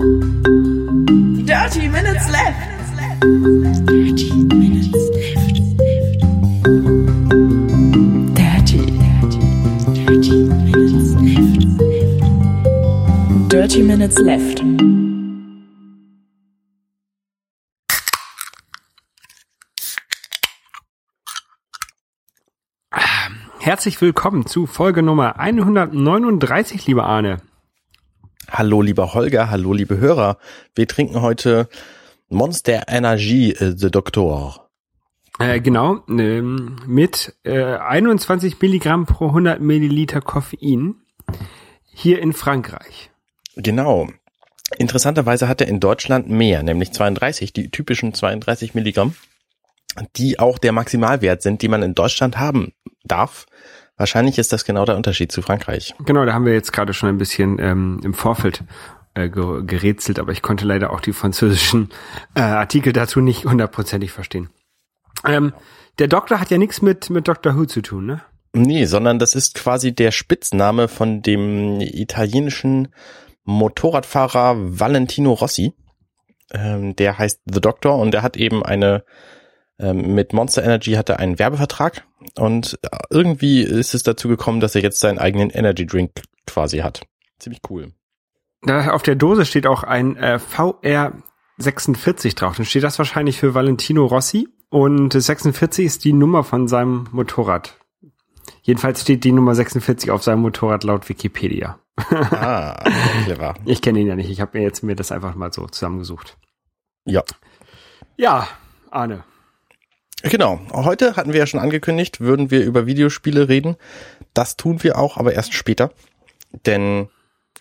Dirty 0.00 1.86
Minutes 1.90 2.30
Left. 2.30 2.56
Dirty 3.84 4.32
Minutes 4.32 4.92
Left. 5.12 5.60
Dirty. 8.34 8.80
Dirty 9.92 10.32
Minutes 10.62 11.12
Left. 11.20 11.60
Dirty 13.50 13.82
Minutes 13.82 14.18
Left. 14.20 14.62
Herzlich 23.58 24.00
willkommen 24.00 24.46
zu 24.46 24.64
Folge 24.66 25.02
Nummer 25.02 25.38
139, 25.38 26.86
lieber 26.86 27.04
Arne. 27.04 27.42
Hallo 28.52 28.82
lieber 28.82 29.14
Holger, 29.14 29.48
hallo 29.48 29.72
liebe 29.72 29.98
Hörer. 29.98 30.36
Wir 30.74 30.88
trinken 30.88 31.22
heute 31.22 31.68
Monster 32.28 32.82
Energy 32.88 33.52
äh, 33.52 33.74
The 33.76 33.92
Doctor. 33.92 34.68
Äh, 35.38 35.60
genau, 35.60 36.00
ähm, 36.08 36.76
mit 36.84 37.36
äh, 37.44 37.62
21 37.62 38.60
Milligramm 38.60 39.06
pro 39.06 39.28
100 39.28 39.60
Milliliter 39.60 40.20
Koffein 40.20 40.96
hier 41.84 42.20
in 42.20 42.32
Frankreich. 42.32 43.10
Genau. 43.54 44.08
Interessanterweise 44.78 45.46
hat 45.46 45.60
er 45.60 45.68
in 45.68 45.78
Deutschland 45.78 46.28
mehr, 46.28 46.64
nämlich 46.64 46.92
32, 46.92 47.52
die 47.52 47.70
typischen 47.70 48.14
32 48.14 48.74
Milligramm, 48.74 49.14
die 50.16 50.40
auch 50.40 50.58
der 50.58 50.72
Maximalwert 50.72 51.42
sind, 51.42 51.62
die 51.62 51.68
man 51.68 51.82
in 51.82 51.94
Deutschland 51.94 52.36
haben 52.36 52.72
darf. 53.04 53.46
Wahrscheinlich 54.00 54.38
ist 54.38 54.50
das 54.54 54.64
genau 54.64 54.86
der 54.86 54.96
Unterschied 54.96 55.30
zu 55.30 55.42
Frankreich. 55.42 55.94
Genau, 56.06 56.24
da 56.24 56.32
haben 56.32 56.46
wir 56.46 56.54
jetzt 56.54 56.72
gerade 56.72 56.94
schon 56.94 57.10
ein 57.10 57.18
bisschen 57.18 57.58
ähm, 57.58 58.00
im 58.02 58.14
Vorfeld 58.14 58.64
äh, 59.12 59.28
ge 59.28 59.62
gerätselt, 59.62 60.18
aber 60.18 60.32
ich 60.32 60.40
konnte 60.40 60.64
leider 60.64 60.90
auch 60.90 61.00
die 61.00 61.12
französischen 61.12 61.90
äh, 62.34 62.40
Artikel 62.40 62.94
dazu 62.94 63.20
nicht 63.20 63.44
hundertprozentig 63.44 64.10
verstehen. 64.10 64.48
Ähm, 65.26 65.52
der 65.98 66.08
Doktor 66.08 66.40
hat 66.40 66.50
ja 66.50 66.56
nichts 66.56 66.80
mit, 66.80 67.10
mit 67.10 67.28
Dr. 67.28 67.54
Who 67.54 67.66
zu 67.66 67.82
tun, 67.82 68.06
ne? 68.06 68.22
Nee, 68.54 68.86
sondern 68.86 69.18
das 69.18 69.34
ist 69.34 69.54
quasi 69.54 69.94
der 69.94 70.12
Spitzname 70.12 70.88
von 70.88 71.20
dem 71.20 71.82
italienischen 71.82 72.88
Motorradfahrer 73.44 74.56
Valentino 74.56 75.34
Rossi. 75.34 75.74
Ähm, 76.54 76.96
der 76.96 77.18
heißt 77.18 77.42
The 77.44 77.60
Doctor 77.60 77.98
und 77.98 78.12
der 78.12 78.22
hat 78.22 78.38
eben 78.38 78.64
eine 78.64 79.04
mit 79.92 80.32
Monster 80.32 80.62
Energy 80.62 80.92
hat 80.92 81.08
er 81.08 81.18
einen 81.18 81.38
Werbevertrag 81.38 82.04
und 82.38 82.78
irgendwie 83.10 83.62
ist 83.62 83.94
es 83.94 84.02
dazu 84.02 84.28
gekommen, 84.28 84.60
dass 84.60 84.74
er 84.74 84.82
jetzt 84.82 85.00
seinen 85.00 85.18
eigenen 85.18 85.50
Energy 85.50 85.86
Drink 85.86 86.22
quasi 86.46 86.78
hat. 86.78 87.02
Ziemlich 87.38 87.62
cool. 87.70 87.92
Da 88.62 88.90
auf 88.90 89.02
der 89.02 89.14
Dose 89.14 89.46
steht 89.46 89.66
auch 89.66 89.82
ein 89.82 90.16
äh, 90.16 90.38
VR 90.38 91.14
46 91.56 92.34
drauf. 92.34 92.56
Dann 92.56 92.66
steht 92.66 92.82
das 92.82 92.98
wahrscheinlich 92.98 93.38
für 93.38 93.54
Valentino 93.54 94.04
Rossi 94.04 94.48
und 94.68 95.12
46 95.12 95.86
ist 95.86 96.04
die 96.04 96.12
Nummer 96.12 96.44
von 96.44 96.68
seinem 96.68 97.08
Motorrad. 97.12 97.76
Jedenfalls 98.62 99.02
steht 99.02 99.24
die 99.24 99.32
Nummer 99.32 99.54
46 99.54 100.10
auf 100.10 100.22
seinem 100.22 100.42
Motorrad 100.42 100.84
laut 100.84 101.08
Wikipedia. 101.08 101.78
Ah, 101.96 102.82
clever. 103.24 103.54
Ich 103.64 103.82
kenne 103.82 104.00
ihn 104.00 104.06
ja 104.06 104.16
nicht. 104.16 104.30
Ich 104.30 104.40
habe 104.40 104.58
mir 104.58 104.64
jetzt 104.64 104.82
mir 104.82 104.96
das 104.96 105.12
einfach 105.12 105.34
mal 105.34 105.52
so 105.52 105.66
zusammengesucht. 105.66 106.36
Ja. 107.04 107.22
Ja, 108.16 108.46
Arne. 108.90 109.24
Genau. 110.22 110.60
Heute 110.72 111.16
hatten 111.16 111.32
wir 111.32 111.40
ja 111.40 111.46
schon 111.46 111.60
angekündigt, 111.60 112.20
würden 112.20 112.50
wir 112.50 112.64
über 112.64 112.86
Videospiele 112.86 113.48
reden. 113.48 113.76
Das 114.34 114.56
tun 114.56 114.82
wir 114.82 114.98
auch, 114.98 115.16
aber 115.16 115.32
erst 115.32 115.54
später. 115.54 115.92
Denn 116.66 117.08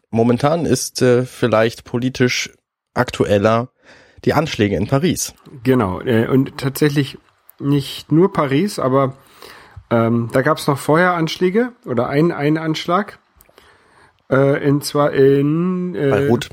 momentan 0.10 0.66
ist 0.66 1.02
äh, 1.02 1.26
vielleicht 1.26 1.84
politisch 1.84 2.52
aktueller 2.94 3.70
die 4.26 4.34
Anschläge 4.34 4.76
in 4.76 4.88
Paris. 4.88 5.34
Genau. 5.64 6.02
Äh, 6.02 6.28
und 6.28 6.58
tatsächlich 6.58 7.18
nicht 7.60 8.12
nur 8.12 8.34
Paris, 8.34 8.80
aber 8.80 9.14
ähm, 9.90 10.30
da 10.34 10.42
gab 10.42 10.58
es 10.58 10.68
noch 10.68 10.78
vorher 10.78 11.14
Anschläge 11.14 11.72
oder 11.86 12.08
einen, 12.08 12.32
einen 12.32 12.58
Anschlag. 12.58 13.20
Äh, 14.30 14.68
in 14.68 14.82
zwar 14.82 15.12
in 15.14 15.96
äh, 15.96 16.10
Beirut. 16.10 16.50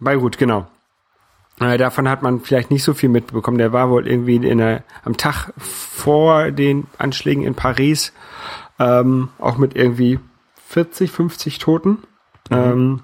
Beirut, 0.00 0.38
genau. 0.38 0.66
Äh, 1.60 1.78
davon 1.78 2.08
hat 2.08 2.22
man 2.22 2.40
vielleicht 2.40 2.70
nicht 2.70 2.82
so 2.82 2.94
viel 2.94 3.08
mitbekommen. 3.08 3.58
Der 3.58 3.72
war 3.72 3.90
wohl 3.90 4.06
irgendwie 4.06 4.36
in 4.36 4.58
der, 4.58 4.84
am 5.04 5.16
Tag 5.16 5.52
vor 5.58 6.50
den 6.50 6.86
Anschlägen 6.98 7.44
in 7.44 7.54
Paris 7.54 8.12
ähm, 8.78 9.28
auch 9.38 9.58
mit 9.58 9.76
irgendwie 9.76 10.18
40, 10.68 11.10
50 11.10 11.58
Toten. 11.58 11.98
Mhm. 12.50 12.56
Ähm, 12.56 13.00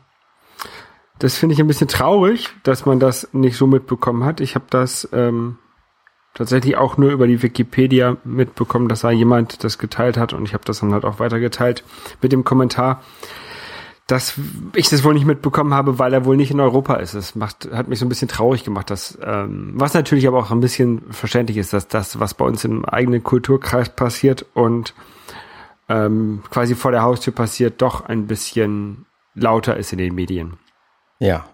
das 1.19 1.37
finde 1.37 1.55
ich 1.55 1.61
ein 1.61 1.67
bisschen 1.67 1.89
traurig, 1.89 2.51
dass 2.63 2.87
man 2.87 3.01
das 3.01 3.29
nicht 3.33 3.57
so 3.57 3.67
mitbekommen 3.67 4.25
hat. 4.25 4.41
Ich 4.41 4.55
habe 4.55 4.67
das 4.71 5.09
ähm, 5.13 5.59
tatsächlich 6.35 6.77
auch 6.77 6.97
nur 6.97 7.11
über 7.11 7.27
die 7.27 7.43
Wikipedia 7.43 8.17
mitbekommen, 8.25 8.89
dass 8.89 9.01
da 9.01 9.11
jemand 9.11 9.65
das 9.65 9.79
geteilt 9.79 10.17
hat 10.17 10.33
und 10.33 10.45
ich 10.45 10.55
habe 10.55 10.65
das 10.65 10.81
dann 10.81 10.93
halt 10.93 11.05
auch 11.05 11.19
weitergeteilt 11.19 11.83
mit 12.23 12.31
dem 12.31 12.45
Kommentar, 12.45 13.03
dass 14.09 14.41
ich 14.75 14.89
das 14.89 15.05
wohl 15.05 15.13
nicht 15.13 15.27
mitbekommen 15.27 15.75
habe, 15.75 15.99
weil 15.99 16.15
er 16.15 16.25
wohl 16.25 16.39
nicht 16.39 16.51
in 16.51 16.61
Europa 16.61 16.95
ist. 16.95 17.15
Das 17.15 17.35
macht, 17.35 17.71
hat 17.71 17.89
mich 17.89 17.99
so 17.99 18.07
ein 18.07 18.09
bisschen 18.09 18.27
traurig 18.27 18.65
gemacht, 18.65 18.89
dass, 18.91 19.19
ähm, 19.23 19.73
was 19.75 19.93
natürlich 19.93 20.27
aber 20.27 20.39
auch 20.39 20.51
ein 20.51 20.61
bisschen 20.61 21.13
verständlich 21.13 21.59
ist, 21.59 21.75
dass 21.75 21.89
das, 21.89 22.19
was 22.19 22.33
bei 22.33 22.47
uns 22.47 22.65
im 22.65 22.87
eigenen 22.87 23.23
Kulturkreis 23.23 23.91
passiert 23.91 24.47
und 24.55 24.95
ähm, 25.91 26.43
quasi 26.51 26.75
vor 26.75 26.91
der 26.91 27.03
Haustür 27.03 27.35
passiert, 27.35 27.83
doch 27.83 28.07
ein 28.07 28.27
bisschen 28.27 29.05
lauter 29.35 29.77
ist 29.77 29.93
in 29.93 29.99
den 29.99 30.15
Medien. 30.15 30.57
Ja. 31.19 31.45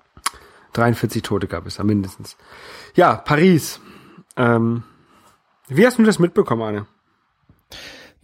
43 0.75 1.23
Tote 1.23 1.49
gab 1.49 1.67
es 1.67 1.77
da 1.77 1.85
mindestens. 1.85 2.37
Ja, 2.95 3.17
Paris. 3.17 3.81
Ähm, 4.37 4.85
wie 5.67 5.85
hast 5.85 5.99
du 5.99 6.05
das 6.05 6.21
mitbekommen, 6.21 6.63
Arne? 6.63 6.87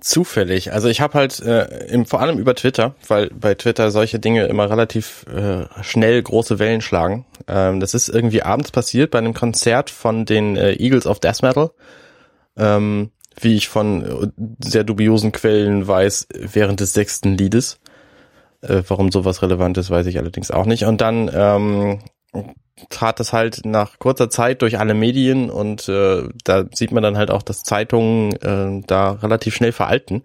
Zufällig. 0.00 0.72
Also 0.72 0.88
ich 0.88 1.00
habe 1.00 1.14
halt 1.14 1.40
äh, 1.40 1.86
im, 1.86 2.06
vor 2.06 2.20
allem 2.20 2.38
über 2.38 2.54
Twitter, 2.54 2.94
weil 3.06 3.28
bei 3.30 3.54
Twitter 3.54 3.90
solche 3.90 4.18
Dinge 4.18 4.46
immer 4.46 4.70
relativ 4.70 5.26
äh, 5.26 5.64
schnell 5.82 6.22
große 6.22 6.58
Wellen 6.58 6.80
schlagen. 6.80 7.26
Ähm, 7.46 7.80
das 7.80 7.94
ist 7.94 8.08
irgendwie 8.08 8.42
abends 8.42 8.70
passiert 8.70 9.10
bei 9.10 9.18
einem 9.18 9.34
Konzert 9.34 9.90
von 9.90 10.24
den 10.24 10.56
äh, 10.56 10.72
Eagles 10.72 11.06
of 11.06 11.20
Death 11.20 11.42
Metal. 11.42 11.70
Ähm, 12.56 13.10
wie 13.38 13.56
ich 13.56 13.68
von 13.68 14.04
äh, 14.04 14.28
sehr 14.64 14.84
dubiosen 14.84 15.32
Quellen 15.32 15.86
weiß, 15.86 16.28
während 16.34 16.80
des 16.80 16.92
sechsten 16.92 17.36
Liedes. 17.36 17.78
Äh, 18.62 18.82
warum 18.88 19.10
sowas 19.10 19.42
relevant 19.42 19.78
ist, 19.78 19.90
weiß 19.90 20.06
ich 20.06 20.18
allerdings 20.18 20.50
auch 20.50 20.66
nicht. 20.66 20.84
Und 20.84 21.00
dann 21.00 21.30
ähm, 21.32 22.00
trat 22.88 23.20
das 23.20 23.32
halt 23.32 23.64
nach 23.64 23.98
kurzer 23.98 24.30
Zeit 24.30 24.62
durch 24.62 24.78
alle 24.78 24.94
Medien 24.94 25.50
und 25.50 25.88
äh, 25.88 26.28
da 26.44 26.64
sieht 26.72 26.92
man 26.92 27.02
dann 27.02 27.16
halt 27.16 27.30
auch, 27.30 27.42
dass 27.42 27.62
Zeitungen 27.62 28.32
äh, 28.42 28.82
da 28.86 29.12
relativ 29.12 29.54
schnell 29.54 29.72
veralten, 29.72 30.22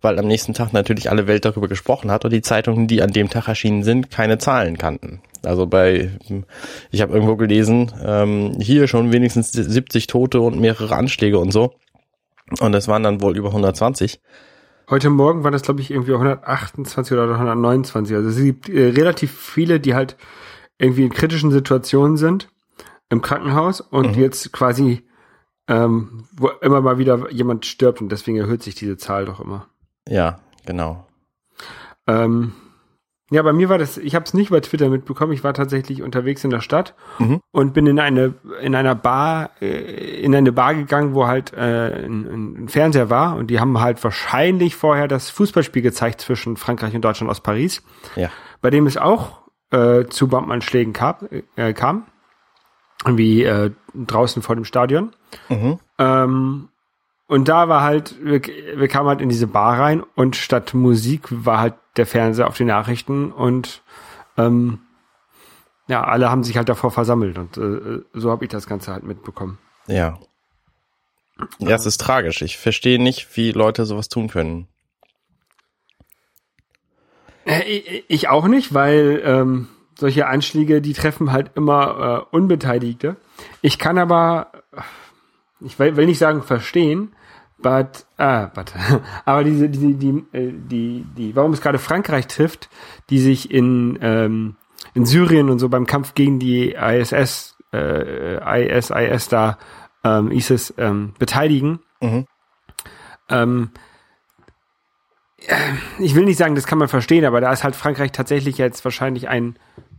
weil 0.00 0.18
am 0.18 0.26
nächsten 0.26 0.54
Tag 0.54 0.72
natürlich 0.72 1.10
alle 1.10 1.26
Welt 1.26 1.44
darüber 1.44 1.68
gesprochen 1.68 2.10
hat 2.10 2.24
und 2.24 2.32
die 2.32 2.42
Zeitungen, 2.42 2.86
die 2.86 3.02
an 3.02 3.12
dem 3.12 3.28
Tag 3.28 3.48
erschienen 3.48 3.82
sind, 3.82 4.10
keine 4.10 4.38
Zahlen 4.38 4.78
kannten. 4.78 5.20
Also 5.44 5.66
bei, 5.66 6.10
ich 6.90 7.00
habe 7.00 7.12
irgendwo 7.12 7.36
gelesen, 7.36 7.92
ähm, 8.04 8.56
hier 8.60 8.88
schon 8.88 9.12
wenigstens 9.12 9.52
70 9.52 10.06
Tote 10.06 10.40
und 10.40 10.60
mehrere 10.60 10.96
Anschläge 10.96 11.38
und 11.38 11.52
so. 11.52 11.74
Und 12.60 12.74
es 12.74 12.88
waren 12.88 13.02
dann 13.02 13.20
wohl 13.20 13.36
über 13.36 13.48
120. 13.48 14.20
Heute 14.90 15.10
Morgen 15.10 15.44
waren 15.44 15.52
das, 15.52 15.62
glaube 15.62 15.82
ich, 15.82 15.90
irgendwie 15.90 16.14
128 16.14 17.12
oder 17.12 17.30
129. 17.34 18.16
Also 18.16 18.30
es 18.30 18.42
gibt 18.42 18.70
äh, 18.70 18.88
relativ 18.88 19.38
viele, 19.38 19.80
die 19.80 19.94
halt 19.94 20.16
irgendwie 20.78 21.04
in 21.04 21.10
kritischen 21.12 21.50
Situationen 21.50 22.16
sind 22.16 22.48
im 23.10 23.22
Krankenhaus 23.22 23.80
und 23.80 24.16
Mhm. 24.16 24.22
jetzt 24.22 24.52
quasi 24.52 25.04
ähm, 25.70 26.24
wo 26.32 26.48
immer 26.62 26.80
mal 26.80 26.96
wieder 26.98 27.30
jemand 27.30 27.66
stirbt 27.66 28.00
und 28.00 28.10
deswegen 28.10 28.38
erhöht 28.38 28.62
sich 28.62 28.74
diese 28.74 28.96
Zahl 28.96 29.26
doch 29.26 29.38
immer. 29.40 29.66
Ja, 30.08 30.38
genau. 30.64 31.06
Ähm, 32.06 32.52
ja, 33.30 33.42
bei 33.42 33.52
mir 33.52 33.68
war 33.68 33.76
das, 33.76 33.98
ich 33.98 34.14
habe 34.14 34.24
es 34.24 34.32
nicht 34.32 34.48
bei 34.50 34.60
Twitter 34.60 34.88
mitbekommen, 34.88 35.32
ich 35.34 35.44
war 35.44 35.52
tatsächlich 35.52 36.00
unterwegs 36.02 36.42
in 36.44 36.48
der 36.50 36.62
Stadt 36.62 36.94
Mhm. 37.18 37.40
und 37.52 37.74
bin 37.74 37.86
in 37.86 37.98
eine 38.00 38.32
in 38.62 38.74
einer 38.74 38.94
Bar 38.94 39.50
äh, 39.60 40.22
in 40.22 40.34
eine 40.34 40.52
Bar 40.52 40.74
gegangen, 40.74 41.12
wo 41.14 41.26
halt 41.26 41.52
äh, 41.52 42.06
ein, 42.06 42.62
ein 42.64 42.68
Fernseher 42.68 43.10
war 43.10 43.36
und 43.36 43.48
die 43.48 43.60
haben 43.60 43.78
halt 43.80 44.02
wahrscheinlich 44.02 44.74
vorher 44.76 45.06
das 45.08 45.28
Fußballspiel 45.28 45.82
gezeigt 45.82 46.22
zwischen 46.22 46.56
Frankreich 46.56 46.94
und 46.94 47.02
Deutschland 47.04 47.30
aus 47.30 47.42
Paris, 47.42 47.82
Ja. 48.16 48.30
bei 48.62 48.70
dem 48.70 48.86
es 48.86 48.96
auch 48.96 49.42
äh, 49.70 50.06
zu 50.06 50.28
Bombenanschlägen 50.28 50.92
kam, 50.92 51.16
äh, 51.56 51.72
kam 51.72 52.06
wie 53.06 53.44
äh, 53.44 53.70
draußen 53.94 54.42
vor 54.42 54.56
dem 54.56 54.64
Stadion. 54.64 55.14
Mhm. 55.48 55.78
Ähm, 55.98 56.68
und 57.26 57.48
da 57.48 57.68
war 57.68 57.82
halt, 57.82 58.16
wir, 58.24 58.40
wir 58.42 58.88
kamen 58.88 59.08
halt 59.08 59.20
in 59.20 59.28
diese 59.28 59.46
Bar 59.46 59.78
rein 59.78 60.02
und 60.14 60.34
statt 60.34 60.74
Musik 60.74 61.28
war 61.30 61.60
halt 61.60 61.74
der 61.96 62.06
Fernseher 62.06 62.48
auf 62.48 62.56
den 62.56 62.68
Nachrichten 62.68 63.30
und 63.30 63.82
ähm, 64.36 64.80
ja, 65.88 66.04
alle 66.04 66.30
haben 66.30 66.44
sich 66.44 66.56
halt 66.56 66.68
davor 66.68 66.90
versammelt 66.90 67.38
und 67.38 67.56
äh, 67.56 68.02
so 68.14 68.30
habe 68.30 68.44
ich 68.44 68.50
das 68.50 68.66
Ganze 68.66 68.92
halt 68.92 69.04
mitbekommen. 69.04 69.58
Ja. 69.86 70.18
Ja, 71.58 71.76
es 71.76 71.86
ist 71.86 72.00
tragisch. 72.00 72.42
Ich 72.42 72.58
verstehe 72.58 73.00
nicht, 73.00 73.36
wie 73.36 73.52
Leute 73.52 73.84
sowas 73.84 74.08
tun 74.08 74.28
können. 74.28 74.66
Äh, 77.48 78.02
ich, 78.08 78.28
auch 78.28 78.46
nicht, 78.46 78.74
weil 78.74 79.22
ähm, 79.24 79.68
solche 79.96 80.26
Anschläge, 80.26 80.80
die 80.80 80.92
treffen 80.92 81.32
halt 81.32 81.52
immer 81.54 82.26
äh, 82.30 82.36
Unbeteiligte. 82.36 83.16
Ich 83.62 83.78
kann 83.78 83.98
aber, 83.98 84.52
ich 85.60 85.78
will, 85.78 85.96
will 85.96 86.06
nicht 86.06 86.18
sagen 86.18 86.42
verstehen, 86.42 87.12
but, 87.56 88.06
ah, 88.18 88.46
but, 88.54 88.72
aber 89.24 89.44
diese, 89.44 89.70
die, 89.70 89.94
die, 89.94 90.24
äh, 90.32 90.52
die, 90.52 91.04
die, 91.16 91.34
warum 91.34 91.52
es 91.52 91.62
gerade 91.62 91.78
Frankreich 91.78 92.26
trifft, 92.26 92.68
die 93.08 93.18
sich 93.18 93.50
in, 93.50 93.98
ähm, 94.02 94.56
in 94.94 95.06
Syrien 95.06 95.48
und 95.48 95.58
so 95.58 95.68
beim 95.68 95.86
Kampf 95.86 96.14
gegen 96.14 96.38
die 96.38 96.72
ISS, 96.72 97.56
äh, 97.72 98.66
IS, 98.66 98.90
IS 98.90 99.28
da, 99.28 99.58
ähm, 100.04 100.30
ISIS, 100.30 100.74
ähm, 100.76 101.14
beteiligen. 101.18 101.80
Mhm. 102.00 102.26
Ähm, 103.30 103.70
ich 105.98 106.14
will 106.14 106.24
nicht 106.24 106.38
sagen, 106.38 106.54
das 106.54 106.66
kann 106.66 106.78
man 106.78 106.88
verstehen, 106.88 107.24
aber 107.24 107.40
da 107.40 107.52
ist 107.52 107.64
halt 107.64 107.76
Frankreich 107.76 108.12
tatsächlich 108.12 108.58
jetzt 108.58 108.84
wahrscheinlich 108.84 109.28
ein 109.28 109.56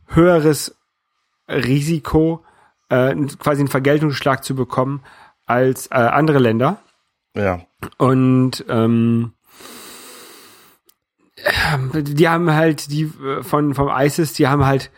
höheres 0.08 0.76
Risiko, 1.48 2.44
äh, 2.90 3.16
quasi 3.40 3.62
einen 3.62 3.70
Vergeltungsschlag 3.70 4.44
zu 4.44 4.56
bekommen 4.56 5.02
als 5.46 5.88
äh, 5.88 5.96
andere 5.96 6.40
Länder. 6.40 6.80
Ja. 7.36 7.62
Und 7.98 8.66
ähm, 8.68 9.34
die 11.94 12.28
haben 12.28 12.52
halt 12.52 12.92
die 12.92 13.04
äh, 13.04 13.44
von 13.44 13.74
vom 13.74 13.90
ISIS, 13.90 14.34
die 14.34 14.48
haben 14.48 14.66
halt 14.66 14.92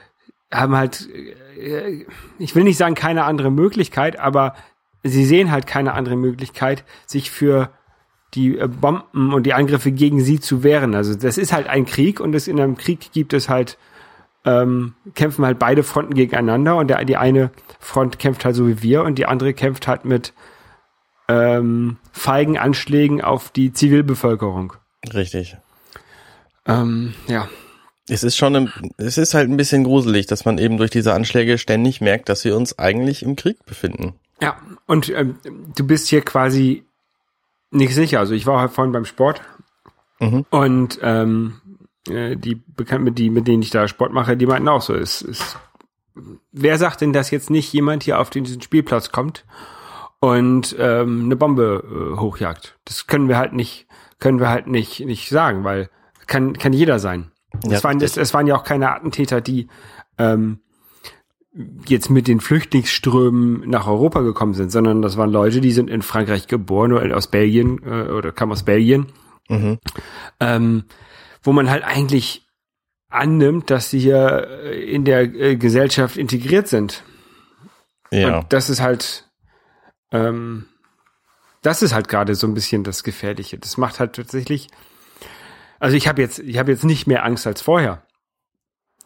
haben 0.52 0.76
halt 0.76 1.08
äh, 1.58 2.06
ich 2.40 2.56
will 2.56 2.64
nicht 2.64 2.78
sagen 2.78 2.96
keine 2.96 3.26
andere 3.26 3.52
Möglichkeit, 3.52 4.18
aber 4.20 4.56
sie 5.04 5.26
sehen 5.26 5.52
halt 5.52 5.68
keine 5.68 5.94
andere 5.94 6.16
Möglichkeit, 6.16 6.84
sich 7.06 7.32
für 7.32 7.70
die 8.33 8.57
äh, 8.57 8.68
Bomben 8.68 9.33
und 9.33 9.44
die 9.44 9.54
Angriffe 9.54 9.92
gegen 9.92 10.22
sie 10.22 10.39
zu 10.39 10.63
wehren. 10.63 10.95
Also 10.95 11.16
das 11.16 11.38
ist 11.38 11.54
halt 11.54 11.68
ein 11.68 11.86
Krieg 11.86 12.19
und 12.19 12.33
es 12.33 12.48
in 12.48 12.60
einem 12.60 12.78
Krieg 12.78 13.12
gibt 13.12 13.33
es 13.33 13.50
halt 13.50 13.78
ähm, 14.44 14.95
kämpfen 15.13 15.45
halt 15.45 15.60
beide 15.60 15.83
Fronten 15.83 16.16
gegeneinander 16.16 16.75
und 16.78 16.88
der, 16.88 17.04
die 17.06 17.18
eine 17.18 17.51
Front 17.80 18.19
kämpft 18.19 18.44
halt 18.44 18.56
so 18.56 18.68
wie 18.68 18.81
wir 18.81 19.04
und 19.04 19.16
die 19.16 19.25
andere 19.25 19.54
kämpft 19.54 19.88
halt 19.88 20.06
mit 20.06 20.33
ähm, 21.28 21.98
feigen 22.12 22.57
Anschlägen 22.57 23.22
auf 23.22 23.51
die 23.51 23.72
Zivilbevölkerung. 23.72 24.74
Richtig. 25.13 25.57
Ähm, 26.66 27.13
ja. 27.27 27.48
Es 28.10 28.24
ist 28.24 28.36
schon, 28.36 28.56
ein, 28.56 28.74
es 28.98 29.18
ist 29.18 29.34
halt 29.34 29.50
ein 29.50 29.57
bisschen 29.57 29.84
gruselig, 29.84 30.25
dass 30.25 30.44
man 30.44 30.57
eben 30.57 30.77
durch 30.77 30.92
diese 30.92 31.13
Anschläge 31.13 31.57
ständig 31.57 32.01
merkt, 32.01 32.27
dass 32.27 32.44
wir 32.44 32.57
uns 32.57 32.77
eigentlich 32.77 33.24
im 33.24 33.36
Krieg 33.36 33.63
befinden. 33.66 34.13
Ja, 34.42 34.57
und 34.88 35.10
ähm, 35.10 35.36
du 35.75 35.86
bist 35.86 36.07
hier 36.07 36.22
quasi 36.22 36.84
nicht 37.72 37.96
sicher. 37.96 38.20
Also 38.20 38.34
ich 38.34 38.46
war 38.46 38.60
halt 38.60 38.72
vorhin 38.72 38.92
beim 38.92 39.06
Sport 39.06 39.42
Mhm. 40.20 40.46
und 40.52 41.00
ähm, 41.02 41.62
äh, 42.08 42.36
die 42.38 42.54
Bekannten, 42.56 43.06
mit, 43.06 43.18
die, 43.18 43.32
mit 43.32 43.48
denen 43.48 43.64
ich 43.64 43.72
da 43.72 43.88
Sport 43.88 44.14
mache, 44.14 44.38
die 44.38 44.46
meinten 44.46 44.68
auch 44.68 44.82
so, 44.84 44.94
ist, 44.94 45.24
ist, 45.24 45.58
wer 46.52 46.78
sagt 46.78 47.02
denn, 47.02 47.12
dass 47.12 47.32
jetzt 47.32 47.50
nicht 47.50 47.74
jemand 47.74 48.04
hier 48.04 48.20
auf 48.20 48.30
diesen 48.30 48.62
Spielplatz 48.62 49.12
kommt 49.12 49.46
und 50.20 50.76
ähm, 50.78 51.24
eine 51.26 51.36
Bombe 51.36 52.14
äh, 52.14 52.20
hochjagt? 52.20 52.78
Das 52.86 53.08
können 53.08 53.30
wir 53.30 53.38
halt 53.40 53.54
nicht, 53.54 53.88
können 54.20 54.40
wir 54.40 54.50
halt 54.50 54.68
nicht, 54.68 55.00
nicht 55.00 55.30
sagen, 55.30 55.64
weil 55.64 55.90
kann, 56.28 56.54
kann 56.56 56.72
jeder 56.74 57.00
sein. 57.00 57.32
Ja, 57.66 57.78
es, 57.78 57.84
waren, 57.84 58.00
es, 58.00 58.16
es 58.16 58.34
waren 58.34 58.46
ja 58.46 58.56
auch 58.56 58.64
keine 58.64 58.92
Attentäter, 58.92 59.42
die 59.42 59.70
ähm, 60.20 60.60
jetzt 61.86 62.09
mit 62.09 62.27
den 62.27 62.39
Flüchtlingsströmen 62.39 63.69
nach 63.69 63.88
Europa 63.88 64.21
gekommen 64.21 64.53
sind, 64.53 64.71
sondern 64.71 65.01
das 65.01 65.18
waren 65.18 65.31
Leute, 65.31 65.59
die 65.59 65.71
sind 65.71 65.89
in 65.89 66.01
Frankreich 66.01 66.48
geboren 66.48 66.94
oder 66.94 67.15
aus 67.15 67.27
Belgien 67.27 67.81
äh, 67.83 68.09
oder 68.09 68.31
kamen 68.31 68.53
aus 68.53 68.63
Belgien, 68.63 69.07
Mhm. 69.50 69.80
ähm, 70.39 70.86
wo 71.44 71.51
man 71.51 71.69
halt 71.69 71.83
eigentlich 71.83 72.48
annimmt, 73.09 73.69
dass 73.69 73.89
sie 73.89 74.00
hier 74.00 74.48
äh, 74.63 74.81
in 74.94 75.03
der 75.03 75.24
äh, 75.24 75.57
Gesellschaft 75.57 76.15
integriert 76.15 76.69
sind. 76.69 77.03
Ja. 78.12 78.39
Und 78.39 78.53
das 78.53 78.69
ist 78.69 78.81
halt, 78.81 79.30
ähm, 80.12 80.68
das 81.62 81.81
ist 81.81 81.94
halt 81.94 82.07
gerade 82.07 82.36
so 82.36 82.48
ein 82.48 82.53
bisschen 82.53 82.86
das 82.86 83.03
Gefährliche. 83.03 83.57
Das 83.57 83.77
macht 83.77 84.00
halt 84.00 84.15
tatsächlich, 84.15 84.69
also 85.80 85.98
ich 85.98 86.07
habe 86.07 86.21
jetzt, 86.21 86.39
ich 86.39 86.57
habe 86.57 86.71
jetzt 86.71 86.86
nicht 86.86 87.07
mehr 87.07 87.25
Angst 87.25 87.45
als 87.45 87.62
vorher. 87.62 88.03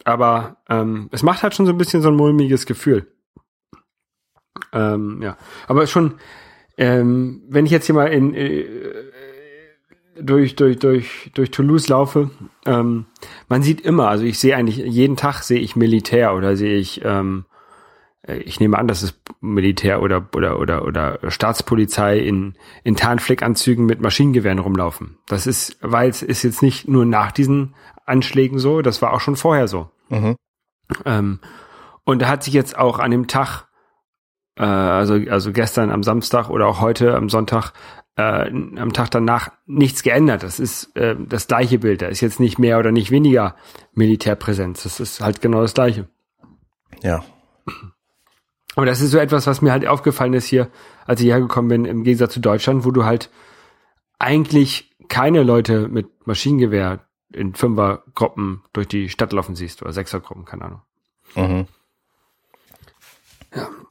Aber 0.06 0.58
ähm, 0.68 1.08
es 1.10 1.24
macht 1.24 1.42
halt 1.42 1.52
schon 1.52 1.66
so 1.66 1.72
ein 1.72 1.78
bisschen 1.78 2.00
so 2.00 2.08
ein 2.08 2.14
mulmiges 2.14 2.64
Gefühl. 2.64 3.08
Ähm, 4.72 5.20
ja, 5.20 5.36
aber 5.66 5.88
schon, 5.88 6.14
ähm, 6.78 7.42
wenn 7.48 7.66
ich 7.66 7.72
jetzt 7.72 7.86
hier 7.86 7.94
mal 7.96 8.06
in 8.06 8.32
äh, 8.32 8.66
durch 10.20 10.54
durch 10.54 10.78
durch 10.78 11.32
durch 11.34 11.50
Toulouse 11.50 11.88
laufe, 11.88 12.30
ähm, 12.66 13.06
man 13.48 13.62
sieht 13.62 13.80
immer, 13.80 14.08
also 14.08 14.22
ich 14.24 14.38
sehe 14.38 14.56
eigentlich 14.56 14.76
jeden 14.76 15.16
Tag 15.16 15.42
sehe 15.42 15.58
ich 15.58 15.74
Militär 15.74 16.36
oder 16.36 16.56
sehe 16.56 16.76
ich, 16.76 17.04
ähm, 17.04 17.44
äh, 18.22 18.36
ich 18.36 18.60
nehme 18.60 18.78
an, 18.78 18.86
das 18.86 19.02
ist 19.02 19.20
Militär 19.40 20.00
oder 20.00 20.28
oder 20.36 20.60
oder 20.60 20.86
oder 20.86 21.18
Staatspolizei 21.32 22.20
in 22.20 22.54
in 22.84 22.94
Tarnfleckanzügen 22.94 23.84
mit 23.84 24.00
Maschinengewehren 24.00 24.60
rumlaufen. 24.60 25.18
Das 25.26 25.48
ist, 25.48 25.78
weil 25.80 26.08
es 26.10 26.22
ist 26.22 26.44
jetzt 26.44 26.62
nicht 26.62 26.86
nur 26.86 27.04
nach 27.04 27.32
diesen 27.32 27.74
Anschlägen 28.04 28.60
so, 28.60 28.82
das 28.82 29.02
war 29.02 29.12
auch 29.12 29.20
schon 29.20 29.34
vorher 29.34 29.66
so. 29.66 29.90
Mhm. 30.08 30.36
Ähm, 31.04 31.40
und 32.04 32.22
da 32.22 32.28
hat 32.28 32.44
sich 32.44 32.54
jetzt 32.54 32.78
auch 32.78 32.98
an 32.98 33.10
dem 33.10 33.26
Tag, 33.26 33.64
äh, 34.56 34.64
also, 34.64 35.14
also 35.28 35.52
gestern 35.52 35.90
am 35.90 36.02
Samstag 36.02 36.50
oder 36.50 36.68
auch 36.68 36.80
heute 36.80 37.16
am 37.16 37.28
Sonntag, 37.28 37.72
äh, 38.16 38.48
am 38.48 38.92
Tag 38.92 39.10
danach 39.10 39.50
nichts 39.66 40.02
geändert. 40.02 40.42
Das 40.42 40.60
ist 40.60 40.96
äh, 40.96 41.16
das 41.18 41.48
gleiche 41.48 41.78
Bild. 41.78 42.02
Da 42.02 42.06
ist 42.06 42.20
jetzt 42.20 42.40
nicht 42.40 42.58
mehr 42.58 42.78
oder 42.78 42.92
nicht 42.92 43.10
weniger 43.10 43.56
Militärpräsenz. 43.92 44.84
Das 44.84 45.00
ist 45.00 45.20
halt 45.20 45.40
genau 45.40 45.60
das 45.60 45.74
gleiche. 45.74 46.08
Ja. 47.02 47.24
Aber 48.76 48.86
das 48.86 49.00
ist 49.00 49.10
so 49.10 49.18
etwas, 49.18 49.46
was 49.46 49.62
mir 49.62 49.72
halt 49.72 49.86
aufgefallen 49.86 50.34
ist 50.34 50.46
hier, 50.46 50.68
als 51.06 51.20
ich 51.20 51.28
hergekommen 51.28 51.68
bin, 51.68 51.84
im 51.84 52.04
Gegensatz 52.04 52.34
zu 52.34 52.40
Deutschland, 52.40 52.84
wo 52.84 52.90
du 52.90 53.04
halt 53.04 53.30
eigentlich 54.18 54.94
keine 55.08 55.42
Leute 55.42 55.88
mit 55.88 56.26
Maschinengewehr 56.26 57.05
in 57.36 57.54
Fünfergruppen 57.54 58.62
durch 58.72 58.88
die 58.88 59.08
Stadt 59.08 59.32
laufen 59.32 59.54
siehst 59.54 59.82
oder 59.82 59.92
Sechsergruppen, 59.92 60.44
keine 60.44 60.64
Ahnung. 60.64 60.82
Mhm. 61.34 61.66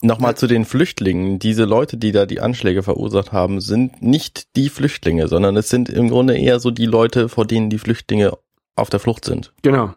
Nochmal 0.01 0.35
zu 0.35 0.47
den 0.47 0.65
Flüchtlingen. 0.65 1.39
Diese 1.39 1.65
Leute, 1.65 1.97
die 1.97 2.11
da 2.11 2.25
die 2.25 2.39
Anschläge 2.39 2.83
verursacht 2.83 3.31
haben, 3.31 3.61
sind 3.61 4.01
nicht 4.01 4.55
die 4.55 4.69
Flüchtlinge, 4.69 5.27
sondern 5.27 5.55
es 5.57 5.69
sind 5.69 5.89
im 5.89 6.09
Grunde 6.09 6.37
eher 6.37 6.59
so 6.59 6.69
die 6.69 6.85
Leute, 6.85 7.29
vor 7.29 7.45
denen 7.45 7.69
die 7.69 7.79
Flüchtlinge 7.79 8.37
auf 8.75 8.89
der 8.89 8.99
Flucht 8.99 9.25
sind. 9.25 9.53
Genau. 9.61 9.93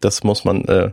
Das 0.00 0.24
muss 0.24 0.44
man, 0.44 0.64
äh, 0.66 0.92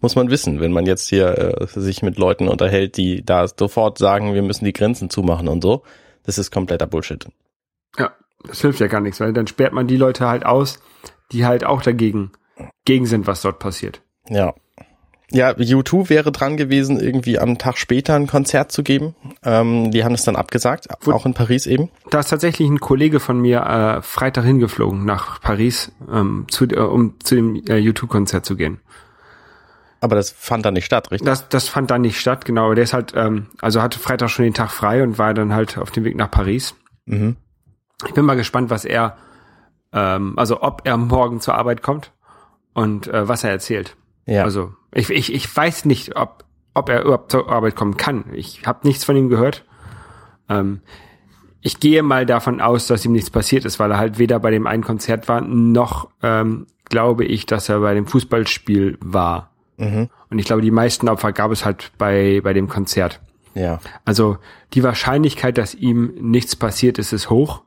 muss 0.00 0.16
man 0.16 0.30
wissen, 0.30 0.60
wenn 0.60 0.72
man 0.72 0.86
jetzt 0.86 1.08
hier 1.08 1.60
äh, 1.60 1.66
sich 1.68 2.02
mit 2.02 2.18
Leuten 2.18 2.48
unterhält, 2.48 2.96
die 2.96 3.24
da 3.24 3.46
sofort 3.46 3.98
sagen, 3.98 4.34
wir 4.34 4.42
müssen 4.42 4.64
die 4.64 4.72
Grenzen 4.72 5.10
zumachen 5.10 5.46
und 5.46 5.62
so. 5.62 5.82
Das 6.24 6.38
ist 6.38 6.50
kompletter 6.50 6.86
Bullshit. 6.86 7.26
Ja, 7.96 8.12
das 8.44 8.60
hilft 8.60 8.80
ja 8.80 8.88
gar 8.88 9.00
nichts, 9.00 9.20
weil 9.20 9.32
dann 9.32 9.46
sperrt 9.46 9.72
man 9.72 9.86
die 9.86 9.96
Leute 9.96 10.26
halt 10.26 10.44
aus, 10.44 10.80
die 11.32 11.46
halt 11.46 11.64
auch 11.64 11.82
dagegen 11.82 12.32
gegen 12.84 13.06
sind, 13.06 13.26
was 13.26 13.42
dort 13.42 13.58
passiert. 13.58 14.02
Ja. 14.28 14.54
Ja, 15.32 15.50
U2 15.50 16.08
wäre 16.08 16.32
dran 16.32 16.56
gewesen, 16.56 16.98
irgendwie 16.98 17.38
am 17.38 17.56
Tag 17.56 17.78
später 17.78 18.16
ein 18.16 18.26
Konzert 18.26 18.72
zu 18.72 18.82
geben. 18.82 19.14
Ähm, 19.44 19.92
die 19.92 20.02
haben 20.02 20.14
es 20.14 20.24
dann 20.24 20.34
abgesagt, 20.34 20.88
Wo- 21.02 21.12
auch 21.12 21.24
in 21.24 21.34
Paris 21.34 21.66
eben. 21.68 21.88
Da 22.10 22.18
ist 22.18 22.30
tatsächlich 22.30 22.68
ein 22.68 22.80
Kollege 22.80 23.20
von 23.20 23.38
mir 23.40 23.60
äh, 23.60 24.02
Freitag 24.02 24.44
hingeflogen 24.44 25.04
nach 25.04 25.40
Paris, 25.40 25.92
ähm, 26.12 26.46
zu, 26.50 26.64
äh, 26.64 26.80
um 26.80 27.14
zu 27.20 27.36
dem 27.36 27.54
äh, 27.54 27.78
U2-Konzert 27.78 28.44
zu 28.44 28.56
gehen. 28.56 28.80
Aber 30.00 30.16
das 30.16 30.30
fand 30.30 30.64
dann 30.64 30.74
nicht 30.74 30.86
statt, 30.86 31.12
richtig? 31.12 31.26
Das, 31.26 31.48
das 31.48 31.68
fand 31.68 31.92
dann 31.92 32.00
nicht 32.00 32.18
statt, 32.18 32.44
genau. 32.44 32.64
Aber 32.66 32.74
der 32.74 32.84
ist 32.84 32.92
halt, 32.94 33.12
ähm, 33.14 33.46
also 33.60 33.82
hatte 33.82 34.00
Freitag 34.00 34.30
schon 34.30 34.44
den 34.46 34.54
Tag 34.54 34.70
frei 34.72 35.02
und 35.02 35.16
war 35.18 35.32
dann 35.32 35.52
halt 35.54 35.78
auf 35.78 35.92
dem 35.92 36.02
Weg 36.04 36.16
nach 36.16 36.30
Paris. 36.30 36.74
Mhm. 37.04 37.36
Ich 38.08 38.14
bin 38.14 38.24
mal 38.24 38.34
gespannt, 38.36 38.70
was 38.70 38.84
er, 38.84 39.16
ähm, 39.92 40.34
also 40.36 40.62
ob 40.62 40.82
er 40.84 40.96
morgen 40.96 41.40
zur 41.40 41.54
Arbeit 41.54 41.82
kommt 41.82 42.12
und 42.74 43.08
äh, 43.08 43.28
was 43.28 43.44
er 43.44 43.50
erzählt. 43.50 43.96
Ja. 44.26 44.44
Also 44.44 44.72
ich, 44.92 45.10
ich, 45.10 45.32
ich 45.32 45.56
weiß 45.56 45.84
nicht, 45.84 46.16
ob, 46.16 46.44
ob 46.74 46.88
er 46.88 47.02
überhaupt 47.02 47.32
zur 47.32 47.50
Arbeit 47.50 47.76
kommen 47.76 47.96
kann. 47.96 48.24
Ich 48.32 48.66
habe 48.66 48.86
nichts 48.86 49.04
von 49.04 49.16
ihm 49.16 49.28
gehört. 49.28 49.64
Ähm, 50.48 50.80
ich 51.60 51.78
gehe 51.78 52.02
mal 52.02 52.26
davon 52.26 52.60
aus, 52.60 52.86
dass 52.86 53.04
ihm 53.04 53.12
nichts 53.12 53.30
passiert 53.30 53.64
ist, 53.64 53.78
weil 53.78 53.90
er 53.90 53.98
halt 53.98 54.18
weder 54.18 54.40
bei 54.40 54.50
dem 54.50 54.66
einen 54.66 54.82
Konzert 54.82 55.28
war, 55.28 55.40
noch 55.40 56.08
ähm, 56.22 56.66
glaube 56.86 57.24
ich, 57.24 57.46
dass 57.46 57.68
er 57.68 57.80
bei 57.80 57.94
dem 57.94 58.06
Fußballspiel 58.06 58.98
war. 59.00 59.50
Mhm. 59.76 60.08
Und 60.30 60.38
ich 60.38 60.46
glaube, 60.46 60.62
die 60.62 60.70
meisten 60.70 61.08
Opfer 61.08 61.32
gab 61.32 61.50
es 61.50 61.64
halt 61.64 61.92
bei, 61.98 62.40
bei 62.42 62.52
dem 62.52 62.68
Konzert. 62.68 63.20
Ja. 63.54 63.80
Also 64.04 64.38
die 64.74 64.82
Wahrscheinlichkeit, 64.82 65.58
dass 65.58 65.74
ihm 65.74 66.14
nichts 66.20 66.56
passiert 66.56 66.98
ist, 66.98 67.12
ist 67.12 67.30
hoch. 67.30 67.62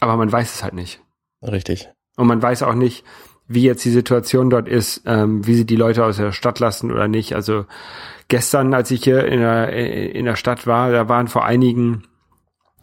Aber 0.00 0.16
man 0.16 0.30
weiß 0.30 0.54
es 0.54 0.62
halt 0.62 0.74
nicht. 0.74 1.00
Richtig. 1.42 1.88
Und 2.16 2.26
man 2.26 2.42
weiß 2.42 2.62
auch 2.62 2.74
nicht, 2.74 3.04
wie 3.48 3.64
jetzt 3.64 3.84
die 3.84 3.90
Situation 3.90 4.50
dort 4.50 4.68
ist, 4.68 5.02
ähm, 5.06 5.46
wie 5.46 5.54
sie 5.54 5.66
die 5.66 5.76
Leute 5.76 6.04
aus 6.04 6.16
der 6.16 6.32
Stadt 6.32 6.58
lassen 6.60 6.90
oder 6.90 7.08
nicht. 7.08 7.34
Also 7.34 7.66
gestern, 8.28 8.72
als 8.74 8.90
ich 8.90 9.04
hier 9.04 9.26
in 9.26 9.40
der, 9.40 9.70
in 9.70 10.24
der 10.24 10.36
Stadt 10.36 10.66
war, 10.66 10.90
da 10.90 11.08
waren 11.08 11.28
vor 11.28 11.44
einigen 11.44 12.04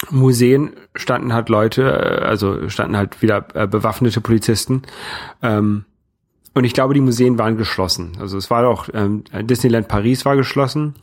Museen 0.09 0.71
standen 0.95 1.33
halt 1.33 1.49
Leute, 1.49 1.83
äh, 1.83 2.25
also 2.25 2.69
standen 2.69 2.97
halt 2.97 3.21
wieder 3.21 3.47
äh, 3.53 3.67
bewaffnete 3.67 4.21
Polizisten 4.21 4.83
ähm, 5.41 5.85
und 6.53 6.63
ich 6.63 6.73
glaube, 6.73 6.93
die 6.93 7.01
Museen 7.01 7.37
waren 7.37 7.57
geschlossen. 7.57 8.17
Also 8.19 8.37
es 8.37 8.49
war 8.49 8.63
doch, 8.63 8.89
ähm, 8.93 9.23
Disneyland 9.41 9.87
Paris 9.87 10.25
war 10.25 10.35
geschlossen. 10.35 10.95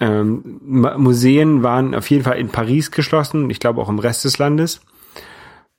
Ähm, 0.00 0.60
Museen 0.62 1.62
waren 1.62 1.94
auf 1.94 2.08
jeden 2.10 2.22
Fall 2.22 2.38
in 2.38 2.48
Paris 2.50 2.90
geschlossen, 2.90 3.50
ich 3.50 3.60
glaube 3.60 3.80
auch 3.80 3.88
im 3.88 3.98
Rest 3.98 4.24
des 4.24 4.38
Landes. 4.38 4.80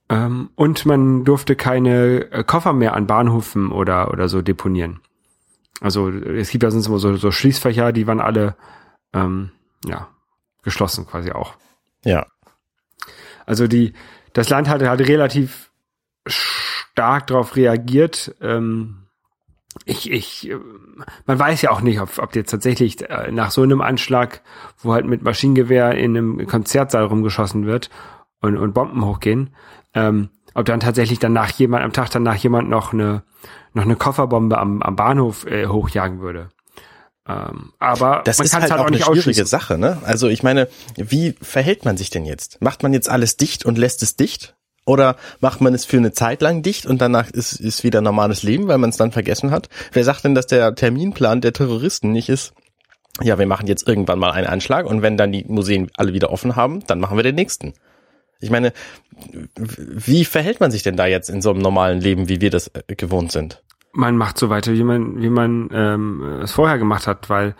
Ähm, 0.09 0.49
und 0.55 0.85
man 0.85 1.23
durfte 1.23 1.55
keine 1.55 2.31
äh, 2.31 2.43
Koffer 2.43 2.73
mehr 2.73 2.95
an 2.95 3.07
Bahnhöfen 3.07 3.71
oder, 3.71 4.11
oder 4.11 4.27
so 4.27 4.41
deponieren. 4.41 4.99
Also 5.81 6.09
es 6.09 6.49
gibt 6.49 6.63
ja 6.63 6.71
sonst 6.71 6.87
immer 6.87 6.99
so, 6.99 7.15
so 7.15 7.31
Schließfächer, 7.31 7.93
die 7.93 8.07
waren 8.07 8.19
alle 8.19 8.55
ähm, 9.13 9.51
ja, 9.85 10.09
geschlossen 10.63 11.05
quasi 11.05 11.31
auch. 11.31 11.53
Ja. 12.03 12.25
Also 13.45 13.67
die, 13.67 13.93
das 14.33 14.49
Land 14.49 14.67
hatte 14.67 14.89
halt 14.89 15.07
relativ 15.07 15.71
stark 16.27 17.27
darauf 17.27 17.55
reagiert. 17.55 18.35
Ähm, 18.41 19.05
ich, 19.85 20.11
ich, 20.11 20.49
äh, 20.49 20.57
man 21.25 21.39
weiß 21.39 21.61
ja 21.61 21.71
auch 21.71 21.81
nicht, 21.81 22.01
ob, 22.01 22.17
ob 22.17 22.35
jetzt 22.35 22.51
tatsächlich 22.51 23.09
äh, 23.09 23.31
nach 23.31 23.51
so 23.51 23.61
einem 23.61 23.81
Anschlag, 23.81 24.41
wo 24.79 24.93
halt 24.93 25.05
mit 25.05 25.21
Maschinengewehr 25.21 25.93
in 25.95 26.17
einem 26.17 26.47
Konzertsaal 26.47 27.05
rumgeschossen 27.05 27.65
wird 27.65 27.89
und, 28.41 28.57
und 28.57 28.73
Bomben 28.73 29.05
hochgehen, 29.05 29.55
ähm, 29.93 30.29
ob 30.53 30.65
dann 30.65 30.79
tatsächlich 30.79 31.19
danach 31.19 31.51
jemand, 31.51 31.83
am 31.83 31.93
Tag 31.93 32.09
danach 32.09 32.35
jemand 32.35 32.69
noch 32.69 32.93
eine, 32.93 33.23
noch 33.73 33.83
eine 33.83 33.95
Kofferbombe 33.95 34.57
am, 34.57 34.81
am 34.81 34.95
Bahnhof 34.95 35.45
äh, 35.45 35.67
hochjagen 35.67 36.21
würde. 36.21 36.49
Ähm, 37.27 37.73
aber 37.79 38.21
Das 38.25 38.39
ist 38.39 38.51
kann's 38.51 38.71
halt, 38.71 38.81
auch 38.81 38.87
eine 38.87 38.97
nicht 38.97 39.05
schwierige. 39.05 39.45
Sache, 39.45 39.77
ne? 39.77 39.99
Also 40.03 40.27
ich 40.27 40.41
meine, 40.41 40.67
wie 40.95 41.35
verhält 41.41 41.85
man 41.85 41.95
sich 41.95 42.09
denn 42.09 42.25
jetzt? 42.25 42.61
Macht 42.61 42.81
man 42.81 42.93
jetzt 42.93 43.09
alles 43.09 43.37
dicht 43.37 43.65
und 43.65 43.77
lässt 43.77 44.01
es 44.01 44.15
dicht? 44.15 44.55
Oder 44.85 45.17
macht 45.39 45.61
man 45.61 45.75
es 45.75 45.85
für 45.85 45.97
eine 45.97 46.13
Zeit 46.13 46.41
lang 46.41 46.63
dicht 46.63 46.87
und 46.87 46.99
danach 46.99 47.29
ist, 47.29 47.53
ist 47.53 47.83
wieder 47.83 48.01
normales 48.01 48.41
Leben, 48.41 48.67
weil 48.67 48.79
man 48.79 48.89
es 48.89 48.97
dann 48.97 49.11
vergessen 49.11 49.51
hat? 49.51 49.69
Wer 49.91 50.03
sagt 50.03 50.23
denn, 50.23 50.33
dass 50.33 50.47
der 50.47 50.73
Terminplan 50.73 51.41
der 51.41 51.53
Terroristen 51.53 52.11
nicht 52.11 52.29
ist? 52.29 52.53
Ja, 53.21 53.37
wir 53.37 53.45
machen 53.45 53.67
jetzt 53.67 53.87
irgendwann 53.87 54.17
mal 54.17 54.31
einen 54.31 54.47
Anschlag 54.47 54.87
und 54.87 55.03
wenn 55.03 55.17
dann 55.17 55.31
die 55.31 55.45
Museen 55.47 55.91
alle 55.95 56.13
wieder 56.13 56.31
offen 56.31 56.55
haben, 56.55 56.85
dann 56.87 56.99
machen 56.99 57.17
wir 57.17 57.23
den 57.23 57.35
nächsten. 57.35 57.73
Ich 58.39 58.49
meine, 58.49 58.73
wie 59.67 60.25
verhält 60.25 60.59
man 60.59 60.71
sich 60.71 60.83
denn 60.83 60.95
da 60.95 61.05
jetzt 61.05 61.29
in 61.29 61.41
so 61.41 61.49
einem 61.49 61.59
normalen 61.59 61.99
Leben, 61.99 62.29
wie 62.29 62.41
wir 62.41 62.49
das 62.49 62.67
äh, 62.67 62.95
gewohnt 62.95 63.31
sind? 63.31 63.61
man 63.91 64.17
macht 64.17 64.37
so 64.37 64.49
weiter, 64.49 64.73
wie 64.73 64.83
man, 64.83 65.21
wie 65.21 65.29
man 65.29 65.69
ähm, 65.73 66.39
es 66.43 66.51
vorher 66.51 66.77
gemacht 66.77 67.07
hat, 67.07 67.29
weil 67.29 67.55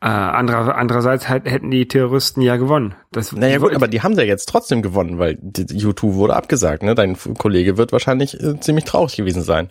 äh, 0.00 0.06
anderer, 0.06 0.76
andererseits 0.76 1.28
halt, 1.28 1.50
hätten 1.50 1.70
die 1.70 1.88
Terroristen 1.88 2.40
ja 2.40 2.56
gewonnen. 2.56 2.94
Das, 3.10 3.32
Naja 3.32 3.54
die 3.54 3.60
gut, 3.60 3.74
aber 3.74 3.88
die 3.88 4.02
haben 4.02 4.12
ja 4.14 4.22
jetzt 4.22 4.48
trotzdem 4.48 4.82
gewonnen, 4.82 5.18
weil 5.18 5.34
U2 5.34 6.14
wurde 6.14 6.36
abgesagt. 6.36 6.82
Ne? 6.82 6.94
Dein 6.94 7.16
Kollege 7.36 7.76
wird 7.76 7.92
wahrscheinlich 7.92 8.40
äh, 8.40 8.60
ziemlich 8.60 8.84
traurig 8.84 9.16
gewesen 9.16 9.42
sein. 9.42 9.68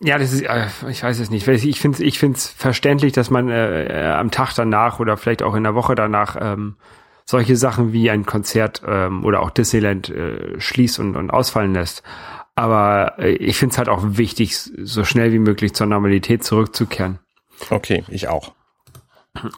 ja, 0.00 0.18
das 0.18 0.32
ist, 0.32 0.42
äh, 0.42 0.66
ich 0.90 1.02
weiß 1.02 1.18
es 1.18 1.30
nicht. 1.30 1.46
Ich 1.48 1.80
finde 1.80 1.96
es 1.96 2.00
ich 2.00 2.18
find's 2.18 2.48
verständlich, 2.48 3.12
dass 3.12 3.30
man 3.30 3.48
äh, 3.48 3.84
äh, 3.84 4.12
am 4.12 4.30
Tag 4.30 4.52
danach 4.54 5.00
oder 5.00 5.16
vielleicht 5.16 5.42
auch 5.42 5.54
in 5.54 5.62
der 5.62 5.74
Woche 5.74 5.94
danach 5.94 6.36
ähm, 6.38 6.76
solche 7.24 7.56
Sachen 7.56 7.92
wie 7.92 8.10
ein 8.10 8.26
Konzert 8.26 8.82
ähm, 8.86 9.24
oder 9.24 9.42
auch 9.42 9.50
Disneyland 9.50 10.10
äh, 10.10 10.60
schließt 10.60 10.98
und, 10.98 11.16
und 11.16 11.30
ausfallen 11.30 11.74
lässt. 11.74 12.02
Aber 12.54 13.18
äh, 13.18 13.30
ich 13.30 13.56
finde 13.56 13.72
es 13.72 13.78
halt 13.78 13.88
auch 13.88 14.00
wichtig, 14.02 14.56
so 14.56 15.04
schnell 15.04 15.32
wie 15.32 15.38
möglich 15.38 15.74
zur 15.74 15.86
Normalität 15.86 16.44
zurückzukehren. 16.44 17.18
Okay, 17.70 18.04
ich 18.08 18.28
auch. 18.28 18.52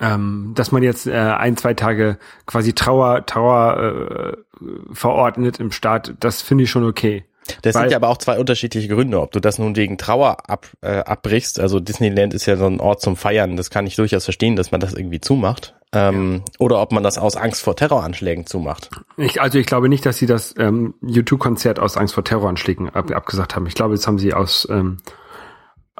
ähm, 0.00 0.52
dass 0.54 0.72
man 0.72 0.82
jetzt 0.82 1.06
äh, 1.06 1.12
ein, 1.12 1.56
zwei 1.56 1.74
Tage 1.74 2.18
quasi 2.46 2.74
Trauer, 2.74 3.26
Trauer 3.26 4.36
äh, 4.36 4.64
verordnet 4.92 5.58
im 5.58 5.72
Staat, 5.72 6.14
das 6.20 6.42
finde 6.42 6.64
ich 6.64 6.70
schon 6.70 6.84
okay. 6.84 7.24
Das 7.62 7.74
Weil- 7.74 7.82
sind 7.82 7.90
ja 7.90 7.96
aber 7.98 8.08
auch 8.08 8.16
zwei 8.18 8.38
unterschiedliche 8.38 8.88
Gründe, 8.88 9.20
ob 9.20 9.32
du 9.32 9.40
das 9.40 9.58
nun 9.58 9.76
wegen 9.76 9.98
Trauer 9.98 10.48
ab, 10.48 10.66
äh, 10.80 10.98
abbrichst. 11.00 11.60
Also 11.60 11.78
Disneyland 11.80 12.32
ist 12.32 12.46
ja 12.46 12.56
so 12.56 12.66
ein 12.66 12.80
Ort 12.80 13.02
zum 13.02 13.16
Feiern. 13.16 13.56
Das 13.56 13.68
kann 13.70 13.86
ich 13.86 13.96
durchaus 13.96 14.24
verstehen, 14.24 14.56
dass 14.56 14.70
man 14.70 14.80
das 14.80 14.94
irgendwie 14.94 15.20
zumacht. 15.20 15.74
Ähm, 15.92 16.42
Oder 16.58 16.80
ob 16.80 16.90
man 16.92 17.02
das 17.02 17.18
aus 17.18 17.36
Angst 17.36 17.62
vor 17.62 17.76
Terroranschlägen 17.76 18.46
zumacht. 18.46 18.90
Ich, 19.16 19.40
also 19.40 19.58
ich 19.58 19.66
glaube 19.66 19.88
nicht, 19.88 20.04
dass 20.06 20.16
sie 20.16 20.26
das 20.26 20.54
ähm, 20.58 20.94
U2-Konzert 21.02 21.78
aus 21.78 21.96
Angst 21.96 22.14
vor 22.14 22.24
Terroranschlägen 22.24 22.88
ab, 22.90 23.10
abgesagt 23.10 23.54
haben. 23.54 23.66
Ich 23.66 23.74
glaube, 23.74 23.94
das 23.94 24.06
haben 24.06 24.18
sie 24.18 24.32
aus, 24.34 24.66
ähm, 24.70 24.96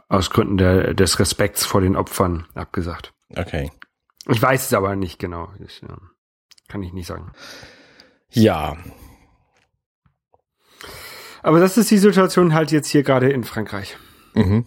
aus 0.09 0.31
Gründen 0.31 0.57
der, 0.57 0.95
des 0.95 1.19
Respekts 1.19 1.65
vor 1.65 1.81
den 1.81 1.95
Opfern 1.95 2.47
abgesagt. 2.55 3.13
Okay. 3.37 3.71
Ich 4.29 4.41
weiß 4.41 4.67
es 4.67 4.73
aber 4.73 4.97
nicht 4.97 5.19
genau. 5.19 5.49
Ich, 5.65 5.83
ähm, 5.83 6.11
kann 6.69 6.83
ich 6.83 6.93
nicht 6.93 7.07
sagen. 7.07 7.33
Ja, 8.31 8.77
Aber 11.45 11.61
das 11.61 11.77
ist 11.77 11.91
die 11.91 11.99
Situation 11.99 12.55
halt 12.55 12.73
jetzt 12.73 12.89
hier 12.89 13.03
gerade 13.03 13.31
in 13.31 13.45
Frankreich. 13.45 13.99
mhm. 14.35 14.67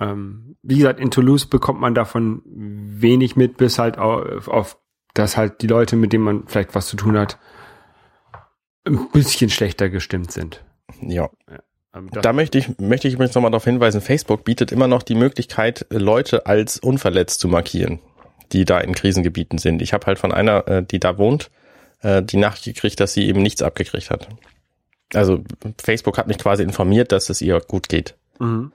Ähm, 0.00 0.56
wie 0.60 0.78
gesagt, 0.78 0.98
in 0.98 1.12
Toulouse 1.12 1.46
bekommt 1.46 1.80
man 1.80 1.94
davon 1.94 2.42
wenig 2.44 3.36
mit, 3.36 3.56
bis 3.56 3.78
halt 3.78 3.96
auf, 3.96 4.48
auf 4.48 4.76
dass 5.14 5.36
halt 5.36 5.62
die 5.62 5.68
Leute, 5.68 5.94
mit 5.94 6.12
denen 6.12 6.24
man 6.24 6.48
vielleicht 6.48 6.74
was 6.74 6.88
zu 6.88 6.96
tun 6.96 7.16
hat, 7.16 7.38
ein 8.84 9.08
bisschen 9.12 9.50
schlechter 9.50 9.88
gestimmt 9.88 10.32
sind. 10.32 10.64
ja. 11.48 11.60
Ähm, 11.94 12.10
Da 12.10 12.32
möchte 12.32 12.58
ich, 12.58 12.76
möchte 12.80 13.06
ich 13.06 13.14
übrigens 13.14 13.36
nochmal 13.36 13.52
darauf 13.52 13.64
hinweisen, 13.64 14.00
Facebook 14.00 14.42
bietet 14.42 14.72
immer 14.72 14.88
noch 14.88 15.04
die 15.04 15.14
Möglichkeit, 15.14 15.86
Leute 15.90 16.46
als 16.46 16.78
unverletzt 16.80 17.38
zu 17.38 17.46
markieren, 17.46 18.00
die 18.52 18.64
da 18.64 18.80
in 18.80 18.96
Krisengebieten 18.96 19.58
sind. 19.58 19.80
Ich 19.80 19.92
habe 19.92 20.06
halt 20.06 20.18
von 20.18 20.32
einer, 20.32 20.66
äh, 20.66 20.82
die 20.84 20.98
da 20.98 21.18
wohnt, 21.18 21.52
äh, 22.00 22.20
die 22.20 22.36
Nachricht 22.36 22.64
gekriegt, 22.64 22.98
dass 22.98 23.12
sie 23.12 23.28
eben 23.28 23.42
nichts 23.42 23.62
abgekriegt 23.62 24.10
hat. 24.10 24.26
Also 25.14 25.42
Facebook 25.78 26.18
hat 26.18 26.26
mich 26.26 26.38
quasi 26.38 26.62
informiert, 26.62 27.12
dass 27.12 27.30
es 27.30 27.40
ihr 27.40 27.60
gut 27.60 27.88
geht. 27.88 28.16
mhm. 28.38 28.72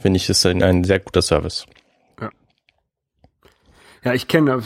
Finde 0.00 0.16
ich, 0.16 0.28
ist 0.28 0.44
ein, 0.46 0.62
ein 0.62 0.82
sehr 0.82 0.98
guter 0.98 1.22
Service. 1.22 1.66
Ja, 4.04 4.14
ich 4.14 4.26
kenne, 4.26 4.60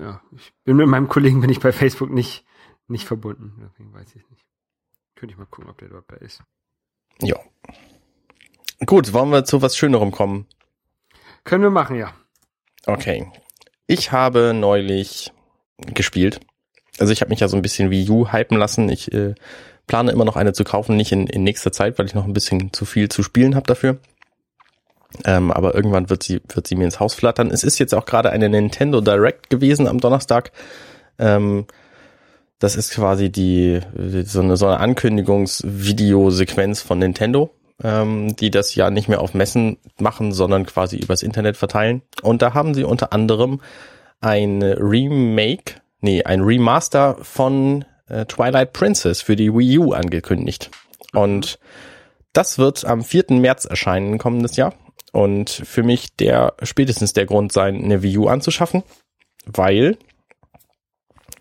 ja, 0.00 0.20
ich 0.36 0.52
bin 0.62 0.76
mit 0.76 0.86
meinem 0.86 1.08
Kollegen 1.08 1.40
bin 1.40 1.50
ich 1.50 1.58
bei 1.58 1.72
Facebook 1.72 2.10
nicht, 2.10 2.44
nicht 2.86 3.04
verbunden. 3.04 3.54
Deswegen 3.60 3.92
weiß 3.92 4.14
ich 4.14 4.30
nicht. 4.30 4.44
Könnte 5.16 5.32
ich 5.32 5.38
mal 5.38 5.46
gucken, 5.46 5.70
ob 5.70 5.78
der 5.78 5.88
dort 5.88 6.06
bei 6.06 6.16
ist. 6.18 6.40
Ja. 7.20 7.36
Gut, 8.84 9.12
wollen 9.12 9.30
wir 9.30 9.44
zu 9.44 9.60
was 9.60 9.76
Schönerem 9.76 10.12
kommen? 10.12 10.46
Können 11.42 11.64
wir 11.64 11.70
machen, 11.70 11.96
ja. 11.96 12.12
Okay. 12.86 13.28
Ich 13.88 14.12
habe 14.12 14.54
neulich 14.54 15.32
gespielt. 15.78 16.40
Also 16.98 17.12
ich 17.12 17.22
habe 17.22 17.30
mich 17.30 17.40
ja 17.40 17.48
so 17.48 17.56
ein 17.56 17.62
bisschen 17.62 17.90
Wii 17.90 18.08
U 18.08 18.30
hypen 18.30 18.56
lassen. 18.56 18.88
Ich 18.88 19.12
äh, 19.12 19.34
plane 19.86 20.12
immer 20.12 20.24
noch 20.24 20.36
eine 20.36 20.52
zu 20.52 20.64
kaufen, 20.64 20.96
nicht 20.96 21.12
in, 21.12 21.26
in 21.26 21.44
nächster 21.44 21.72
Zeit, 21.72 21.98
weil 21.98 22.06
ich 22.06 22.14
noch 22.14 22.24
ein 22.24 22.32
bisschen 22.32 22.72
zu 22.72 22.84
viel 22.84 23.08
zu 23.08 23.22
spielen 23.22 23.54
habe 23.54 23.66
dafür. 23.66 23.98
Ähm, 25.24 25.50
aber 25.50 25.74
irgendwann 25.74 26.10
wird 26.10 26.22
sie, 26.22 26.40
wird 26.52 26.66
sie 26.66 26.76
mir 26.76 26.84
ins 26.84 27.00
Haus 27.00 27.14
flattern. 27.14 27.50
Es 27.50 27.64
ist 27.64 27.78
jetzt 27.78 27.94
auch 27.94 28.06
gerade 28.06 28.30
eine 28.30 28.48
Nintendo 28.48 29.00
Direct 29.00 29.50
gewesen 29.50 29.86
am 29.86 30.00
Donnerstag. 30.00 30.52
Ähm, 31.18 31.66
das 32.58 32.76
ist 32.76 32.92
quasi 32.92 33.30
die 33.30 33.80
so 34.24 34.40
eine, 34.40 34.56
so 34.56 34.66
eine 34.66 34.80
Ankündigungsvideosequenz 34.80 36.82
von 36.82 36.98
Nintendo, 36.98 37.50
ähm, 37.82 38.34
die 38.36 38.50
das 38.50 38.74
ja 38.74 38.90
nicht 38.90 39.08
mehr 39.08 39.20
auf 39.20 39.34
Messen 39.34 39.78
machen, 39.98 40.32
sondern 40.32 40.66
quasi 40.66 40.96
übers 40.96 41.22
Internet 41.22 41.56
verteilen. 41.56 42.02
Und 42.22 42.42
da 42.42 42.54
haben 42.54 42.74
sie 42.74 42.84
unter 42.84 43.12
anderem 43.12 43.60
ein 44.20 44.62
Remake, 44.62 45.74
nee, 46.00 46.24
ein 46.24 46.40
Remaster 46.40 47.18
von 47.20 47.84
äh, 48.08 48.24
Twilight 48.26 48.72
Princess 48.72 49.22
für 49.22 49.36
die 49.36 49.52
Wii 49.52 49.78
U 49.78 49.92
angekündigt. 49.92 50.70
Und 51.12 51.58
das 52.32 52.58
wird 52.58 52.84
am 52.84 53.02
4. 53.02 53.26
März 53.30 53.64
erscheinen 53.64 54.18
kommendes 54.18 54.56
Jahr. 54.56 54.74
Und 55.12 55.50
für 55.50 55.82
mich 55.82 56.14
der 56.16 56.54
spätestens 56.62 57.12
der 57.12 57.26
Grund 57.26 57.52
sein, 57.52 57.82
eine 57.82 58.02
Wii 58.02 58.18
U 58.18 58.28
anzuschaffen, 58.28 58.82
weil 59.46 59.96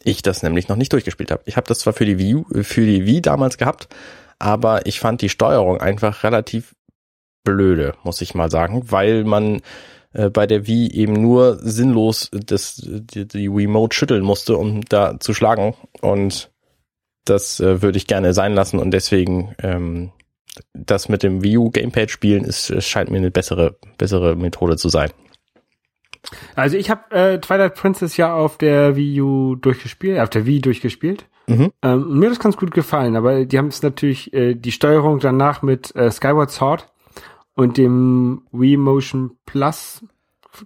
ich 0.04 0.22
das 0.22 0.44
nämlich 0.44 0.68
noch 0.68 0.78
nicht 0.78 0.94
durchgespielt 0.94 1.32
habe. 1.32 1.44
Ich 1.46 1.58
habe 1.58 1.68
das 1.68 1.80
zwar 1.80 1.94
für 1.94 2.06
die 2.06 2.20
Wii, 2.20 2.36
U, 2.36 2.46
für 2.64 2.86
die 2.86 3.06
Wii 3.06 3.22
damals 3.22 3.58
gehabt, 3.58 3.90
aber 4.40 4.86
ich 4.86 5.00
fand 5.00 5.22
die 5.22 5.30
Steuerung 5.30 5.82
einfach 5.82 6.24
relativ 6.24 6.76
blöde, 7.44 7.96
muss 8.04 8.22
ich 8.22 8.36
mal 8.36 8.50
sagen, 8.50 8.92
weil 8.92 9.24
man 9.24 9.62
äh, 10.14 10.30
bei 10.30 10.48
der 10.48 10.68
Wii 10.68 10.92
eben 10.92 11.14
nur 11.14 11.58
sinnlos 11.62 12.30
das, 12.32 12.82
die, 12.86 13.28
die 13.28 13.48
Remote 13.48 13.96
schütteln 13.96 14.24
musste, 14.24 14.58
um 14.58 14.84
da 14.86 15.20
zu 15.20 15.34
schlagen. 15.34 15.76
Und 16.02 16.52
das 17.26 17.60
äh, 17.60 17.82
würde 17.82 17.98
ich 17.98 18.08
gerne 18.08 18.34
sein 18.34 18.54
lassen 18.54 18.80
und 18.80 18.92
deswegen 18.92 19.56
ähm, 19.62 20.12
das 20.74 21.10
mit 21.10 21.24
dem 21.24 21.44
Wii 21.44 21.58
U 21.58 21.70
Gamepad 21.70 22.10
spielen 22.10 22.46
ist 22.46 22.70
es 22.70 22.86
scheint 22.86 23.12
mir 23.12 23.18
eine 23.18 23.32
bessere 23.32 23.78
bessere 23.98 24.36
Methode 24.36 24.78
zu 24.78 24.90
sein. 24.90 25.12
Also 26.56 26.78
ich 26.78 26.90
habe 26.90 27.16
äh, 27.16 27.40
Twilight 27.40 27.76
Princess 27.76 28.18
ja 28.18 28.34
auf 28.34 28.58
der 28.58 28.96
Wii 28.96 29.22
U 29.22 29.56
durchgespielt, 29.56 30.20
auf 30.20 30.30
der 30.30 30.46
Wii 30.46 30.62
durchgespielt. 30.62 31.26
Mhm. 31.48 31.72
Ähm, 31.82 32.04
und 32.04 32.20
mir 32.20 32.26
hat 32.26 32.32
das 32.32 32.44
ganz 32.44 32.58
gut 32.58 32.72
gefallen, 32.72 33.16
aber 33.16 33.46
die 33.46 33.58
haben 33.58 33.68
es 33.68 33.82
natürlich, 33.84 34.34
äh, 34.34 34.56
die 34.56 34.72
Steuerung 34.72 35.20
danach 35.20 35.62
mit 35.62 35.96
äh, 35.96 36.10
Skyward 36.12 36.50
Sword 36.50 36.92
und 37.56 37.78
dem 37.78 38.44
Wii 38.52 38.78
Motion 38.78 39.38
Plus 39.46 40.04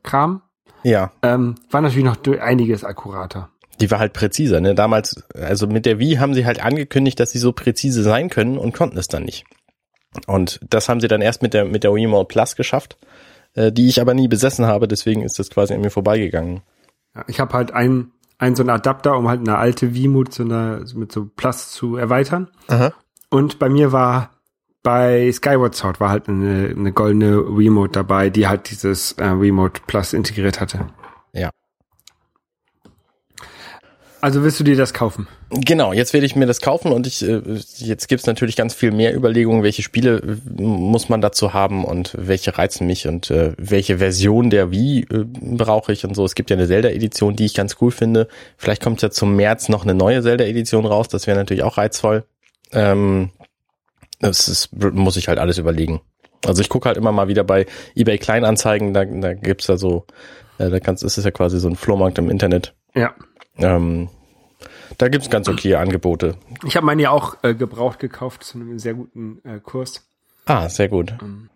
Kram 0.04 0.42
Ja, 0.84 1.12
ähm, 1.22 1.56
war 1.72 1.82
natürlich 1.82 2.06
noch 2.06 2.18
einiges 2.40 2.84
akkurater. 2.84 3.50
Die 3.80 3.92
war 3.92 4.00
halt 4.00 4.14
präziser. 4.14 4.62
Ne? 4.62 4.76
Damals, 4.76 5.24
also 5.34 5.68
mit 5.68 5.86
der 5.86 6.00
Wii 6.00 6.16
haben 6.16 6.34
sie 6.34 6.46
halt 6.46 6.64
angekündigt, 6.64 7.20
dass 7.20 7.32
sie 7.32 7.40
so 7.40 7.52
präzise 7.52 8.04
sein 8.04 8.30
können 8.30 8.58
und 8.58 8.74
konnten 8.74 8.98
es 8.98 9.08
dann 9.08 9.24
nicht. 9.24 9.46
Und 10.28 10.60
das 10.70 10.90
haben 10.90 11.02
sie 11.02 11.08
dann 11.08 11.22
erst 11.22 11.42
mit 11.42 11.54
der, 11.54 11.66
mit 11.66 11.84
der 11.84 11.94
Wiimote 11.94 12.28
Plus 12.28 12.56
geschafft, 12.56 12.98
äh, 13.54 13.72
die 13.72 13.88
ich 13.88 14.02
aber 14.02 14.14
nie 14.14 14.28
besessen 14.28 14.66
habe, 14.66 14.88
deswegen 14.88 15.22
ist 15.22 15.40
das 15.40 15.50
quasi 15.50 15.74
an 15.74 15.82
mir 15.82 15.92
vorbeigegangen. 15.92 16.62
Ja, 17.16 17.24
ich 17.28 17.40
habe 17.40 17.54
halt 17.54 17.72
einen, 17.72 18.12
einen 18.38 18.56
so 18.56 18.64
einen 18.64 18.72
Adapter, 18.72 19.18
um 19.18 19.28
halt 19.28 19.42
eine 19.42 19.58
alte 19.58 19.94
Wiimote 19.94 20.32
so 20.32 20.44
eine, 20.44 20.84
mit 20.96 21.12
so 21.12 21.26
Plus 21.26 21.72
zu 21.72 21.96
erweitern. 21.96 22.50
Aha. 22.68 22.94
Und 23.30 23.60
bei 23.60 23.70
mir 23.70 23.92
war 23.92 24.32
bei 24.82 25.32
Skyward 25.32 25.76
Sword 25.76 26.00
war 26.00 26.10
halt 26.10 26.30
eine, 26.30 26.70
eine 26.70 26.92
goldene 26.92 27.38
Remote 27.38 27.92
dabei, 27.92 28.30
die 28.30 28.48
halt 28.48 28.72
dieses 28.72 29.12
äh, 29.14 29.26
Remote 29.26 29.82
Plus 29.88 30.14
integriert 30.14 30.62
hatte. 30.62 30.88
Ja. 31.34 31.50
Also 34.22 34.44
willst 34.44 34.60
du 34.60 34.64
dir 34.66 34.76
das 34.76 34.94
kaufen? 34.94 35.28
Genau, 35.50 35.94
jetzt 35.94 36.14
werde 36.14 36.26
ich 36.26 36.36
mir 36.36 36.46
das 36.46 36.60
kaufen 36.60 36.92
und 36.92 37.08
ich 37.08 37.26
äh, 37.26 37.42
jetzt 37.78 38.08
gibt's 38.08 38.26
natürlich 38.26 38.58
ganz 38.58 38.74
viel 38.74 38.92
mehr 38.92 39.16
Überlegungen, 39.16 39.64
welche 39.64 39.82
Spiele 39.82 40.18
äh, 40.18 40.62
muss 40.62 41.08
man 41.08 41.22
dazu 41.22 41.54
haben 41.54 41.86
und 41.86 42.14
welche 42.18 42.58
reizen 42.58 42.86
mich 42.86 43.08
und 43.08 43.32
äh, 43.32 43.54
welche 43.58 44.00
Version 44.00 44.50
der 44.50 44.72
Wii 44.72 45.08
äh, 45.10 45.24
brauche 45.24 45.94
ich 45.94 46.06
und 46.06 46.16
so. 46.16 46.26
Es 46.26 46.36
gibt 46.36 46.50
ja 46.50 46.58
eine 46.58 46.68
Zelda-Edition, 46.68 47.36
die 47.36 47.46
ich 47.46 47.54
ganz 47.54 47.78
cool 47.80 47.92
finde. 47.92 48.28
Vielleicht 48.58 48.84
kommt 48.84 49.02
ja 49.02 49.10
zum 49.10 49.36
März 49.36 49.70
noch 49.70 49.84
eine 49.84 49.94
neue 49.94 50.22
Zelda-Edition 50.22 50.86
raus, 50.86 51.08
das 51.08 51.26
wäre 51.26 51.38
natürlich 51.38 51.64
auch 51.64 51.78
reizvoll. 51.78 52.26
Ähm, 52.74 53.30
das 54.20 54.50
ist, 54.50 54.76
muss 54.76 55.16
ich 55.16 55.30
halt 55.30 55.40
alles 55.40 55.58
überlegen. 55.58 56.02
Also 56.46 56.62
ich 56.62 56.70
gucke 56.70 56.88
halt 56.88 56.98
immer 56.98 57.12
mal 57.12 57.28
wieder 57.28 57.44
bei 57.44 57.66
eBay 57.96 58.18
Kleinanzeigen, 58.18 58.94
da, 58.94 59.06
da 59.06 59.34
gibt's 59.34 59.68
da 59.68 59.78
so, 59.78 60.06
äh, 60.58 60.70
da 60.70 60.80
kannst, 60.80 61.04
ist 61.04 61.18
es 61.18 61.24
ja 61.24 61.32
quasi 61.32 61.60
so 61.60 61.70
ein 61.70 61.76
Flohmarkt 61.76 62.18
im 62.18 62.30
Internet. 62.30 62.74
Ja. 62.96 63.14
Ähm, 63.60 64.10
da 64.98 65.08
gibt's 65.08 65.30
ganz 65.30 65.48
okay 65.48 65.76
Angebote. 65.76 66.36
Ich 66.66 66.76
habe 66.76 66.86
meine 66.86 67.02
ja 67.02 67.12
auch 67.12 67.38
äh, 67.44 67.54
gebraucht 67.54 68.00
gekauft 68.00 68.44
zu 68.44 68.58
einem 68.58 68.80
sehr 68.80 68.94
guten 68.94 69.42
äh, 69.44 69.60
Kurs. 69.60 70.06
Ah, 70.46 70.68
sehr 70.68 70.90
gut. 70.90 71.14
Ähm, 71.22 71.50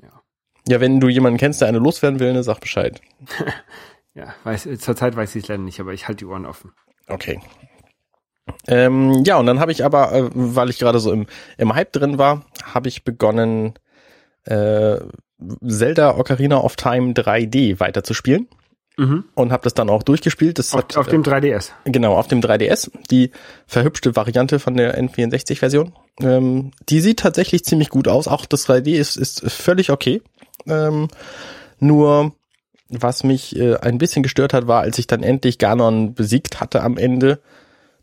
ja. 0.00 0.22
Ja, 0.68 0.80
wenn 0.80 1.00
du 1.00 1.08
jemanden 1.08 1.38
kennst, 1.38 1.60
der 1.60 1.68
eine 1.68 1.78
loswerden 1.78 2.20
will, 2.20 2.32
ne, 2.32 2.42
sag 2.42 2.60
Bescheid. 2.60 3.00
Ja, 4.16 4.32
weiß, 4.44 4.68
zurzeit 4.78 5.16
weiß 5.16 5.34
ich 5.34 5.42
es 5.42 5.48
leider 5.48 5.64
nicht, 5.64 5.80
aber 5.80 5.92
ich 5.92 6.06
halte 6.06 6.18
die 6.18 6.26
Ohren 6.26 6.46
offen. 6.46 6.70
Okay. 7.08 7.40
Ähm, 8.68 9.24
ja, 9.24 9.38
und 9.38 9.46
dann 9.46 9.58
habe 9.58 9.72
ich 9.72 9.84
aber, 9.84 10.12
äh, 10.12 10.30
weil 10.32 10.70
ich 10.70 10.78
gerade 10.78 11.00
so 11.00 11.12
im, 11.12 11.26
im 11.58 11.74
Hype 11.74 11.92
drin 11.92 12.16
war, 12.16 12.44
habe 12.62 12.86
ich 12.86 13.02
begonnen, 13.02 13.74
äh, 14.44 14.98
Zelda 15.66 16.16
Ocarina 16.16 16.58
of 16.58 16.76
Time 16.76 17.12
3D 17.12 17.80
weiterzuspielen 17.80 18.48
Mhm. 18.96 19.24
und 19.34 19.50
habe 19.52 19.64
das 19.64 19.74
dann 19.74 19.90
auch 19.90 20.02
durchgespielt. 20.02 20.58
Das 20.58 20.72
Auf, 20.72 20.80
hat, 20.80 20.96
auf 20.96 21.08
dem 21.08 21.22
3DS. 21.22 21.70
äh, 21.84 21.90
genau 21.90 22.16
auf 22.16 22.28
dem 22.28 22.40
3DS, 22.40 22.90
die 23.10 23.30
verhübschte 23.66 24.14
Variante 24.14 24.58
von 24.60 24.76
der 24.76 24.96
N64-Version. 25.02 25.92
Ähm, 26.20 26.70
die 26.88 27.00
sieht 27.00 27.18
tatsächlich 27.20 27.64
ziemlich 27.64 27.88
gut 27.88 28.06
aus. 28.06 28.28
Auch 28.28 28.46
das 28.46 28.68
3D 28.68 28.94
ist, 28.94 29.16
ist 29.16 29.50
völlig 29.50 29.90
okay. 29.90 30.22
Ähm, 30.66 31.08
nur 31.80 32.32
was 32.88 33.24
mich 33.24 33.56
äh, 33.56 33.76
ein 33.78 33.98
bisschen 33.98 34.22
gestört 34.22 34.52
hat, 34.52 34.66
war, 34.68 34.82
als 34.82 34.98
ich 34.98 35.06
dann 35.06 35.22
endlich 35.22 35.58
Ganon 35.58 36.14
besiegt 36.14 36.60
hatte 36.60 36.82
am 36.82 36.96
Ende, 36.96 37.40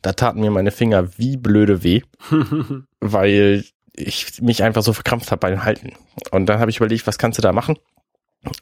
da 0.02 0.14
taten 0.14 0.42
mir 0.42 0.52
meine 0.52 0.72
Finger 0.72 1.18
wie 1.18 1.38
blöde 1.38 1.84
weh, 1.84 2.02
weil 3.00 3.64
ich 3.94 4.42
mich 4.42 4.64
einfach 4.64 4.82
so 4.84 4.94
verkrampft 4.94 5.32
habe 5.32 5.40
beim 5.40 5.64
Halten. 5.64 5.94
Und 6.32 6.48
dann 6.48 6.60
habe 6.60 6.72
ich 6.72 6.78
überlegt, 6.78 7.08
was 7.08 7.18
kannst 7.18 7.38
du 7.38 7.42
da 7.42 7.54
machen? 7.54 7.78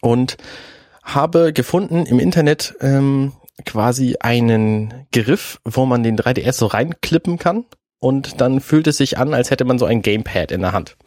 Und 0.01 0.37
habe 1.13 1.53
gefunden 1.53 2.05
im 2.05 2.19
Internet 2.19 2.75
ähm, 2.81 3.33
quasi 3.65 4.15
einen 4.19 5.05
Griff, 5.11 5.59
wo 5.65 5.85
man 5.85 6.03
den 6.03 6.17
3DS 6.17 6.53
so 6.53 6.65
reinklippen 6.67 7.37
kann 7.37 7.65
und 7.99 8.41
dann 8.41 8.61
fühlt 8.61 8.87
es 8.87 8.97
sich 8.97 9.17
an, 9.17 9.33
als 9.33 9.51
hätte 9.51 9.65
man 9.65 9.79
so 9.79 9.85
ein 9.85 10.01
Gamepad 10.01 10.51
in 10.51 10.61
der 10.61 10.71
Hand. 10.71 10.97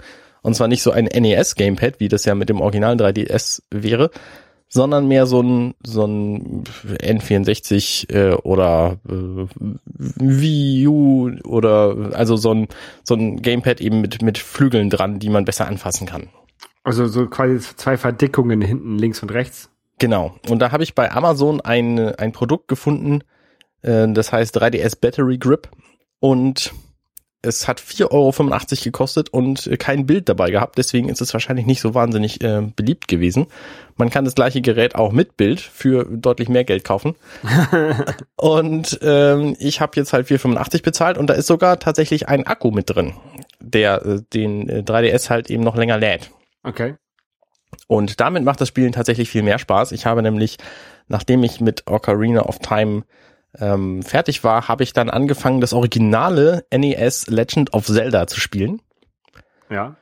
Und 0.43 0.55
zwar 0.55 0.69
nicht 0.69 0.83
so 0.83 0.91
ein 0.91 1.05
NES-Gamepad, 1.05 2.01
wie 2.01 2.09
das 2.09 2.25
ja 2.25 2.35
mit 2.35 2.49
dem 2.49 2.61
originalen 2.61 2.99
3DS 2.99 3.63
wäre, 3.71 4.11
sondern 4.69 5.07
mehr 5.07 5.27
so 5.27 5.43
ein, 5.43 5.75
so 5.85 6.07
ein 6.07 6.65
N64 6.65 8.11
äh, 8.13 8.35
oder 8.37 8.99
äh, 9.07 9.47
Wii 9.85 10.89
U 10.89 11.31
oder 11.45 12.13
also 12.15 12.37
so 12.37 12.53
ein, 12.55 12.69
so 13.05 13.15
ein 13.15 13.43
Gamepad 13.43 13.81
eben 13.81 14.01
mit, 14.01 14.23
mit 14.23 14.39
Flügeln 14.39 14.89
dran, 14.91 15.19
die 15.19 15.29
man 15.29 15.45
besser 15.45 15.69
anfassen 15.69 16.07
kann. 16.07 16.31
Also 16.85 17.07
so 17.07 17.27
quasi 17.27 17.59
zwei 17.77 17.97
Verdickungen 17.97 18.63
hinten 18.63 18.99
links 18.99 19.23
und 19.23 19.31
rechts. 19.31 19.72
Genau. 20.03 20.35
Und 20.49 20.59
da 20.59 20.73
habe 20.73 20.83
ich 20.83 20.97
bei 20.97 21.13
Amazon 21.13 21.61
ein, 21.61 21.97
ein 22.17 22.33
Produkt 22.33 22.67
gefunden, 22.67 23.23
äh, 23.83 24.09
das 24.09 24.33
heißt 24.33 24.61
3DS 24.61 24.99
Battery 25.01 25.39
Grip 25.39 25.69
und 26.19 26.73
es 27.41 27.69
hat 27.69 27.81
4,85 27.81 28.11
Euro 28.11 28.83
gekostet 28.83 29.29
und 29.29 29.71
kein 29.79 30.05
Bild 30.05 30.29
dabei 30.29 30.51
gehabt, 30.51 30.77
deswegen 30.77 31.09
ist 31.09 31.21
es 31.21 31.33
wahrscheinlich 31.33 31.67
nicht 31.67 31.81
so 31.81 31.95
wahnsinnig 31.95 32.43
äh, 32.43 32.63
beliebt 32.75 33.07
gewesen. 33.07 33.47
Man 33.95 34.11
kann 34.11 34.25
das 34.25 34.35
gleiche 34.35 34.61
Gerät 34.61 34.97
auch 34.97 35.13
mit 35.13 35.37
Bild 35.37 35.61
für 35.61 36.05
deutlich 36.05 36.49
mehr 36.49 36.65
Geld 36.65 36.83
kaufen. 36.83 37.15
und 38.35 38.99
ähm, 39.03 39.55
ich 39.61 39.81
habe 39.81 39.93
jetzt 39.95 40.13
halt 40.13 40.27
4,85 40.27 40.83
bezahlt 40.83 41.17
und 41.17 41.29
da 41.29 41.35
ist 41.35 41.47
sogar 41.47 41.79
tatsächlich 41.79 42.27
ein 42.27 42.45
Akku 42.45 42.73
mit 42.73 42.91
drin, 42.91 43.15
der 43.61 44.05
äh, 44.05 44.21
den 44.33 44.69
äh, 44.69 44.83
3DS 44.85 45.31
halt 45.31 45.49
eben 45.49 45.63
noch 45.63 45.77
länger 45.77 45.99
lädt. 45.99 46.33
Okay. 46.65 46.97
Und 47.87 48.21
damit 48.21 48.45
macht 48.45 48.61
das 48.61 48.69
Spielen 48.69 48.93
tatsächlich 48.93 49.31
viel 49.31 49.43
mehr 49.43 49.59
Spaß. 49.59 49.93
Ich 49.93 50.07
habe 50.07 50.23
nämlich, 50.23 50.57
nachdem 51.09 51.43
ich 51.45 51.61
mit 51.61 51.85
Ocarina 51.87 52.43
of 52.43 52.59
Time 52.59 53.05
ähm, 53.59 54.03
fertig 54.03 54.45
war, 54.45 54.69
habe 54.69 54.83
ich 54.83 54.93
dann 54.93 55.11
angefangen, 55.11 55.61
das 55.61 55.73
originale 55.73 56.65
NES 56.75 57.27
Legend 57.27 57.75
of 57.75 57.87
Zelda 57.87 58.27
zu 58.27 58.41
spielen 58.41 58.81
Ja. 59.69 59.97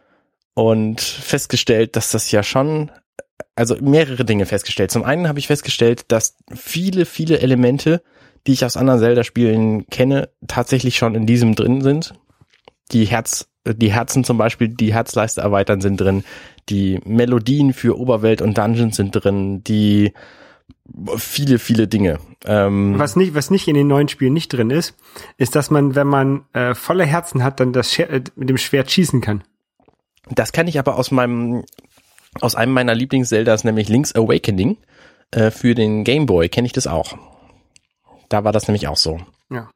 und 0.55 1.01
festgestellt, 1.01 1.97
dass 1.97 2.11
das 2.13 2.31
ja 2.31 2.43
schon, 2.43 2.91
also 3.57 3.77
mehrere 3.81 4.25
Dinge 4.25 4.47
festgestellt. 4.47 4.91
Zum 4.93 5.03
einen 5.03 5.27
habe 5.29 5.39
ich 5.41 5.49
festgestellt, 5.49 6.05
dass 6.13 6.37
viele, 6.55 7.05
viele 7.07 7.41
Elemente, 7.41 8.03
die 8.47 8.53
ich 8.53 8.65
aus 8.65 8.77
anderen 8.77 9.01
Zelda-Spielen 9.01 9.87
kenne, 9.87 10.29
tatsächlich 10.47 10.97
schon 10.97 11.15
in 11.15 11.27
diesem 11.27 11.57
drin 11.57 11.81
sind. 11.83 12.15
Die 12.93 13.05
Herz, 13.05 13.50
die 13.67 13.93
Herzen 13.93 14.25
zum 14.25 14.39
Beispiel, 14.39 14.69
die 14.69 14.95
Herzleiste 14.95 15.41
erweitern 15.41 15.81
sind 15.81 16.01
drin. 16.01 16.25
Die 16.69 17.01
Melodien 17.05 17.73
für 17.73 17.99
Oberwelt 17.99 18.43
und 18.43 18.57
Dungeons 18.57 18.97
sind 18.97 19.13
drin. 19.13 19.63
Die 19.65 20.13
viele, 21.17 21.59
viele 21.59 21.89
Dinge. 21.89 22.19
Ähm, 22.45 22.99
Was 22.99 23.17
nicht, 23.17 23.35
was 23.35 23.51
nicht 23.51 23.69
in 23.69 23.75
den 23.75 23.87
neuen 23.87 24.09
Spielen 24.09 24.33
nicht 24.33 24.53
drin 24.53 24.71
ist, 24.71 24.97
ist, 25.37 25.55
dass 25.55 25.71
man, 25.71 25.95
wenn 25.95 26.07
man 26.07 26.45
äh, 26.53 26.75
volle 26.75 27.05
Herzen 27.05 27.45
hat, 27.45 27.61
dann 27.61 27.73
das 27.73 27.93
Scher 27.93 28.11
äh, 28.11 28.23
mit 28.35 28.49
dem 28.49 28.59
Schwert 28.59 28.91
schießen 28.91 29.21
kann. 29.21 29.45
Das 30.31 30.53
kann 30.53 30.69
ich 30.69 30.79
aber 30.79 30.97
aus 30.97 31.11
meinem, 31.11 31.65
aus 32.41 32.55
einem 32.55 32.73
meiner 32.73 32.95
Lieblings-Zeldas, 32.95 33.65
nämlich 33.65 33.89
Link's 33.89 34.15
Awakening, 34.15 34.79
äh, 35.31 35.51
für 35.51 35.75
den 35.75 36.05
Game 36.05 36.27
Boy 36.27 36.49
kenne 36.49 36.67
ich 36.67 36.73
das 36.73 36.87
auch. 36.87 37.17
Da 38.29 38.45
war 38.45 38.53
das 38.53 38.69
nämlich 38.69 38.89
auch 38.89 38.97
so. 38.97 39.21
Ja. 39.51 39.71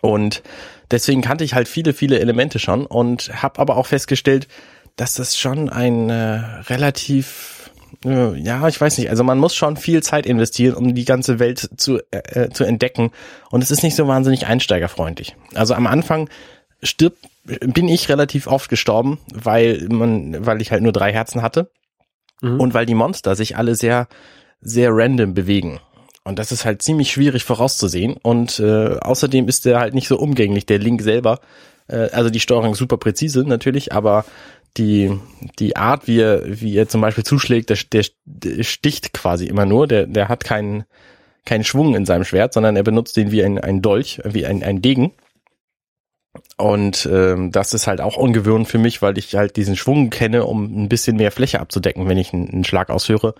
Und 0.00 0.42
deswegen 0.90 1.22
kannte 1.22 1.44
ich 1.44 1.54
halt 1.54 1.68
viele, 1.68 1.92
viele 1.92 2.18
Elemente 2.18 2.58
schon 2.58 2.86
und 2.86 3.42
habe 3.42 3.58
aber 3.60 3.76
auch 3.76 3.86
festgestellt, 3.86 4.48
dass 4.96 5.14
das 5.14 5.38
schon 5.38 5.68
ein 5.68 6.10
äh, 6.10 6.40
relativ, 6.68 7.70
äh, 8.04 8.36
ja, 8.38 8.66
ich 8.68 8.80
weiß 8.80 8.98
nicht, 8.98 9.10
also 9.10 9.24
man 9.24 9.38
muss 9.38 9.54
schon 9.54 9.76
viel 9.76 10.02
Zeit 10.02 10.26
investieren, 10.26 10.74
um 10.74 10.94
die 10.94 11.04
ganze 11.04 11.38
Welt 11.38 11.70
zu, 11.76 12.00
äh, 12.10 12.50
zu 12.50 12.64
entdecken 12.64 13.10
und 13.50 13.62
es 13.62 13.70
ist 13.70 13.82
nicht 13.82 13.96
so 13.96 14.06
wahnsinnig 14.08 14.46
einsteigerfreundlich. 14.46 15.36
Also 15.54 15.74
am 15.74 15.86
Anfang 15.86 16.28
stirbt, 16.82 17.18
bin 17.44 17.88
ich 17.88 18.08
relativ 18.08 18.46
oft 18.46 18.68
gestorben, 18.68 19.18
weil 19.32 19.86
man, 19.88 20.44
weil 20.44 20.60
ich 20.60 20.70
halt 20.70 20.82
nur 20.82 20.92
drei 20.92 21.12
Herzen 21.12 21.42
hatte 21.42 21.70
Mhm. 22.42 22.58
und 22.58 22.74
weil 22.74 22.86
die 22.86 22.94
Monster 22.94 23.36
sich 23.36 23.56
alle 23.56 23.74
sehr, 23.74 24.08
sehr 24.62 24.90
random 24.92 25.34
bewegen. 25.34 25.80
Und 26.24 26.38
das 26.38 26.52
ist 26.52 26.64
halt 26.64 26.82
ziemlich 26.82 27.10
schwierig 27.10 27.44
vorauszusehen. 27.44 28.16
Und 28.22 28.60
äh, 28.60 28.98
außerdem 29.00 29.48
ist 29.48 29.64
der 29.64 29.80
halt 29.80 29.94
nicht 29.94 30.08
so 30.08 30.18
umgänglich, 30.18 30.66
der 30.66 30.78
Link 30.78 31.02
selber. 31.02 31.40
Äh, 31.88 32.10
also 32.12 32.30
die 32.30 32.40
Steuerung 32.40 32.74
super 32.74 32.98
präzise 32.98 33.44
natürlich, 33.44 33.92
aber 33.92 34.24
die, 34.76 35.18
die 35.58 35.76
Art, 35.76 36.06
wie 36.06 36.20
er, 36.20 36.42
wie 36.60 36.76
er 36.76 36.88
zum 36.88 37.00
Beispiel 37.00 37.24
zuschlägt, 37.24 37.70
der, 37.70 37.78
der, 37.92 38.04
der 38.24 38.62
sticht 38.62 39.12
quasi 39.12 39.46
immer 39.46 39.66
nur. 39.66 39.86
Der, 39.86 40.06
der 40.06 40.28
hat 40.28 40.44
keinen, 40.44 40.84
keinen 41.44 41.64
Schwung 41.64 41.94
in 41.94 42.06
seinem 42.06 42.24
Schwert, 42.24 42.52
sondern 42.52 42.76
er 42.76 42.82
benutzt 42.82 43.16
den 43.16 43.32
wie 43.32 43.42
ein, 43.42 43.58
ein 43.58 43.82
Dolch, 43.82 44.20
wie 44.24 44.46
ein, 44.46 44.62
ein 44.62 44.82
Degen. 44.82 45.12
Und 46.56 47.08
ähm, 47.10 47.50
das 47.50 47.74
ist 47.74 47.86
halt 47.86 48.00
auch 48.00 48.16
ungewöhnlich 48.16 48.68
für 48.68 48.78
mich, 48.78 49.02
weil 49.02 49.18
ich 49.18 49.34
halt 49.34 49.56
diesen 49.56 49.76
Schwung 49.76 50.10
kenne, 50.10 50.44
um 50.44 50.84
ein 50.84 50.88
bisschen 50.88 51.16
mehr 51.16 51.32
Fläche 51.32 51.60
abzudecken, 51.60 52.08
wenn 52.08 52.18
ich 52.18 52.32
einen, 52.32 52.48
einen 52.50 52.64
Schlag 52.64 52.90
ausführe. 52.90 53.34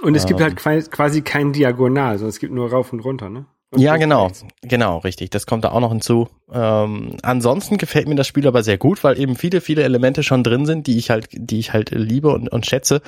Und 0.00 0.14
es 0.16 0.26
gibt 0.26 0.40
Ähm. 0.40 0.46
halt 0.46 0.56
quasi- 0.56 0.90
quasi 0.90 1.22
kein 1.22 1.52
Diagonal, 1.52 2.18
sondern 2.18 2.30
es 2.30 2.38
gibt 2.38 2.52
nur 2.52 2.70
rauf 2.70 2.92
und 2.92 3.00
runter, 3.00 3.28
ne? 3.28 3.46
Und 3.70 3.80
Ja, 3.80 3.96
genau, 3.96 4.24
rechts. 4.26 4.44
genau, 4.62 4.98
richtig. 4.98 5.30
Das 5.30 5.46
kommt 5.46 5.64
da 5.64 5.70
auch 5.70 5.80
noch 5.80 5.92
hinzu. 5.92 6.28
Ähm, 6.52 7.16
ansonsten 7.22 7.78
gefällt 7.78 8.06
mir 8.06 8.16
das 8.16 8.26
Spiel 8.26 8.46
aber 8.46 8.62
sehr 8.62 8.76
gut, 8.76 9.02
weil 9.02 9.18
eben 9.18 9.34
viele, 9.36 9.60
viele 9.62 9.82
Elemente 9.82 10.22
schon 10.22 10.42
drin 10.44 10.66
sind, 10.66 10.86
die 10.86 10.98
ich 10.98 11.08
halt, 11.10 11.28
die 11.32 11.58
ich 11.58 11.72
halt 11.72 11.90
liebe 11.90 12.28
und, 12.34 12.48
und 12.50 12.66
schätze. 12.66 13.00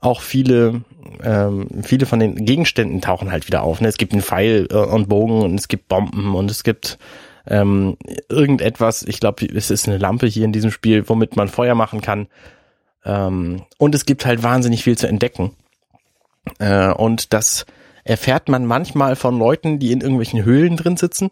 Auch 0.00 0.20
viele, 0.22 0.82
ähm, 1.22 1.68
viele 1.82 2.06
von 2.06 2.18
den 2.20 2.34
Gegenständen 2.46 3.00
tauchen 3.02 3.30
halt 3.30 3.46
wieder 3.46 3.62
auf. 3.62 3.80
Ne? 3.80 3.88
Es 3.88 3.98
gibt 3.98 4.12
einen 4.12 4.22
Pfeil 4.22 4.68
äh, 4.70 4.76
und 4.76 5.08
Bogen 5.08 5.42
und 5.42 5.54
es 5.54 5.68
gibt 5.68 5.88
Bomben 5.88 6.34
und 6.34 6.50
es 6.50 6.64
gibt 6.64 6.98
ähm, 7.48 7.96
irgendetwas, 8.30 9.02
ich 9.02 9.20
glaube, 9.20 9.46
es 9.46 9.70
ist 9.70 9.86
eine 9.86 9.98
Lampe 9.98 10.26
hier 10.26 10.44
in 10.44 10.52
diesem 10.52 10.70
Spiel, 10.70 11.08
womit 11.08 11.36
man 11.36 11.48
Feuer 11.48 11.74
machen 11.74 12.00
kann. 12.00 12.26
Ähm, 13.04 13.62
und 13.78 13.94
es 13.94 14.04
gibt 14.06 14.24
halt 14.26 14.42
wahnsinnig 14.42 14.82
viel 14.82 14.96
zu 14.98 15.06
entdecken. 15.08 15.52
Äh, 16.58 16.92
und 16.92 17.32
das 17.32 17.66
erfährt 18.04 18.48
man 18.48 18.66
manchmal 18.66 19.16
von 19.16 19.38
Leuten, 19.38 19.78
die 19.78 19.92
in 19.92 20.00
irgendwelchen 20.00 20.44
Höhlen 20.44 20.76
drin 20.76 20.96
sitzen. 20.96 21.30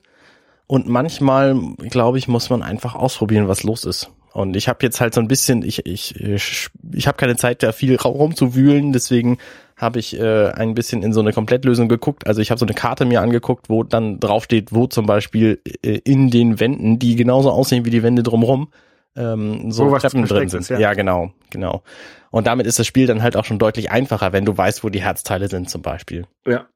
Und 0.66 0.88
manchmal, 0.88 1.59
glaube 1.90 2.18
ich, 2.18 2.27
muss 2.27 2.50
man 2.50 2.62
einfach 2.62 2.94
ausprobieren, 2.94 3.48
was 3.48 3.62
los 3.62 3.85
ist. 3.85 4.11
Und 4.33 4.57
ich 4.57 4.68
habe 4.68 4.81
jetzt 4.83 5.00
halt 5.00 5.14
so 5.14 5.20
ein 5.20 5.29
bisschen, 5.29 5.62
ich 5.62 5.87
ich 5.87 6.18
ich, 6.20 6.68
ich 6.92 7.07
habe 7.07 7.16
keine 7.16 7.37
Zeit, 7.37 7.62
da 7.62 7.70
viel 7.70 7.96
rumzuwühlen, 7.96 8.92
deswegen 8.92 9.38
habe 9.77 10.00
ich 10.00 10.18
äh, 10.18 10.50
ein 10.50 10.74
bisschen 10.74 11.05
in 11.05 11.12
so 11.12 11.20
eine 11.20 11.33
Komplettlösung 11.33 11.88
geguckt. 11.88 12.27
Also 12.27 12.40
ich 12.40 12.50
habe 12.50 12.59
so 12.59 12.66
eine 12.66 12.74
Karte 12.74 13.05
mir 13.05 13.20
angeguckt, 13.20 13.68
wo 13.68 13.85
dann 13.85 14.18
draufsteht, 14.18 14.72
wo 14.72 14.88
zum 14.88 15.07
Beispiel 15.07 15.61
äh, 15.85 16.00
in 16.05 16.31
den 16.31 16.59
Wänden, 16.59 16.98
die 16.98 17.14
genauso 17.14 17.50
aussehen 17.50 17.85
wie 17.85 17.90
die 17.90 18.03
Wände 18.03 18.24
drumherum, 18.24 18.68
ähm, 19.16 19.70
so 19.70 19.90
was 19.90 20.03
Treppen 20.03 20.24
drin 20.27 20.48
sind. 20.48 20.68
Ja. 20.68 20.79
ja. 20.79 20.94
genau, 20.94 21.33
genau. 21.50 21.83
Und 22.31 22.46
damit 22.46 22.66
ist 22.66 22.79
das 22.79 22.87
Spiel 22.87 23.07
dann 23.07 23.22
halt 23.22 23.37
auch 23.37 23.44
schon 23.44 23.59
deutlich 23.59 23.90
einfacher, 23.90 24.33
wenn 24.33 24.44
du 24.44 24.57
weißt, 24.57 24.83
wo 24.83 24.88
die 24.88 25.03
Herzteile 25.03 25.48
sind 25.48 25.70
zum 25.70 25.83
Beispiel. 25.83 26.27
Ja. 26.46 26.66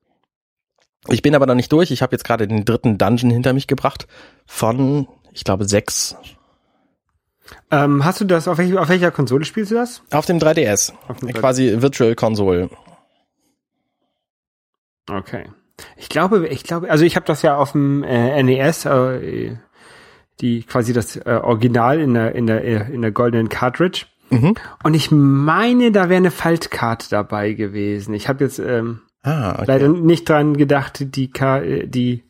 Ich 1.09 1.23
bin 1.23 1.35
aber 1.35 1.47
noch 1.47 1.55
nicht 1.55 1.73
durch. 1.73 1.91
Ich 1.91 2.03
habe 2.03 2.13
jetzt 2.13 2.25
gerade 2.25 2.47
den 2.47 2.65
dritten 2.65 2.99
Dungeon 2.99 3.31
hinter 3.31 3.53
mich 3.53 3.67
gebracht 3.67 4.07
von, 4.47 5.09
ich 5.33 5.45
glaube, 5.45 5.65
sechs 5.67 6.17
Ähm, 7.71 8.05
hast 8.05 8.21
du 8.21 8.25
das, 8.25 8.47
auf, 8.47 8.59
welch, 8.59 8.77
auf 8.77 8.89
welcher 8.89 9.11
Konsole 9.11 9.45
spielst 9.45 9.71
du 9.71 9.77
das? 9.77 10.03
auf 10.13 10.27
dem 10.27 10.39
3DS. 10.39 10.93
Auf 11.09 11.19
dem 11.19 11.29
3DS. 11.29 11.33
Quasi 11.41 11.83
Virtual 11.83 12.15
Console. 12.15 12.69
Okay. 15.11 15.47
Ich 15.97 16.09
glaube, 16.09 16.49
ich 16.49 16.65
glaube, 16.65 16.91
also 16.91 17.05
ich 17.05 17.17
habe 17.17 17.27
das 17.27 17.43
ja 17.43 17.57
auf 17.57 17.73
dem 17.73 18.03
äh, 18.03 18.43
NES, 18.43 18.85
äh, 18.85 19.57
die 20.41 20.63
quasi 20.63 20.93
das 20.93 21.17
äh, 21.17 21.41
Original 21.43 22.01
in 22.01 22.15
der 22.15 22.35
in 22.35 22.47
der 22.47 22.87
in 22.89 23.03
der 23.03 23.13
goldenen 23.13 23.49
Cartridge. 23.49 24.07
Mhm. 24.31 24.55
Und 24.83 24.95
ich 24.95 25.11
meine, 25.11 25.91
da 25.91 26.09
wäre 26.09 26.19
eine 26.19 26.31
Faltkarte 26.31 27.09
dabei 27.11 27.53
gewesen. 27.55 28.15
Ich 28.15 28.29
habe 28.29 28.45
jetzt 28.45 28.59
ähm, 28.59 29.01
Ah, 29.23 29.53
okay. 29.55 29.65
leider 29.67 29.89
nicht 29.89 30.29
dran 30.29 30.57
gedacht, 30.57 31.15
die 31.17 31.31
Ka 31.31 31.59
äh, 31.61 31.87
die 31.87 32.25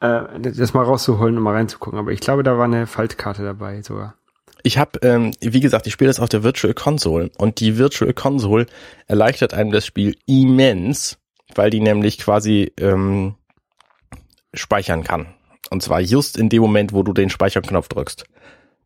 äh, 0.00 0.20
das 0.38 0.74
mal 0.74 0.84
rauszuholen 0.84 1.36
und 1.36 1.42
mal 1.42 1.54
reinzugucken. 1.54 1.98
Aber 1.98 2.12
ich 2.12 2.20
glaube, 2.20 2.42
da 2.42 2.58
war 2.58 2.64
eine 2.64 2.86
Faltkarte 2.86 3.42
dabei 3.42 3.82
sogar. 3.82 4.14
Ich 4.62 4.76
habe, 4.76 4.98
ähm, 5.02 5.32
wie 5.40 5.60
gesagt, 5.60 5.86
ich 5.86 5.92
spiele 5.92 6.10
das 6.10 6.20
auf 6.20 6.28
der 6.28 6.42
Virtual 6.42 6.74
Console 6.74 7.30
und 7.38 7.60
die 7.60 7.78
Virtual 7.78 8.12
Console 8.12 8.66
erleichtert 9.06 9.54
einem 9.54 9.70
das 9.70 9.86
Spiel 9.86 10.16
immens, 10.26 11.18
weil 11.54 11.70
die 11.70 11.80
nämlich 11.80 12.18
quasi 12.18 12.72
ähm, 12.78 13.36
speichern 14.52 15.04
kann. 15.04 15.26
Und 15.70 15.82
zwar 15.82 16.00
just 16.00 16.36
in 16.36 16.48
dem 16.48 16.62
Moment, 16.62 16.92
wo 16.92 17.02
du 17.02 17.12
den 17.12 17.30
Speicherknopf 17.30 17.88
drückst. 17.88 18.24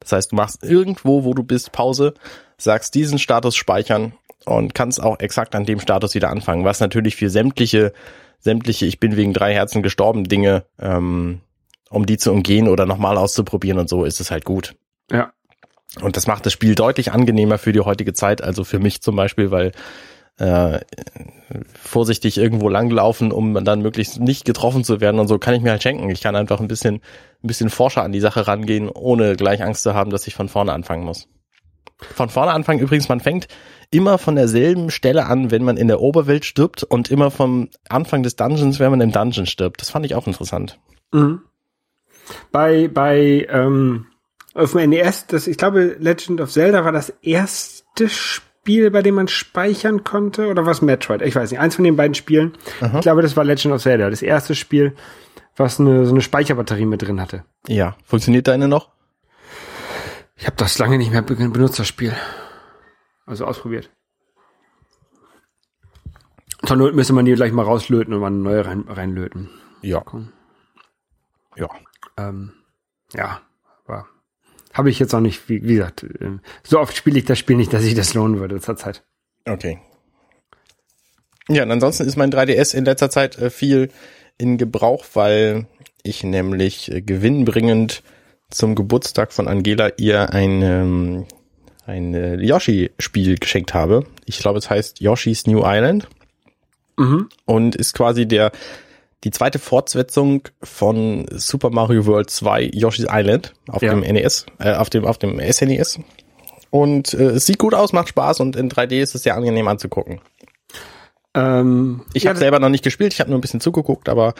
Das 0.01 0.13
heißt, 0.13 0.33
du 0.33 0.37
machst 0.37 0.65
irgendwo, 0.65 1.25
wo 1.25 1.35
du 1.35 1.45
bist, 1.45 1.73
Pause, 1.73 2.15
sagst 2.59 2.95
diesen 2.95 3.19
Status 3.19 3.55
speichern 3.55 4.13
und 4.45 4.75
kannst 4.75 5.03
auch 5.03 5.21
exakt 5.21 5.55
an 5.55 5.65
dem 5.65 5.81
Status 5.81 6.15
wieder 6.15 6.31
anfangen, 6.31 6.65
was 6.65 6.81
natürlich 6.81 7.17
für 7.17 7.31
sämtliche, 7.31 7.93
sämtliche, 8.41 8.87
ich 8.87 8.99
bin 8.99 9.17
wegen 9.17 9.33
drei 9.33 9.55
Herzen 9.55 9.83
gestorben 9.83 10.25
Dinge, 10.25 10.65
ähm, 10.81 11.41
um 11.91 12.07
die 12.07 12.19
zu 12.19 12.33
umgehen 12.33 12.69
oder 12.69 12.87
nochmal 12.87 13.17
auszuprobieren 13.17 13.79
und 13.79 13.89
so, 13.89 14.05
ist 14.05 14.21
es 14.21 14.31
halt 14.31 14.45
gut. 14.45 14.75
Ja. 15.11 15.33
Und 16.01 16.17
das 16.17 16.27
macht 16.27 16.47
das 16.47 16.53
Spiel 16.53 16.75
deutlich 16.75 17.13
angenehmer 17.13 17.59
für 17.59 17.73
die 17.73 17.81
heutige 17.81 18.15
Zeit, 18.15 18.43
also 18.43 18.65
für 18.65 18.79
mich 18.79 19.03
zum 19.03 19.15
Beispiel, 19.15 19.51
weil 19.51 19.73
äh, 20.39 20.81
vorsichtig 21.75 22.39
irgendwo 22.39 22.69
langlaufen, 22.69 23.33
um 23.33 23.65
dann 23.65 23.83
möglichst 23.83 24.21
nicht 24.21 24.45
getroffen 24.45 24.85
zu 24.85 25.01
werden 25.01 25.21
und 25.21 25.29
so, 25.29 25.39
kann 25.39 25.55
ich 25.55 25.63
mir 25.63 25.71
halt 25.71 25.83
schenken. 25.83 26.09
Ich 26.11 26.23
kann 26.23 26.37
einfach 26.37 26.61
ein 26.61 26.69
bisschen, 26.69 26.97
ein 26.97 27.47
bisschen 27.47 27.71
forscher 27.71 28.03
an 28.03 28.13
die 28.13 28.21
Sache 28.21 28.47
rangehen, 28.47 28.89
ohne 28.89 29.37
gleich 29.37 29.63
Angst 29.63 29.83
zu 29.83 29.95
haben, 29.95 30.11
dass 30.11 30.27
ich 30.27 30.35
von 30.35 30.49
vorne 30.49 30.73
anfangen 30.73 31.05
muss. 31.05 31.29
Von 32.15 32.31
vorne 32.31 32.53
anfangen 32.53 32.81
übrigens, 32.81 33.09
man 33.09 33.21
fängt 33.21 33.47
immer 33.91 34.19
von 34.19 34.35
derselben 34.35 34.91
Stelle 34.91 35.27
an, 35.27 35.51
wenn 35.51 35.63
man 35.63 35.77
in 35.77 35.89
der 35.89 36.01
Oberwelt 36.01 36.45
stirbt 36.45 36.83
und 36.83 37.11
immer 37.11 37.31
vom 37.31 37.69
Anfang 37.89 38.23
des 38.23 38.35
Dungeons, 38.37 38.81
wenn 38.81 38.91
man 38.91 39.01
im 39.01 39.13
Dungeon 39.13 39.47
stirbt. 39.47 39.81
Das 39.81 39.91
fand 39.91 40.07
ich 40.07 40.15
auch 40.15 40.27
interessant. 40.27 40.81
Mhm. 41.13 41.43
Bei, 42.51 42.89
bei, 42.89 43.47
ähm, 43.51 44.07
auf 44.55 44.73
dem 44.73 44.91
NES, 44.91 45.27
das, 45.27 45.47
ich 45.47 45.59
glaube, 45.59 45.97
Legend 45.99 46.41
of 46.41 46.51
Zelda 46.51 46.85
war 46.85 46.93
das 46.93 47.11
erste 47.23 48.09
Spiel, 48.09 48.52
bei 48.65 49.03
dem 49.03 49.17
man 49.17 49.29
speichern 49.29 50.05
konnte, 50.05 50.47
oder 50.49 50.65
was 50.67 50.83
Metroid? 50.83 51.23
Ich 51.23 51.35
weiß 51.35 51.51
nicht, 51.51 51.61
eins 51.61 51.75
von 51.77 51.85
den 51.85 51.97
beiden 51.97 52.15
Spielen. 52.15 52.57
Ich 52.95 53.01
glaube, 53.01 53.23
das 53.23 53.37
war 53.37 53.45
Legend 53.45 53.75
of 53.75 53.83
Zelda, 53.83 54.09
das 54.09 54.23
erste 54.23 54.55
Spiel, 54.55 54.95
was 55.57 55.81
eine, 55.81 56.05
so 56.07 56.13
eine 56.13 56.21
Speicherbatterie 56.21 56.87
mit 56.87 57.03
drin 57.03 57.21
hatte. 57.21 57.45
Ja, 57.67 57.97
funktioniert 58.05 58.47
deine 58.49 58.69
noch? 58.69 58.91
Ich 60.37 60.47
habe 60.47 60.57
das 60.57 60.79
lange 60.79 60.99
nicht 60.99 61.11
mehr 61.13 61.23
be- 61.23 61.35
benutzt, 61.35 61.79
das 61.79 61.89
Spiel. 61.89 62.15
Also 63.27 63.45
ausprobiert. 63.47 63.91
Zur 66.65 66.77
Not 66.77 66.95
müsste 66.95 67.13
man 67.13 67.25
die 67.25 67.35
gleich 67.35 67.53
mal 67.53 67.65
rauslöten 67.65 68.15
und 68.15 68.21
mal 68.21 68.29
eine 68.29 68.37
neue 68.37 68.65
rein, 68.65 68.85
reinlöten. 68.89 69.51
Ja. 69.83 70.03
Ja. 71.57 71.69
Ähm, 72.17 72.53
ja, 73.15 73.41
aber 73.85 74.07
habe 74.73 74.91
ich 74.91 74.99
jetzt 74.99 75.15
auch 75.15 75.21
nicht, 75.21 75.49
wie, 75.49 75.63
wie 75.63 75.75
gesagt, 75.77 76.07
ähm, 76.21 76.41
so 76.63 76.79
oft 76.81 76.97
spiele 76.97 77.19
ich 77.19 77.25
das 77.25 77.39
Spiel 77.39 77.57
nicht, 77.57 77.73
dass 77.73 77.85
ich 77.85 77.95
das 77.95 78.15
lohnen 78.15 78.39
würde 78.41 78.61
zurzeit. 78.61 79.03
Okay. 79.49 79.79
Ja, 81.49 81.65
und 81.65 81.71
ansonsten 81.71 82.05
ist 82.07 82.17
mein 82.17 82.33
3DS 82.33 82.75
in 82.75 82.85
letzter 82.85 83.11
Zeit 83.11 83.37
äh, 83.39 83.51
viel 83.51 83.91
in 84.39 84.59
Gebrauch, 84.59 85.05
weil 85.15 85.67
ich 86.03 86.25
nämlich 86.25 86.91
äh, 86.93 87.03
gewinnbringend 87.03 88.03
zum 88.51 88.75
Geburtstag 88.75 89.33
von 89.33 89.49
Angela 89.49 89.91
ihr 89.97 90.31
ein, 90.33 90.63
ähm, 90.63 91.27
ein 91.87 92.15
äh, 92.15 92.37
Yoshi-Spiel 92.37 93.39
geschenkt 93.39 93.75
habe. 93.75 94.07
Ich 94.27 94.39
glaube, 94.39 94.59
es 94.59 94.71
heißt 94.71 95.01
Yoshi's 95.01 95.47
New 95.47 95.63
Island 95.65 96.09
Mhm. 96.99 97.31
und 97.47 97.75
ist 97.75 97.95
quasi 97.95 98.27
der 98.29 98.53
die 99.25 99.31
zweite 99.31 99.59
Fortsetzung 99.59 100.49
von 100.63 101.27
Super 101.31 101.71
Mario 101.71 102.07
World 102.07 102.31
2 102.31 102.71
Yoshi's 102.73 103.07
Island 103.09 103.55
auf 103.69 103.83
Ja. 103.83 103.95
dem 103.95 104.01
NES, 104.01 104.47
äh, 104.59 104.75
auf 104.75 104.91
dem 104.91 105.05
auf 105.05 105.19
dem 105.19 105.39
SNES. 105.41 106.01
Und 106.71 107.15
äh, 107.15 107.25
es 107.31 107.47
sieht 107.47 107.59
gut 107.59 107.75
aus, 107.75 107.93
macht 107.93 108.09
Spaß 108.09 108.41
und 108.41 108.57
in 108.57 108.71
3D 108.71 109.01
ist 109.01 109.15
es 109.15 109.23
sehr 109.23 109.37
angenehm 109.37 109.69
anzugucken. 109.69 110.21
Ähm, 111.35 112.03
Ich 112.15 112.25
ja, 112.25 112.31
habe 112.31 112.39
selber 112.39 112.59
noch 112.59 112.69
nicht 112.69 112.85
gespielt, 112.85 113.13
ich 113.13 113.21
habe 113.21 113.31
nur 113.31 113.39
ein 113.39 113.43
bisschen 113.43 113.61
zugeguckt, 113.61 114.09
aber 114.09 114.35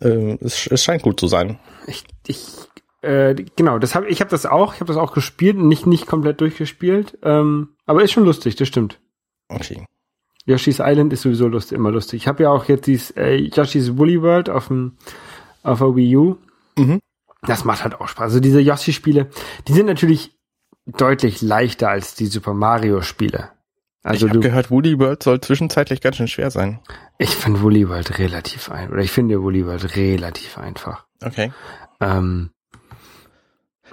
äh, 0.00 0.36
es, 0.40 0.66
es 0.66 0.82
scheint 0.84 1.02
gut 1.02 1.18
zu 1.20 1.26
sein. 1.26 1.58
ich, 1.86 2.04
ich 2.26 2.46
äh, 3.02 3.34
genau, 3.56 3.78
das 3.78 3.94
habe 3.96 4.06
ich 4.08 4.20
habe 4.20 4.30
das 4.30 4.46
auch, 4.46 4.74
ich 4.74 4.80
habe 4.80 4.88
das 4.88 4.96
auch 4.96 5.12
gespielt, 5.12 5.56
nicht 5.58 5.86
nicht 5.86 6.06
komplett 6.06 6.40
durchgespielt, 6.40 7.18
ähm, 7.24 7.70
aber 7.84 8.02
ist 8.04 8.12
schon 8.12 8.24
lustig, 8.24 8.54
das 8.56 8.68
stimmt. 8.68 9.00
Okay. 9.48 9.84
Yoshi's 10.44 10.80
Island 10.80 11.12
ist 11.12 11.22
sowieso 11.22 11.48
lustig, 11.48 11.76
immer 11.76 11.90
lustig. 11.90 12.22
Ich 12.22 12.28
habe 12.28 12.42
ja 12.44 12.50
auch 12.50 12.64
jetzt 12.66 12.86
dieses 12.86 13.10
äh, 13.12 13.36
Yoshi's 13.36 13.96
Woolly 13.96 14.20
World 14.22 14.50
auf 14.50 14.68
dem 14.68 14.96
auf 15.62 15.78
der 15.78 15.94
Wii 15.94 16.16
U. 16.16 16.36
Mhm. 16.76 17.00
Das 17.42 17.64
macht 17.64 17.82
halt 17.82 18.00
auch 18.00 18.08
Spaß. 18.08 18.24
Also 18.24 18.40
diese 18.40 18.60
Yoshi-Spiele, 18.60 19.28
die 19.66 19.72
sind 19.72 19.86
natürlich 19.86 20.36
deutlich 20.86 21.42
leichter 21.42 21.88
als 21.90 22.14
die 22.14 22.26
Super 22.26 22.54
Mario-Spiele. 22.54 23.50
Also 24.04 24.26
ich 24.26 24.30
habe 24.30 24.40
gehört, 24.40 24.70
Woody 24.70 24.98
World 24.98 25.22
soll 25.22 25.40
zwischenzeitlich 25.40 26.00
ganz 26.00 26.16
schön 26.16 26.28
schwer 26.28 26.50
sein. 26.50 26.80
ich 27.18 27.30
finde 27.30 27.62
Woolly 27.62 27.88
World 27.88 28.18
relativ 28.18 28.68
ein, 28.70 28.90
oder 28.90 29.02
ich 29.02 29.12
finde 29.12 29.42
Woolly 29.42 29.64
World 29.64 29.96
relativ 29.96 30.58
einfach. 30.58 31.06
Okay. 31.22 31.52
Ähm, 32.00 32.50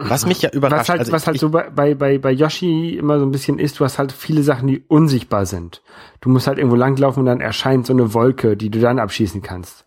Was 0.02 0.26
mich 0.26 0.42
ja 0.42 0.50
überrascht, 0.52 0.80
was 0.80 0.90
halt, 0.90 1.00
also 1.00 1.12
was 1.12 1.28
halt 1.28 1.36
ich, 1.36 1.42
so 1.42 1.50
bei, 1.50 1.70
bei, 1.70 1.94
bei, 1.94 2.18
bei 2.18 2.32
Yoshi 2.32 2.98
immer 2.98 3.20
so 3.20 3.26
ein 3.26 3.32
bisschen 3.32 3.60
ist, 3.60 3.80
du 3.80 3.84
hast 3.84 4.00
halt 4.00 4.12
viele 4.12 4.44
Sachen, 4.44 4.68
die 4.68 4.84
unsichtbar 4.88 5.46
sind. 5.46 5.82
Du 6.22 6.30
musst 6.30 6.48
halt 6.48 6.58
irgendwo 6.58 6.78
langlaufen 6.78 7.20
und 7.20 7.26
dann 7.26 7.42
erscheint 7.42 7.86
so 7.86 7.94
eine 7.94 8.14
Wolke, 8.14 8.56
die 8.56 8.70
du 8.70 8.80
dann 8.80 8.98
abschießen 9.00 9.42
kannst. 9.42 9.86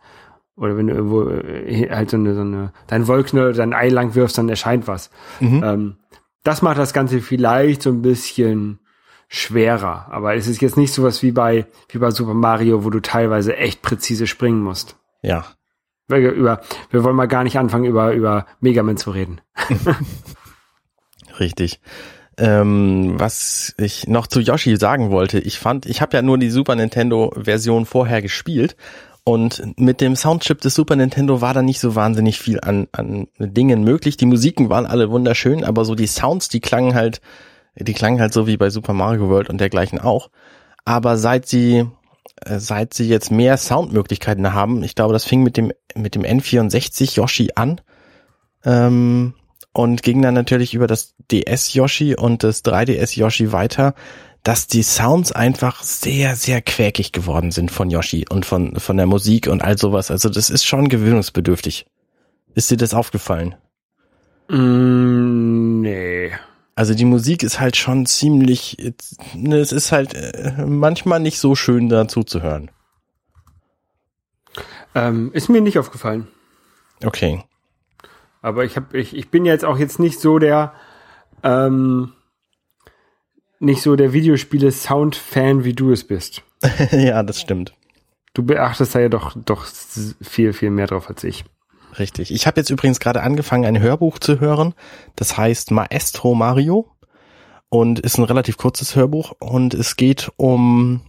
Oder 0.54 0.76
wenn 0.76 0.86
du 0.86 0.94
irgendwo 0.94 1.28
äh, 1.30 1.88
halt 1.90 2.10
so 2.10 2.18
eine, 2.18 2.34
so 2.34 2.42
eine, 2.42 2.72
dein 2.86 3.08
Wolken 3.08 3.38
oder 3.38 3.52
dein 3.52 3.72
Ei 3.72 3.88
lang 3.88 4.14
wirfst, 4.14 4.36
dann 4.36 4.48
erscheint 4.48 4.86
was. 4.86 5.10
Mhm. 5.40 5.62
Ähm, 5.64 5.96
das 6.44 6.60
macht 6.60 6.78
das 6.78 6.92
Ganze 6.92 7.20
vielleicht 7.20 7.82
so 7.82 7.90
ein 7.90 8.02
bisschen 8.02 8.80
schwerer. 9.28 10.08
Aber 10.10 10.34
es 10.34 10.46
ist 10.46 10.60
jetzt 10.60 10.76
nicht 10.76 10.92
sowas 10.92 11.22
wie 11.22 11.32
bei, 11.32 11.66
wie 11.88 11.98
bei 11.98 12.10
Super 12.10 12.34
Mario, 12.34 12.84
wo 12.84 12.90
du 12.90 13.00
teilweise 13.00 13.56
echt 13.56 13.80
präzise 13.80 14.26
springen 14.26 14.62
musst. 14.62 14.96
ja. 15.22 15.46
Über, 16.18 16.60
wir 16.90 17.04
wollen 17.04 17.16
mal 17.16 17.26
gar 17.26 17.44
nicht 17.44 17.58
anfangen, 17.58 17.84
über, 17.84 18.12
über 18.12 18.46
Mega 18.60 18.82
Man 18.82 18.96
zu 18.96 19.10
reden. 19.10 19.40
Richtig. 21.40 21.80
Ähm, 22.38 23.14
was 23.18 23.74
ich 23.78 24.08
noch 24.08 24.26
zu 24.26 24.40
Yoshi 24.40 24.76
sagen 24.76 25.10
wollte, 25.10 25.38
ich 25.38 25.58
fand, 25.58 25.86
ich 25.86 26.00
habe 26.00 26.16
ja 26.16 26.22
nur 26.22 26.38
die 26.38 26.50
Super 26.50 26.74
Nintendo 26.74 27.32
Version 27.36 27.84
vorher 27.84 28.22
gespielt 28.22 28.76
und 29.24 29.78
mit 29.78 30.00
dem 30.00 30.16
Soundchip 30.16 30.60
des 30.60 30.74
Super 30.74 30.96
Nintendo 30.96 31.40
war 31.40 31.54
da 31.54 31.62
nicht 31.62 31.78
so 31.78 31.94
wahnsinnig 31.94 32.38
viel 32.38 32.58
an, 32.60 32.88
an 32.92 33.28
Dingen 33.38 33.84
möglich. 33.84 34.16
Die 34.16 34.26
Musiken 34.26 34.68
waren 34.68 34.86
alle 34.86 35.10
wunderschön, 35.10 35.62
aber 35.62 35.84
so 35.84 35.94
die 35.94 36.06
Sounds, 36.06 36.48
die 36.48 36.60
klangen 36.60 36.94
halt, 36.94 37.20
die 37.76 37.92
klangen 37.92 38.20
halt 38.20 38.32
so 38.32 38.46
wie 38.46 38.56
bei 38.56 38.70
Super 38.70 38.94
Mario 38.94 39.28
World 39.28 39.48
und 39.48 39.60
dergleichen 39.60 40.00
auch. 40.00 40.28
Aber 40.84 41.18
seit 41.18 41.46
sie 41.46 41.86
äh, 42.44 42.58
seit 42.58 42.94
sie 42.94 43.08
jetzt 43.08 43.30
mehr 43.30 43.56
Soundmöglichkeiten 43.56 44.52
haben, 44.52 44.82
ich 44.82 44.94
glaube, 44.94 45.12
das 45.12 45.24
fing 45.24 45.42
mit 45.42 45.56
dem 45.56 45.72
mit 45.96 46.14
dem 46.14 46.22
N64 46.22 47.16
Yoshi 47.16 47.50
an, 47.54 47.80
Ähm, 48.64 49.34
und 49.72 50.02
ging 50.02 50.20
dann 50.22 50.34
natürlich 50.34 50.74
über 50.74 50.86
das 50.86 51.14
DS 51.30 51.74
Yoshi 51.74 52.14
und 52.14 52.44
das 52.44 52.64
3DS 52.64 53.18
Yoshi 53.18 53.52
weiter, 53.52 53.94
dass 54.42 54.66
die 54.66 54.82
Sounds 54.82 55.32
einfach 55.32 55.82
sehr, 55.82 56.36
sehr 56.36 56.60
quäkig 56.60 57.12
geworden 57.12 57.52
sind 57.52 57.70
von 57.70 57.90
Yoshi 57.90 58.26
und 58.28 58.44
von, 58.44 58.76
von 58.78 58.96
der 58.96 59.06
Musik 59.06 59.46
und 59.46 59.62
all 59.62 59.78
sowas. 59.78 60.10
Also 60.10 60.28
das 60.28 60.50
ist 60.50 60.64
schon 60.64 60.88
gewöhnungsbedürftig. 60.88 61.86
Ist 62.54 62.70
dir 62.70 62.76
das 62.76 62.92
aufgefallen? 62.92 63.54
Mm, 64.48 65.80
nee. 65.80 66.32
Also 66.74 66.94
die 66.94 67.04
Musik 67.04 67.42
ist 67.42 67.60
halt 67.60 67.76
schon 67.76 68.04
ziemlich, 68.06 68.76
ne, 69.34 69.56
es 69.56 69.72
ist 69.72 69.92
halt 69.92 70.14
äh, 70.14 70.52
manchmal 70.66 71.20
nicht 71.20 71.38
so 71.38 71.54
schön 71.54 71.88
dazu 71.88 72.24
zu 72.24 72.42
hören. 72.42 72.70
Ähm, 74.94 75.30
ist 75.32 75.48
mir 75.48 75.60
nicht 75.60 75.78
aufgefallen. 75.78 76.28
Okay. 77.04 77.42
Aber 78.42 78.64
ich 78.64 78.76
hab, 78.76 78.94
ich, 78.94 79.16
ich 79.16 79.30
bin 79.30 79.44
jetzt 79.44 79.64
auch 79.64 79.78
jetzt 79.78 79.98
nicht 79.98 80.20
so 80.20 80.38
der, 80.38 80.72
ähm, 81.42 82.12
nicht 83.60 83.82
so 83.82 83.96
der 83.96 84.12
Videospiele-Sound-Fan, 84.12 85.64
wie 85.64 85.72
du 85.72 85.92
es 85.92 86.04
bist. 86.04 86.42
ja, 86.90 87.22
das 87.22 87.40
stimmt. 87.40 87.74
Du 88.34 88.42
beachtest 88.42 88.94
da 88.94 89.00
ja 89.00 89.08
doch, 89.08 89.36
doch 89.36 89.66
viel, 90.20 90.52
viel 90.52 90.70
mehr 90.70 90.86
drauf 90.86 91.08
als 91.08 91.22
ich. 91.22 91.44
Richtig. 91.98 92.32
Ich 92.32 92.46
habe 92.46 92.58
jetzt 92.60 92.70
übrigens 92.70 93.00
gerade 93.00 93.22
angefangen, 93.22 93.64
ein 93.64 93.80
Hörbuch 93.80 94.18
zu 94.18 94.40
hören. 94.40 94.74
Das 95.16 95.36
heißt 95.36 95.70
Maestro 95.70 96.34
Mario 96.34 96.90
und 97.68 98.00
ist 98.00 98.18
ein 98.18 98.24
relativ 98.24 98.56
kurzes 98.56 98.96
Hörbuch 98.96 99.32
und 99.38 99.74
es 99.74 99.96
geht 99.96 100.32
um 100.36 101.02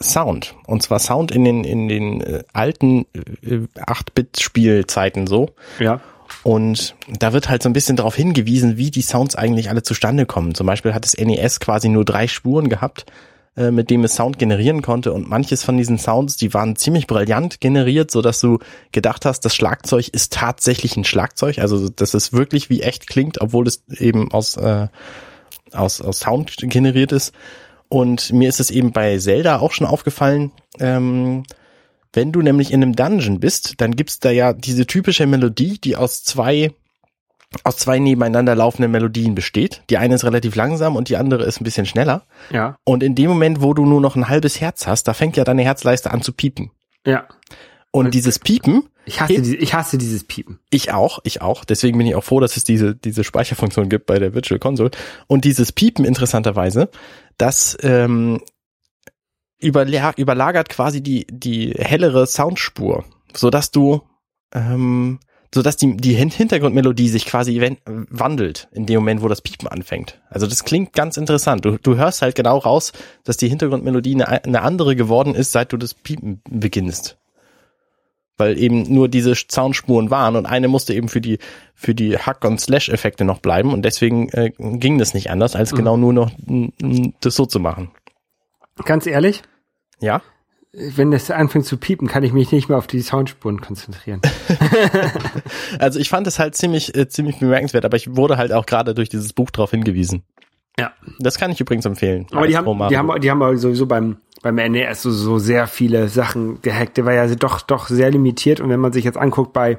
Sound. 0.00 0.54
Und 0.66 0.82
zwar 0.82 0.98
Sound 0.98 1.32
in 1.32 1.44
den, 1.44 1.64
in 1.64 1.88
den 1.88 2.20
äh, 2.20 2.44
alten 2.52 3.06
äh, 3.42 3.60
8-Bit-Spielzeiten 3.76 5.26
so. 5.26 5.50
Ja. 5.80 6.00
Und 6.42 6.94
da 7.08 7.32
wird 7.32 7.48
halt 7.48 7.62
so 7.62 7.68
ein 7.68 7.72
bisschen 7.72 7.96
darauf 7.96 8.14
hingewiesen, 8.14 8.76
wie 8.76 8.90
die 8.90 9.02
Sounds 9.02 9.34
eigentlich 9.34 9.70
alle 9.70 9.82
zustande 9.82 10.26
kommen. 10.26 10.54
Zum 10.54 10.66
Beispiel 10.66 10.94
hat 10.94 11.04
das 11.04 11.16
NES 11.16 11.58
quasi 11.60 11.88
nur 11.88 12.04
drei 12.04 12.28
Spuren 12.28 12.68
gehabt, 12.68 13.06
äh, 13.56 13.70
mit 13.72 13.90
dem 13.90 14.04
es 14.04 14.14
Sound 14.14 14.38
generieren 14.38 14.82
konnte. 14.82 15.12
Und 15.12 15.28
manches 15.28 15.64
von 15.64 15.76
diesen 15.76 15.98
Sounds, 15.98 16.36
die 16.36 16.54
waren 16.54 16.76
ziemlich 16.76 17.06
brillant 17.06 17.60
generiert, 17.60 18.10
so 18.10 18.22
dass 18.22 18.40
du 18.40 18.58
gedacht 18.92 19.24
hast, 19.24 19.40
das 19.40 19.54
Schlagzeug 19.54 20.08
ist 20.08 20.32
tatsächlich 20.32 20.96
ein 20.96 21.04
Schlagzeug. 21.04 21.58
Also 21.58 21.88
dass 21.88 22.14
es 22.14 22.32
wirklich 22.32 22.70
wie 22.70 22.82
echt 22.82 23.08
klingt, 23.08 23.40
obwohl 23.40 23.66
es 23.66 23.82
eben 23.98 24.30
aus, 24.30 24.56
äh, 24.56 24.86
aus, 25.72 26.00
aus 26.00 26.20
Sound 26.20 26.56
generiert 26.58 27.10
ist. 27.10 27.34
Und 27.88 28.32
mir 28.32 28.48
ist 28.48 28.60
es 28.60 28.70
eben 28.70 28.92
bei 28.92 29.18
Zelda 29.18 29.58
auch 29.58 29.72
schon 29.72 29.86
aufgefallen, 29.86 30.52
ähm, 30.78 31.44
wenn 32.12 32.32
du 32.32 32.42
nämlich 32.42 32.72
in 32.72 32.82
einem 32.82 32.96
Dungeon 32.96 33.40
bist, 33.40 33.80
dann 33.80 33.94
gibt's 33.94 34.18
da 34.18 34.30
ja 34.30 34.52
diese 34.52 34.86
typische 34.86 35.26
Melodie, 35.26 35.78
die 35.78 35.96
aus 35.96 36.24
zwei 36.24 36.72
aus 37.64 37.78
zwei 37.78 37.98
nebeneinander 37.98 38.54
laufenden 38.54 38.90
Melodien 38.90 39.34
besteht. 39.34 39.82
Die 39.88 39.96
eine 39.96 40.14
ist 40.14 40.24
relativ 40.24 40.54
langsam 40.54 40.96
und 40.96 41.08
die 41.08 41.16
andere 41.16 41.44
ist 41.44 41.60
ein 41.60 41.64
bisschen 41.64 41.86
schneller. 41.86 42.26
Ja. 42.50 42.76
Und 42.84 43.02
in 43.02 43.14
dem 43.14 43.28
Moment, 43.28 43.62
wo 43.62 43.72
du 43.72 43.86
nur 43.86 44.02
noch 44.02 44.16
ein 44.16 44.28
halbes 44.28 44.60
Herz 44.60 44.86
hast, 44.86 45.04
da 45.04 45.14
fängt 45.14 45.36
ja 45.38 45.44
deine 45.44 45.62
Herzleiste 45.62 46.10
an 46.10 46.20
zu 46.20 46.32
piepen. 46.32 46.70
Ja. 47.06 47.26
Und 47.90 48.12
dieses 48.12 48.38
Piepen, 48.38 48.84
Ich 49.06 49.20
hasse, 49.20 49.40
diese, 49.40 49.56
ich 49.56 49.72
hasse 49.74 49.96
dieses 49.96 50.24
Piepen. 50.24 50.58
ich 50.70 50.92
auch, 50.92 51.20
ich 51.24 51.40
auch. 51.40 51.64
Deswegen 51.64 51.96
bin 51.96 52.06
ich 52.06 52.14
auch 52.14 52.24
froh, 52.24 52.38
dass 52.40 52.56
es 52.56 52.64
diese, 52.64 52.94
diese 52.94 53.24
Speicherfunktion 53.24 53.88
gibt 53.88 54.06
bei 54.06 54.18
der 54.18 54.34
Virtual 54.34 54.58
Console. 54.60 54.90
Und 55.26 55.44
dieses 55.44 55.72
Piepen 55.72 56.04
interessanterweise, 56.04 56.90
das 57.38 57.78
ähm, 57.80 58.40
überla 59.58 60.12
überlagert 60.16 60.68
quasi 60.68 61.02
die, 61.02 61.26
die 61.30 61.72
hellere 61.72 62.26
Soundspur, 62.26 63.04
sodass 63.34 63.70
du, 63.70 64.02
ähm, 64.54 65.18
sodass 65.54 65.78
die, 65.78 65.96
die 65.96 66.12
Hin- 66.12 66.30
Hintergrundmelodie 66.30 67.08
sich 67.08 67.24
quasi 67.24 67.58
wandelt 67.86 68.68
in 68.72 68.84
dem 68.84 68.96
Moment, 68.96 69.22
wo 69.22 69.28
das 69.28 69.40
Piepen 69.40 69.66
anfängt. 69.66 70.20
Also 70.28 70.46
das 70.46 70.64
klingt 70.64 70.92
ganz 70.92 71.16
interessant. 71.16 71.64
Du, 71.64 71.78
du 71.78 71.96
hörst 71.96 72.20
halt 72.20 72.34
genau 72.34 72.58
raus, 72.58 72.92
dass 73.24 73.38
die 73.38 73.48
Hintergrundmelodie 73.48 74.14
eine, 74.14 74.28
eine 74.44 74.60
andere 74.60 74.94
geworden 74.94 75.34
ist, 75.34 75.52
seit 75.52 75.72
du 75.72 75.78
das 75.78 75.94
Piepen 75.94 76.42
beginnst 76.50 77.16
weil 78.38 78.58
eben 78.58 78.92
nur 78.92 79.08
diese 79.08 79.34
Soundspuren 79.34 80.10
waren 80.10 80.36
und 80.36 80.46
eine 80.46 80.68
musste 80.68 80.94
eben 80.94 81.08
für 81.08 81.20
die 81.20 81.38
für 81.74 81.94
die 81.94 82.16
Hack- 82.16 82.44
und 82.44 82.60
Slash-Effekte 82.60 83.24
noch 83.24 83.40
bleiben 83.40 83.72
und 83.72 83.82
deswegen 83.82 84.28
äh, 84.30 84.52
ging 84.56 84.98
das 84.98 85.12
nicht 85.14 85.30
anders, 85.30 85.54
als 85.54 85.74
genau 85.74 85.96
nur 85.96 86.12
noch 86.12 86.30
das 87.20 87.34
so 87.34 87.44
zu 87.46 87.60
machen. 87.60 87.90
Ganz 88.84 89.06
ehrlich, 89.06 89.42
Ja? 90.00 90.22
wenn 90.72 91.10
das 91.10 91.30
anfängt 91.30 91.64
zu 91.64 91.78
piepen, 91.78 92.06
kann 92.08 92.22
ich 92.22 92.32
mich 92.32 92.52
nicht 92.52 92.68
mehr 92.68 92.78
auf 92.78 92.86
die 92.86 93.00
Soundspuren 93.00 93.60
konzentrieren. 93.60 94.20
Also 95.78 95.98
ich 95.98 96.08
fand 96.08 96.26
es 96.26 96.38
halt 96.38 96.54
ziemlich 96.56 96.94
äh, 96.96 97.08
ziemlich 97.08 97.38
bemerkenswert, 97.38 97.84
aber 97.84 97.96
ich 97.96 98.16
wurde 98.16 98.36
halt 98.36 98.52
auch 98.52 98.66
gerade 98.66 98.94
durch 98.94 99.08
dieses 99.08 99.32
Buch 99.32 99.50
darauf 99.50 99.70
hingewiesen. 99.70 100.22
Ja. 100.78 100.92
Das 101.18 101.38
kann 101.38 101.50
ich 101.50 101.60
übrigens 101.60 101.84
empfehlen. 101.84 102.26
Aber 102.32 102.46
die 102.46 102.56
haben, 102.56 102.88
die 102.88 102.96
haben, 102.96 103.20
die 103.20 103.30
haben 103.30 103.56
sowieso 103.58 103.86
beim, 103.86 104.18
beim 104.42 104.54
NES 104.54 105.02
so, 105.02 105.10
so 105.10 105.38
sehr 105.38 105.66
viele 105.66 106.08
Sachen 106.08 106.62
gehackt. 106.62 106.96
Der 106.96 107.04
war 107.04 107.12
ja 107.12 107.26
doch, 107.34 107.60
doch 107.62 107.88
sehr 107.88 108.10
limitiert. 108.10 108.60
Und 108.60 108.70
wenn 108.70 108.80
man 108.80 108.92
sich 108.92 109.04
jetzt 109.04 109.18
anguckt 109.18 109.52
bei, 109.52 109.78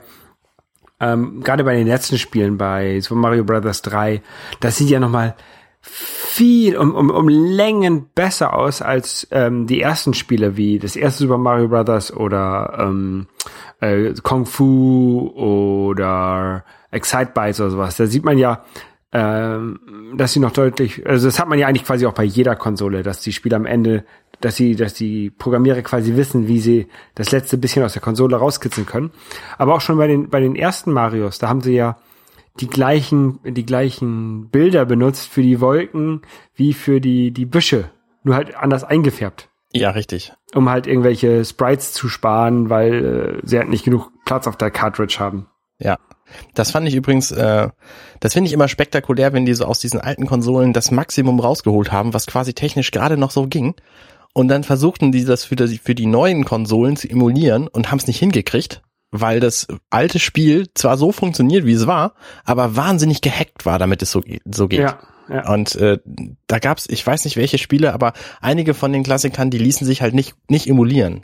ähm, 0.99 1.41
gerade 1.41 1.63
bei 1.63 1.75
den 1.75 1.87
letzten 1.87 2.17
Spielen, 2.17 2.57
bei 2.57 2.99
Super 2.99 3.19
Mario 3.19 3.45
Brothers 3.45 3.81
3, 3.83 4.21
das 4.59 4.77
sieht 4.77 4.89
ja 4.89 4.99
nochmal 4.99 5.35
viel, 5.81 6.77
um, 6.77 6.93
um, 6.93 7.09
um 7.09 7.29
Längen 7.29 8.09
besser 8.13 8.53
aus 8.53 8.81
als 8.81 9.27
ähm, 9.31 9.65
die 9.65 9.79
ersten 9.79 10.13
Spiele, 10.13 10.57
wie 10.57 10.77
das 10.77 10.97
erste 10.97 11.23
Super 11.23 11.37
Mario 11.37 11.69
Brothers 11.69 12.13
oder 12.13 12.77
ähm, 12.79 13.27
äh, 13.79 14.13
Kung 14.21 14.45
Fu 14.45 15.31
oder 15.35 16.65
Excite 16.91 17.31
Bytes 17.33 17.61
oder 17.61 17.69
sowas. 17.69 17.95
Da 17.95 18.07
sieht 18.07 18.25
man 18.25 18.37
ja, 18.37 18.63
ähm, 19.11 19.79
dass 20.17 20.33
sie 20.33 20.39
noch 20.39 20.51
deutlich, 20.51 21.05
also 21.07 21.27
das 21.27 21.39
hat 21.39 21.47
man 21.47 21.57
ja 21.57 21.67
eigentlich 21.67 21.85
quasi 21.85 22.05
auch 22.05 22.13
bei 22.13 22.23
jeder 22.23 22.55
Konsole, 22.55 23.01
dass 23.01 23.21
die 23.21 23.33
Spieler 23.33 23.57
am 23.57 23.65
Ende, 23.65 24.05
dass 24.39 24.55
sie, 24.55 24.75
dass 24.75 24.93
die 24.93 25.31
Programmierer 25.31 25.81
quasi 25.81 26.15
wissen, 26.15 26.47
wie 26.47 26.59
sie 26.59 26.87
das 27.15 27.31
letzte 27.31 27.57
bisschen 27.57 27.83
aus 27.83 27.93
der 27.93 28.01
Konsole 28.01 28.35
rauskitzeln 28.35 28.85
können. 28.85 29.11
Aber 29.57 29.73
auch 29.73 29.81
schon 29.81 29.97
bei 29.97 30.07
den, 30.07 30.29
bei 30.29 30.39
den 30.39 30.55
ersten 30.55 30.91
Marios, 30.91 31.39
da 31.39 31.49
haben 31.49 31.61
sie 31.61 31.73
ja 31.73 31.97
die 32.59 32.67
gleichen, 32.67 33.39
die 33.43 33.65
gleichen 33.65 34.49
Bilder 34.49 34.85
benutzt 34.85 35.27
für 35.27 35.41
die 35.41 35.61
Wolken 35.61 36.21
wie 36.53 36.73
für 36.73 37.01
die, 37.01 37.31
die 37.31 37.45
Büsche. 37.45 37.89
Nur 38.23 38.35
halt 38.35 38.55
anders 38.55 38.83
eingefärbt. 38.83 39.49
Ja, 39.71 39.91
richtig. 39.91 40.33
Um 40.53 40.69
halt 40.69 40.87
irgendwelche 40.87 41.45
Sprites 41.45 41.93
zu 41.93 42.09
sparen, 42.09 42.69
weil 42.69 43.39
äh, 43.43 43.47
sie 43.47 43.57
halt 43.57 43.69
nicht 43.69 43.85
genug 43.85 44.11
Platz 44.25 44.47
auf 44.47 44.57
der 44.57 44.71
Cartridge 44.71 45.17
haben. 45.19 45.47
Ja. 45.77 45.97
Das 46.53 46.71
fand 46.71 46.87
ich 46.87 46.95
übrigens, 46.95 47.31
äh, 47.31 47.69
das 48.19 48.33
finde 48.33 48.47
ich 48.47 48.53
immer 48.53 48.67
spektakulär, 48.67 49.33
wenn 49.33 49.45
die 49.45 49.53
so 49.53 49.65
aus 49.65 49.79
diesen 49.79 49.99
alten 49.99 50.25
Konsolen 50.25 50.73
das 50.73 50.91
Maximum 50.91 51.39
rausgeholt 51.39 51.91
haben, 51.91 52.13
was 52.13 52.27
quasi 52.27 52.53
technisch 52.53 52.91
gerade 52.91 53.17
noch 53.17 53.31
so 53.31 53.47
ging. 53.47 53.75
Und 54.33 54.47
dann 54.47 54.63
versuchten 54.63 55.11
die 55.11 55.25
das 55.25 55.43
für 55.43 55.55
die, 55.55 55.77
für 55.77 55.95
die 55.95 56.05
neuen 56.05 56.45
Konsolen 56.45 56.95
zu 56.95 57.09
emulieren 57.09 57.67
und 57.67 57.91
haben 57.91 57.97
es 57.99 58.07
nicht 58.07 58.19
hingekriegt, 58.19 58.81
weil 59.11 59.39
das 59.39 59.67
alte 59.89 60.19
Spiel 60.19 60.67
zwar 60.75 60.97
so 60.97 61.11
funktioniert, 61.11 61.65
wie 61.65 61.73
es 61.73 61.87
war, 61.87 62.13
aber 62.45 62.75
wahnsinnig 62.75 63.21
gehackt 63.21 63.65
war, 63.65 63.79
damit 63.79 64.01
es 64.01 64.11
so, 64.11 64.21
so 64.45 64.67
geht. 64.67 64.81
Ja, 64.81 64.99
ja. 65.29 65.51
Und 65.51 65.75
äh, 65.75 65.99
da 66.47 66.59
gab's, 66.59 66.85
ich 66.89 67.05
weiß 67.05 67.25
nicht 67.25 67.37
welche 67.37 67.57
Spiele, 67.57 67.93
aber 67.93 68.13
einige 68.41 68.73
von 68.73 68.93
den 68.93 69.03
Klassikern, 69.03 69.49
die 69.49 69.57
ließen 69.57 69.85
sich 69.85 70.01
halt 70.01 70.13
nicht 70.13 70.35
nicht 70.47 70.67
emulieren. 70.67 71.23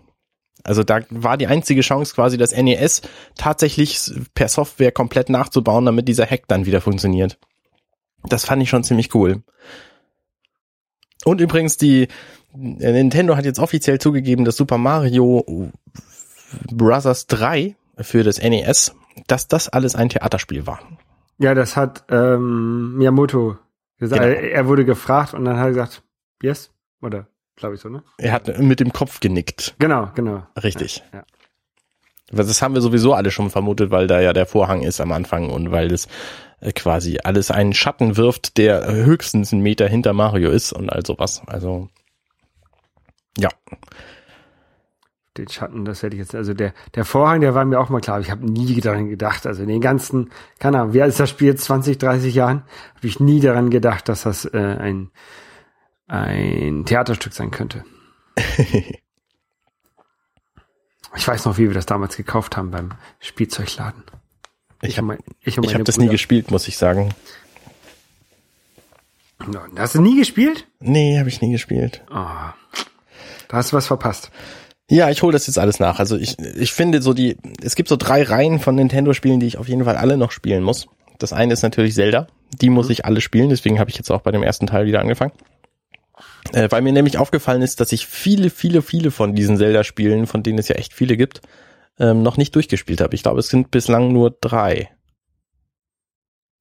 Also 0.66 0.84
da 0.84 1.02
war 1.10 1.38
die 1.38 1.48
einzige 1.48 1.82
Chance 1.82 2.16
quasi 2.16 2.38
das 2.38 2.56
NES 2.56 3.04
tatsächlich 3.38 4.00
per 4.34 4.48
Software 4.48 4.92
komplett 4.92 5.30
nachzubauen, 5.30 5.86
damit 5.86 6.08
dieser 6.08 6.26
Hack 6.26 6.48
dann 6.48 6.66
wieder 6.66 6.82
funktioniert. 6.82 7.38
Das 8.24 8.46
fand 8.46 8.64
ich 8.64 8.70
schon 8.70 8.84
ziemlich 8.84 9.14
cool. 9.14 9.44
Und 11.24 11.40
übrigens 11.40 11.78
die 11.78 12.04
äh, 12.54 12.92
Nintendo 12.92 13.36
hat 13.36 13.46
jetzt 13.46 13.60
offiziell 13.60 14.00
zugegeben, 14.00 14.44
dass 14.46 14.58
Super 14.58 14.78
Mario 14.78 15.72
Brothers 16.72 17.28
3 17.28 17.76
für 17.98 18.24
das 18.24 18.42
NES, 18.42 18.96
dass 19.28 19.48
das 19.48 19.70
alles 19.70 19.96
ein 19.96 20.10
Theaterspiel 20.10 20.66
war. 20.66 20.80
Ja, 21.38 21.54
das 21.54 21.76
hat 21.76 22.06
ähm, 22.10 22.96
Miyamoto 22.98 23.58
gesagt. 23.98 24.22
Genau. 24.22 24.36
Er 24.36 24.68
wurde 24.68 24.86
gefragt 24.86 25.34
und 25.34 25.46
dann 25.46 25.58
hat 25.58 25.66
er 25.66 25.70
gesagt, 25.70 26.04
yes, 26.42 26.72
oder 27.02 27.28
glaube 27.56 27.76
ich 27.76 27.82
so, 27.82 27.90
ne? 27.90 28.04
Er 28.18 28.32
hat 28.32 28.60
mit 28.60 28.80
dem 28.80 28.92
Kopf 28.94 29.20
genickt. 29.20 29.76
Genau, 29.80 30.10
genau. 30.16 30.44
Richtig. 30.62 31.04
Ja, 31.14 31.20
ja. 31.20 31.26
Das 32.32 32.62
haben 32.62 32.74
wir 32.74 32.82
sowieso 32.82 33.14
alle 33.14 33.32
schon 33.32 33.50
vermutet, 33.52 33.92
weil 33.92 34.08
da 34.08 34.20
ja 34.20 34.34
der 34.34 34.48
Vorhang 34.48 34.82
ist 34.82 35.00
am 35.00 35.12
Anfang 35.12 35.50
und 35.52 35.72
weil 35.72 35.88
das 35.90 36.08
äh, 36.60 36.72
quasi 36.72 37.20
alles 37.24 37.52
einen 37.52 37.74
Schatten 37.74 38.18
wirft, 38.18 38.58
der 38.58 38.92
höchstens 38.92 39.54
einen 39.54 39.62
Meter 39.62 39.88
hinter 39.88 40.14
Mario 40.14 40.50
ist 40.50 40.74
und 40.74 40.90
all 40.90 41.06
sowas. 41.06 41.44
Also 41.46 41.90
ja, 43.38 43.50
Den 45.38 45.50
Schatten, 45.50 45.84
das 45.84 46.02
hätte 46.02 46.16
ich 46.16 46.22
jetzt, 46.22 46.34
also 46.34 46.54
der, 46.54 46.74
der 46.96 47.04
Vorhang, 47.04 47.42
der 47.42 47.54
war 47.54 47.66
mir 47.66 47.78
auch 47.80 47.90
mal 47.90 48.00
klar, 48.00 48.16
aber 48.16 48.26
ich 48.26 48.32
habe 48.32 48.50
nie 48.50 48.80
daran 48.80 49.10
gedacht, 49.10 49.46
also 49.46 49.64
in 49.64 49.68
den 49.68 49.82
ganzen, 49.82 50.30
keine 50.60 50.80
Ahnung, 50.80 50.94
wie 50.94 51.02
alt 51.02 51.10
ist 51.10 51.20
das 51.20 51.30
Spiel 51.30 51.50
jetzt, 51.50 51.66
20, 51.66 51.98
30 51.98 52.34
Jahren, 52.34 52.64
habe 52.96 53.08
ich 53.08 53.20
nie 53.20 53.42
daran 53.42 53.70
gedacht, 53.70 54.08
dass 54.08 54.24
das 54.24 54.46
äh, 54.46 54.58
ein, 54.58 55.12
ein 56.08 56.86
Theaterstück 56.86 57.34
sein 57.34 57.52
könnte. 57.52 57.84
Ich 61.16 61.28
weiß 61.28 61.46
noch, 61.46 61.58
wie 61.58 61.68
wir 61.68 61.74
das 61.74 61.86
damals 61.86 62.18
gekauft 62.18 62.58
haben 62.58 62.72
beim 62.72 62.92
Spielzeugladen. 63.20 64.04
Ich 64.82 64.98
habe 64.98 65.18
ich 65.42 65.58
meine 65.58 65.74
hab 65.74 65.86
das 65.86 65.98
nie 65.98 66.10
gespielt, 66.10 66.52
muss 66.52 66.68
ich 66.68 66.78
sagen. 66.78 67.14
Hast 69.78 69.96
du 69.96 70.02
nie 70.02 70.18
gespielt? 70.18 70.68
Nee, 70.80 71.18
habe 71.20 71.30
ich 71.30 71.42
nie 71.42 71.52
gespielt. 71.52 72.04
Da 73.48 73.58
hast 73.58 73.72
du 73.72 73.78
was 73.78 73.88
verpasst. 73.88 74.32
Ja, 74.90 75.10
ich 75.10 75.24
hole 75.24 75.34
das 75.34 75.48
jetzt 75.48 75.58
alles 75.58 75.80
nach. 75.80 76.00
Also 76.00 76.16
ich, 76.18 76.38
ich 76.40 76.74
finde 76.74 77.02
so 77.02 77.14
die, 77.14 77.38
es 77.62 77.76
gibt 77.76 77.90
so 77.90 77.96
drei 77.96 78.22
Reihen 78.24 78.60
von 78.60 78.76
Nintendo-Spielen, 78.76 79.40
die 79.40 79.48
ich 79.48 79.58
auf 79.58 79.68
jeden 79.68 79.84
Fall 79.86 79.98
alle 79.98 80.18
noch 80.18 80.32
spielen 80.32 80.64
muss. 80.64 80.88
Das 81.18 81.34
eine 81.34 81.54
ist 81.54 81.64
natürlich 81.64 81.96
Zelda. 81.96 82.28
Die 82.62 82.70
muss 82.70 82.90
ich 82.90 83.06
alle 83.06 83.22
spielen, 83.22 83.50
deswegen 83.50 83.80
habe 83.80 83.90
ich 83.90 83.98
jetzt 83.98 84.12
auch 84.12 84.22
bei 84.22 84.32
dem 84.32 84.44
ersten 84.44 84.68
Teil 84.68 84.86
wieder 84.86 85.00
angefangen. 85.00 85.32
Äh, 86.54 86.68
weil 86.72 86.82
mir 86.82 86.94
nämlich 86.94 87.18
aufgefallen 87.18 87.62
ist, 87.62 87.80
dass 87.80 87.92
ich 87.92 88.08
viele, 88.08 88.50
viele, 88.50 88.82
viele 88.82 89.12
von 89.12 89.36
diesen 89.36 89.58
Zelda-Spielen, 89.58 90.28
von 90.28 90.44
denen 90.44 90.60
es 90.60 90.68
ja 90.68 90.76
echt 90.76 90.94
viele 90.94 91.18
gibt, 91.18 91.42
ähm, 92.00 92.24
noch 92.24 92.38
nicht 92.38 92.56
durchgespielt 92.56 93.02
habe. 93.02 93.16
Ich 93.16 93.24
glaube, 93.24 93.40
es 93.40 93.48
sind 93.48 93.72
bislang 93.72 94.12
nur 94.12 94.32
drei. 94.32 94.90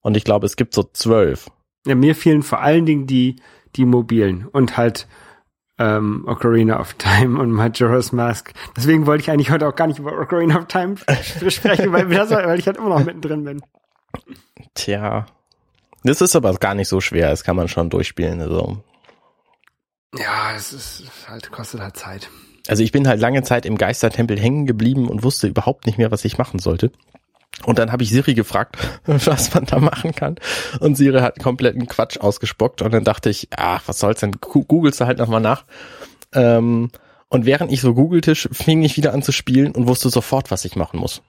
Und 0.01 0.17
ich 0.17 0.23
glaube, 0.23 0.45
es 0.45 0.55
gibt 0.55 0.73
so 0.73 0.83
zwölf. 0.83 1.49
Ja, 1.85 1.95
mir 1.95 2.15
fehlen 2.15 2.43
vor 2.43 2.61
allen 2.61 2.85
Dingen 2.85 3.07
die, 3.07 3.37
die 3.75 3.85
mobilen 3.85 4.47
und 4.47 4.77
halt 4.77 5.07
ähm, 5.77 6.23
Ocarina 6.27 6.79
of 6.79 6.93
Time 6.93 7.39
und 7.39 7.51
Majora's 7.51 8.11
Mask. 8.11 8.53
Deswegen 8.77 9.05
wollte 9.05 9.23
ich 9.23 9.31
eigentlich 9.31 9.51
heute 9.51 9.67
auch 9.67 9.75
gar 9.75 9.87
nicht 9.87 9.99
über 9.99 10.17
Ocarina 10.17 10.59
of 10.59 10.65
Time 10.67 10.95
sprechen, 11.49 11.91
weil, 11.91 12.07
das, 12.07 12.31
weil 12.31 12.59
ich 12.59 12.67
halt 12.67 12.77
immer 12.77 12.89
noch 12.89 13.03
mittendrin 13.03 13.43
bin. 13.43 13.61
Tja. 14.73 15.25
Das 16.03 16.21
ist 16.21 16.35
aber 16.35 16.53
gar 16.53 16.75
nicht 16.75 16.87
so 16.87 17.01
schwer, 17.01 17.29
das 17.29 17.43
kann 17.43 17.55
man 17.55 17.67
schon 17.67 17.89
durchspielen. 17.89 18.39
Also 18.39 18.83
Ja, 20.17 20.55
es 20.55 20.73
ist 20.73 21.03
halt, 21.27 21.51
kostet 21.51 21.81
halt 21.81 21.97
Zeit. 21.97 22.29
Also 22.67 22.83
ich 22.83 22.91
bin 22.91 23.07
halt 23.07 23.19
lange 23.19 23.43
Zeit 23.43 23.65
im 23.65 23.77
Geistertempel 23.77 24.39
hängen 24.39 24.65
geblieben 24.65 25.07
und 25.07 25.23
wusste 25.23 25.47
überhaupt 25.47 25.85
nicht 25.85 25.97
mehr, 25.97 26.11
was 26.11 26.25
ich 26.25 26.37
machen 26.37 26.59
sollte. 26.59 26.91
Und 27.63 27.79
dann 27.79 27.91
habe 27.91 28.03
ich 28.03 28.09
Siri 28.09 28.33
gefragt, 28.33 28.77
was 29.05 29.53
man 29.53 29.65
da 29.65 29.79
machen 29.79 30.13
kann. 30.13 30.35
Und 30.79 30.95
Siri 30.97 31.19
hat 31.19 31.39
kompletten 31.39 31.87
Quatsch 31.87 32.17
ausgespuckt. 32.17 32.81
Und 32.81 32.93
dann 32.93 33.03
dachte 33.03 33.29
ich, 33.29 33.47
ach, 33.55 33.83
was 33.85 33.99
soll's 33.99 34.19
denn? 34.19 34.31
Googelst 34.31 34.99
du 34.99 35.05
halt 35.05 35.19
nochmal 35.19 35.41
nach. 35.41 35.65
Ähm, 36.33 36.89
und 37.29 37.45
während 37.45 37.71
ich 37.71 37.81
so 37.81 37.93
googelte, 37.93 38.35
fing 38.35 38.83
ich 38.83 38.97
wieder 38.97 39.13
an 39.13 39.21
zu 39.21 39.31
spielen 39.31 39.71
und 39.71 39.87
wusste 39.87 40.09
sofort, 40.09 40.51
was 40.51 40.65
ich 40.65 40.75
machen 40.75 40.99
muss. 40.99 41.21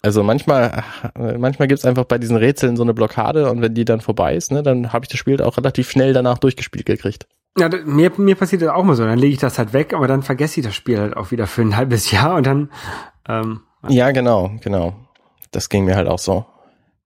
Also 0.00 0.22
manchmal, 0.22 0.84
manchmal 1.14 1.66
gibt's 1.66 1.84
einfach 1.84 2.04
bei 2.04 2.18
diesen 2.18 2.36
Rätseln 2.36 2.76
so 2.76 2.82
eine 2.82 2.94
Blockade 2.94 3.50
und 3.50 3.60
wenn 3.60 3.74
die 3.74 3.84
dann 3.84 4.00
vorbei 4.00 4.36
ist, 4.36 4.52
ne, 4.52 4.62
dann 4.62 4.92
habe 4.92 5.04
ich 5.04 5.08
das 5.08 5.18
Spiel 5.18 5.42
auch 5.42 5.56
relativ 5.56 5.90
schnell 5.90 6.12
danach 6.12 6.38
durchgespielt 6.38 6.86
gekriegt. 6.86 7.26
Ja, 7.58 7.68
mir, 7.84 8.12
mir 8.16 8.34
passiert 8.36 8.62
das 8.62 8.70
auch 8.70 8.84
mal 8.84 8.94
so. 8.94 9.04
Dann 9.04 9.18
lege 9.18 9.32
ich 9.32 9.40
das 9.40 9.58
halt 9.58 9.72
weg, 9.72 9.94
aber 9.94 10.06
dann 10.06 10.22
vergesse 10.22 10.60
ich 10.60 10.66
das 10.66 10.74
Spiel 10.74 10.98
halt 10.98 11.16
auch 11.16 11.30
wieder 11.30 11.46
für 11.46 11.62
ein 11.62 11.76
halbes 11.76 12.10
Jahr 12.10 12.36
und 12.36 12.46
dann, 12.46 12.70
ähm, 13.28 13.60
Ja, 13.88 14.10
genau, 14.10 14.52
genau. 14.62 14.94
Das 15.50 15.68
ging 15.68 15.84
mir 15.84 15.96
halt 15.96 16.08
auch 16.08 16.18
so. 16.18 16.44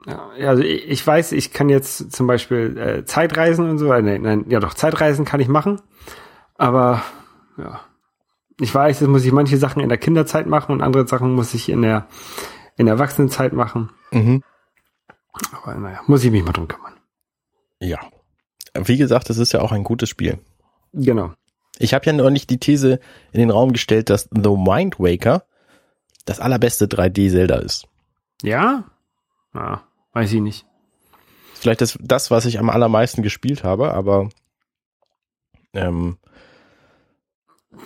ja, 0.07 0.49
also 0.49 0.63
ich, 0.63 0.89
ich 0.89 1.07
weiß, 1.07 1.33
ich 1.33 1.53
kann 1.53 1.69
jetzt 1.69 2.13
zum 2.13 2.27
Beispiel 2.27 2.77
äh, 2.77 3.05
Zeitreisen 3.05 3.71
und 3.71 3.79
so, 3.79 3.93
äh, 3.93 4.03
nein, 4.03 4.23
nein, 4.23 4.45
ja 4.49 4.59
doch, 4.59 4.75
Zeitreisen 4.75 5.25
kann 5.25 5.41
ich 5.41 5.49
machen, 5.49 5.81
aber 6.57 7.03
ja, 7.57 7.81
ich 8.61 8.75
weiß, 8.75 9.01
jetzt 9.01 9.09
muss 9.09 9.25
ich 9.25 9.33
manche 9.33 9.59
Sachen 9.59 9.81
in 9.81 9.89
der 9.89 9.99
Kinderzeit 9.99 10.47
machen 10.47 10.73
und 10.73 10.83
andere 10.83 11.07
Sachen 11.07 11.33
muss 11.35 11.55
ich 11.55 11.69
in 11.69 11.83
der 11.83 12.07
in 12.77 12.87
der 12.87 12.95
Erwachsenenzeit 12.95 13.53
machen. 13.53 13.91
Mhm. 14.11 14.43
Aber 15.53 15.75
naja, 15.77 16.01
muss 16.07 16.25
ich 16.25 16.31
mich 16.31 16.45
mal 16.45 16.53
drum 16.53 16.69
kümmern. 16.69 16.95
Ja. 17.81 17.99
Wie 18.75 18.97
gesagt, 18.97 19.29
es 19.31 19.39
ist 19.39 19.53
ja 19.53 19.61
auch 19.61 19.73
ein 19.73 19.85
gutes 19.85 20.09
Spiel. 20.09 20.39
Genau. 20.93 21.33
Ich 21.79 21.95
habe 21.95 22.05
ja 22.07 22.13
neulich 22.13 22.47
die 22.47 22.59
These 22.59 23.01
in 23.33 23.41
den 23.41 23.51
Raum 23.51 23.73
gestellt, 23.73 24.11
dass 24.11 24.29
The 24.31 24.51
Wind 24.51 24.99
Waker 24.99 25.45
das 26.25 26.39
allerbeste 26.41 26.87
3D-Zelda 26.87 27.57
ist. 27.57 27.87
Ja? 28.43 28.85
Ja, 29.55 29.83
weiß 30.13 30.33
ich 30.33 30.41
nicht. 30.41 30.67
Vielleicht 31.55 31.81
das, 31.81 31.99
das, 32.01 32.31
was 32.31 32.45
ich 32.47 32.59
am 32.59 32.71
allermeisten 32.71 33.23
gespielt 33.23 33.63
habe, 33.65 33.95
aber 33.95 34.29
ähm, 35.75 36.19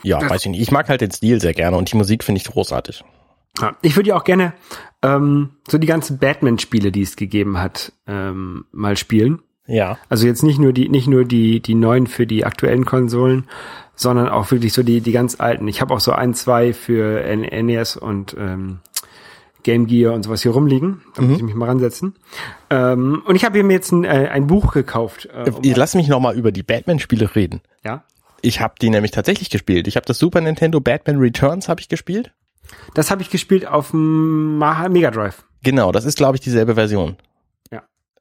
ja, 0.03 0.19
Das- 0.21 0.31
weiß 0.31 0.43
ich 0.47 0.51
nicht. 0.51 0.61
Ich 0.61 0.71
mag 0.71 0.89
halt 0.89 1.01
den 1.01 1.11
Stil 1.11 1.41
sehr 1.41 1.55
gerne 1.55 1.77
und 1.77 1.91
die 1.93 1.97
Musik 1.97 2.25
finde 2.25 2.41
ich 2.41 2.47
großartig. 2.47 3.05
Ja, 3.61 3.77
ich 3.83 3.97
würde 3.97 4.11
ja 4.11 4.17
auch 4.17 4.25
gerne 4.25 4.53
ähm, 5.03 5.57
so 5.69 5.79
die 5.79 5.87
ganzen 5.87 6.19
Batman-Spiele, 6.19 6.93
die 6.93 7.03
es 7.03 7.17
gegeben 7.17 7.59
hat, 7.59 7.93
ähm, 8.07 8.67
mal 8.73 8.97
spielen. 8.97 9.41
Ja. 9.67 9.99
Also 10.09 10.27
jetzt 10.27 10.43
nicht 10.43 10.59
nur 10.59 10.73
die, 10.73 10.89
nicht 10.89 11.09
nur 11.09 11.25
die, 11.25 11.61
die 11.61 11.75
neuen 11.75 12.07
für 12.07 12.27
die 12.27 12.45
aktuellen 12.45 12.85
Konsolen, 12.85 13.49
sondern 13.95 14.29
auch 14.29 14.51
wirklich 14.51 14.73
so 14.73 14.83
die, 14.83 15.01
die 15.01 15.13
ganz 15.13 15.41
alten. 15.41 15.69
Ich 15.69 15.81
habe 15.81 15.95
auch 15.95 16.01
so 16.01 16.13
ein, 16.13 16.35
zwei 16.35 16.73
für 16.73 17.23
NES 17.37 17.97
und 17.97 18.37
ähm, 18.39 18.79
Game 19.63 19.87
Gear 19.87 20.15
und 20.15 20.23
sowas 20.23 20.43
hier 20.43 20.53
rumliegen. 20.53 21.03
Da 21.15 21.23
muss 21.23 21.39
ich 21.39 21.43
mich 21.43 21.55
mal 21.55 21.67
ransetzen. 21.67 22.15
Ähm, 22.71 23.23
und 23.27 23.35
ich 23.35 23.45
habe 23.45 23.63
mir 23.63 23.73
jetzt 23.73 23.91
ein, 23.91 24.05
äh, 24.05 24.29
ein 24.31 24.47
Buch 24.47 24.73
gekauft. 24.73 25.29
Äh, 25.35 25.51
um, 25.51 25.63
Lass 25.63 25.95
mich 25.95 26.09
noch 26.09 26.21
mal 26.21 26.37
über 26.37 26.53
die 26.53 26.63
Batman-Spiele 26.63 27.35
reden. 27.35 27.61
ja. 27.85 28.05
Ich 28.43 28.61
habe 28.61 28.75
die 28.81 28.91
nämlich 28.91 29.11
tatsächlich 29.11 29.51
gespielt. 29.51 29.89
Ich 29.89 29.97
habe 29.97 30.07
das 30.07 30.19
Super 30.19 30.41
Nintendo 30.41 30.79
Batman 30.79 31.19
Returns 31.19 31.69
habe 31.69 31.81
ich 31.81 31.89
gespielt. 31.89 32.33
Das 32.95 33.11
habe 33.11 33.23
ich 33.23 33.31
gespielt 33.31 33.67
auf 33.67 33.91
dem 33.91 34.59
Mega 34.59 35.11
Drive. 35.11 35.45
Genau, 35.65 35.91
das 35.91 36.05
ist, 36.05 36.17
glaube 36.17 36.37
ich, 36.37 36.43
dieselbe 36.43 36.75
Version. 36.75 37.17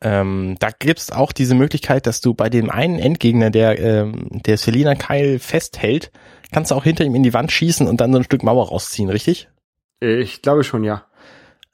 Ähm, 0.01 0.57
da 0.59 0.69
gibt's 0.77 1.11
auch 1.11 1.31
diese 1.31 1.55
Möglichkeit, 1.55 2.05
dass 2.05 2.21
du 2.21 2.33
bei 2.33 2.49
dem 2.49 2.69
einen 2.69 2.99
Endgegner, 2.99 3.49
der, 3.49 3.79
ähm, 3.79 4.27
der 4.45 4.57
Selina 4.57 4.95
Kyle 4.95 5.39
festhält, 5.39 6.11
kannst 6.51 6.71
du 6.71 6.75
auch 6.75 6.83
hinter 6.83 7.03
ihm 7.05 7.15
in 7.15 7.23
die 7.23 7.33
Wand 7.33 7.51
schießen 7.51 7.87
und 7.87 8.01
dann 8.01 8.11
so 8.11 8.19
ein 8.19 8.23
Stück 8.23 8.43
Mauer 8.43 8.67
rausziehen, 8.67 9.09
richtig? 9.09 9.49
Ich 10.01 10.41
glaube 10.41 10.63
schon, 10.63 10.83
ja. 10.83 11.05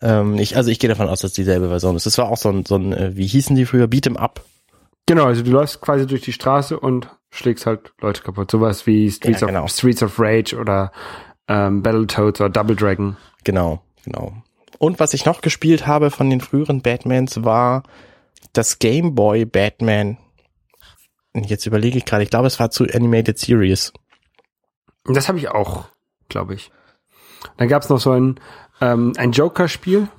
Ähm, 0.01 0.37
ich, 0.37 0.55
also 0.55 0.69
ich 0.71 0.79
gehe 0.79 0.89
davon 0.89 1.09
aus, 1.09 1.21
dass 1.21 1.33
dieselbe 1.33 1.69
Version 1.69 1.95
ist. 1.95 2.05
Das 2.05 2.17
war 2.17 2.29
auch 2.29 2.37
so 2.37 2.49
ein, 2.49 2.65
so 2.65 2.75
ein 2.75 2.93
äh, 2.93 3.15
wie 3.15 3.27
hießen 3.27 3.55
die 3.55 3.65
früher, 3.65 3.85
Beat'em 3.85 4.17
Up. 4.17 4.43
Genau, 5.07 5.25
also 5.25 5.43
du 5.43 5.51
läufst 5.51 5.81
quasi 5.81 6.05
durch 6.07 6.21
die 6.21 6.33
Straße 6.33 6.79
und 6.79 7.09
schlägst 7.31 7.65
halt 7.65 7.91
Leute 8.01 8.21
kaputt. 8.21 8.51
Sowas 8.51 8.85
wie 8.87 9.09
Streets, 9.11 9.41
Ja, 9.41 9.47
genau. 9.47 9.63
of, 9.63 9.71
Streets 9.71 10.03
of 10.03 10.19
Rage 10.19 10.55
oder 10.55 10.91
ähm, 11.47 11.81
Battletoads 11.81 12.39
oder 12.39 12.49
Double 12.49 12.75
Dragon. 12.75 13.17
Genau, 13.43 13.81
genau. 14.05 14.33
Und 14.77 14.99
was 14.99 15.13
ich 15.13 15.25
noch 15.25 15.41
gespielt 15.41 15.85
habe 15.85 16.11
von 16.11 16.29
den 16.29 16.41
früheren 16.41 16.81
Batmans 16.81 17.43
war 17.43 17.83
das 18.53 18.79
Game 18.79 19.15
Boy 19.15 19.45
Batman. 19.45 20.17
Jetzt 21.33 21.65
überlege 21.65 21.97
ich 21.97 22.05
gerade, 22.05 22.23
ich 22.23 22.29
glaube, 22.29 22.47
es 22.47 22.59
war 22.59 22.71
zu 22.71 22.83
Animated 22.83 23.39
Series. 23.39 23.93
Das 25.05 25.27
habe 25.27 25.37
ich 25.37 25.49
auch, 25.49 25.85
glaube 26.29 26.53
ich. 26.53 26.71
Dann 27.57 27.67
gab's 27.67 27.89
noch 27.89 27.99
so 27.99 28.11
ein, 28.11 28.39
ähm, 28.81 29.13
ein 29.17 29.31
Joker-Spiel 29.31 30.09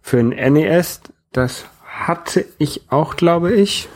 für 0.00 0.18
ein 0.18 0.28
NES. 0.28 1.00
Das 1.32 1.64
hatte 1.84 2.44
ich 2.58 2.90
auch, 2.90 3.16
glaube 3.16 3.52
ich. 3.52 3.88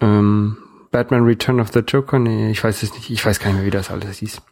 Ähm, 0.00 0.58
Batman 0.90 1.24
Return 1.24 1.60
of 1.60 1.72
the 1.72 1.80
Joker? 1.80 2.18
Nee, 2.18 2.50
ich 2.50 2.62
weiß 2.62 2.82
es 2.82 2.92
nicht. 2.94 3.10
Ich 3.10 3.24
weiß 3.24 3.40
gar 3.40 3.48
nicht 3.48 3.56
mehr, 3.56 3.66
wie 3.66 3.70
das 3.70 3.90
alles 3.90 4.18
hieß. 4.18 4.42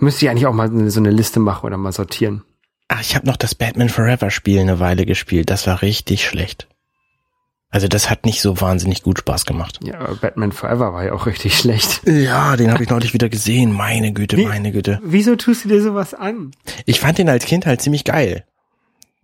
Müsste 0.00 0.24
ich 0.24 0.30
eigentlich 0.30 0.46
auch 0.46 0.52
mal 0.52 0.90
so 0.90 1.00
eine 1.00 1.10
Liste 1.10 1.40
machen 1.40 1.66
oder 1.66 1.76
mal 1.76 1.92
sortieren. 1.92 2.44
Ach, 2.88 3.00
ich 3.00 3.14
habe 3.16 3.26
noch 3.26 3.36
das 3.36 3.54
Batman 3.54 3.88
Forever 3.88 4.30
Spiel 4.30 4.60
eine 4.60 4.78
Weile 4.78 5.06
gespielt. 5.06 5.50
Das 5.50 5.66
war 5.66 5.82
richtig 5.82 6.24
schlecht. 6.24 6.68
Also 7.68 7.88
das 7.88 8.08
hat 8.08 8.24
nicht 8.24 8.40
so 8.40 8.60
wahnsinnig 8.60 9.02
gut 9.02 9.18
Spaß 9.18 9.44
gemacht. 9.44 9.80
Ja, 9.82 10.14
Batman 10.20 10.52
Forever 10.52 10.92
war 10.92 11.04
ja 11.04 11.12
auch 11.12 11.26
richtig 11.26 11.58
schlecht. 11.58 12.00
Ja, 12.06 12.56
den 12.56 12.70
habe 12.70 12.84
ich 12.84 12.88
neulich 12.90 13.12
wieder 13.12 13.28
gesehen. 13.28 13.72
Meine 13.72 14.12
Güte, 14.12 14.36
Wie- 14.36 14.46
meine 14.46 14.70
Güte. 14.70 15.00
Wieso 15.02 15.34
tust 15.36 15.64
du 15.64 15.68
dir 15.68 15.82
sowas 15.82 16.14
an? 16.14 16.52
Ich 16.86 17.00
fand 17.00 17.18
den 17.18 17.28
als 17.28 17.44
Kind 17.44 17.66
halt 17.66 17.82
ziemlich 17.82 18.04
geil. 18.04 18.44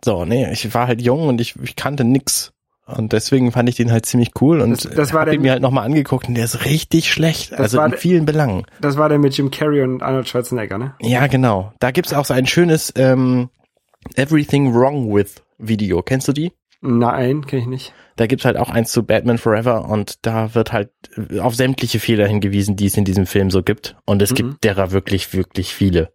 So, 0.04 0.24
nee, 0.24 0.50
ich 0.50 0.74
war 0.74 0.88
halt 0.88 1.00
jung 1.00 1.28
und 1.28 1.40
ich, 1.40 1.54
ich 1.62 1.76
kannte 1.76 2.02
nix. 2.04 2.52
Und 2.86 3.12
deswegen 3.12 3.52
fand 3.52 3.68
ich 3.68 3.76
den 3.76 3.92
halt 3.92 4.06
ziemlich 4.06 4.30
cool 4.40 4.60
und 4.60 4.70
Das- 4.70 4.82
das 4.94 5.12
war 5.12 5.20
hab 5.20 5.26
der- 5.26 5.34
ihn 5.34 5.42
mir 5.42 5.52
halt 5.52 5.62
nochmal 5.62 5.84
angeguckt 5.84 6.28
und 6.28 6.34
der 6.34 6.44
ist 6.44 6.64
richtig 6.64 7.10
schlecht. 7.12 7.54
also 7.54 7.78
war 7.78 7.86
in 7.86 7.92
vielen 7.92 8.26
Belangen. 8.26 8.64
Das 8.80 8.96
war 8.96 9.08
der 9.08 9.18
mit 9.18 9.36
Jim 9.36 9.50
Carrey 9.50 9.82
und 9.82 10.02
Arnold 10.02 10.28
Schwarzenegger, 10.28 10.78
ne? 10.78 10.94
Ja, 11.00 11.26
genau. 11.28 11.72
Da 11.78 11.90
gibt's 11.92 12.12
auch 12.12 12.24
so 12.24 12.34
ein 12.34 12.46
schönes 12.46 12.92
ähm, 12.96 13.50
Everything 14.16 14.74
Wrong 14.74 15.12
With 15.14 15.36
Video. 15.58 16.02
Kennst 16.02 16.28
du 16.28 16.32
die? 16.32 16.52
Nein, 16.80 17.46
kenne 17.46 17.62
ich 17.62 17.68
nicht. 17.68 17.94
Da 18.16 18.26
gibt's 18.26 18.44
halt 18.44 18.56
auch 18.56 18.68
eins 18.68 18.90
zu 18.90 19.04
Batman 19.04 19.38
Forever 19.38 19.88
und 19.88 20.26
da 20.26 20.54
wird 20.54 20.72
halt 20.72 20.90
äh, 21.30 21.38
auf 21.38 21.54
sämtliche 21.54 22.00
Fehler 22.00 22.26
hingewiesen, 22.26 22.74
die 22.76 22.86
es 22.86 22.96
in 22.96 23.04
diesem 23.04 23.26
Film 23.26 23.50
so 23.50 23.62
gibt. 23.62 23.96
Und 24.04 24.20
es 24.20 24.32
Mhm. 24.32 24.34
gibt 24.34 24.64
derer 24.64 24.90
wirklich, 24.90 25.32
wirklich 25.32 25.72
viele. 25.72 26.12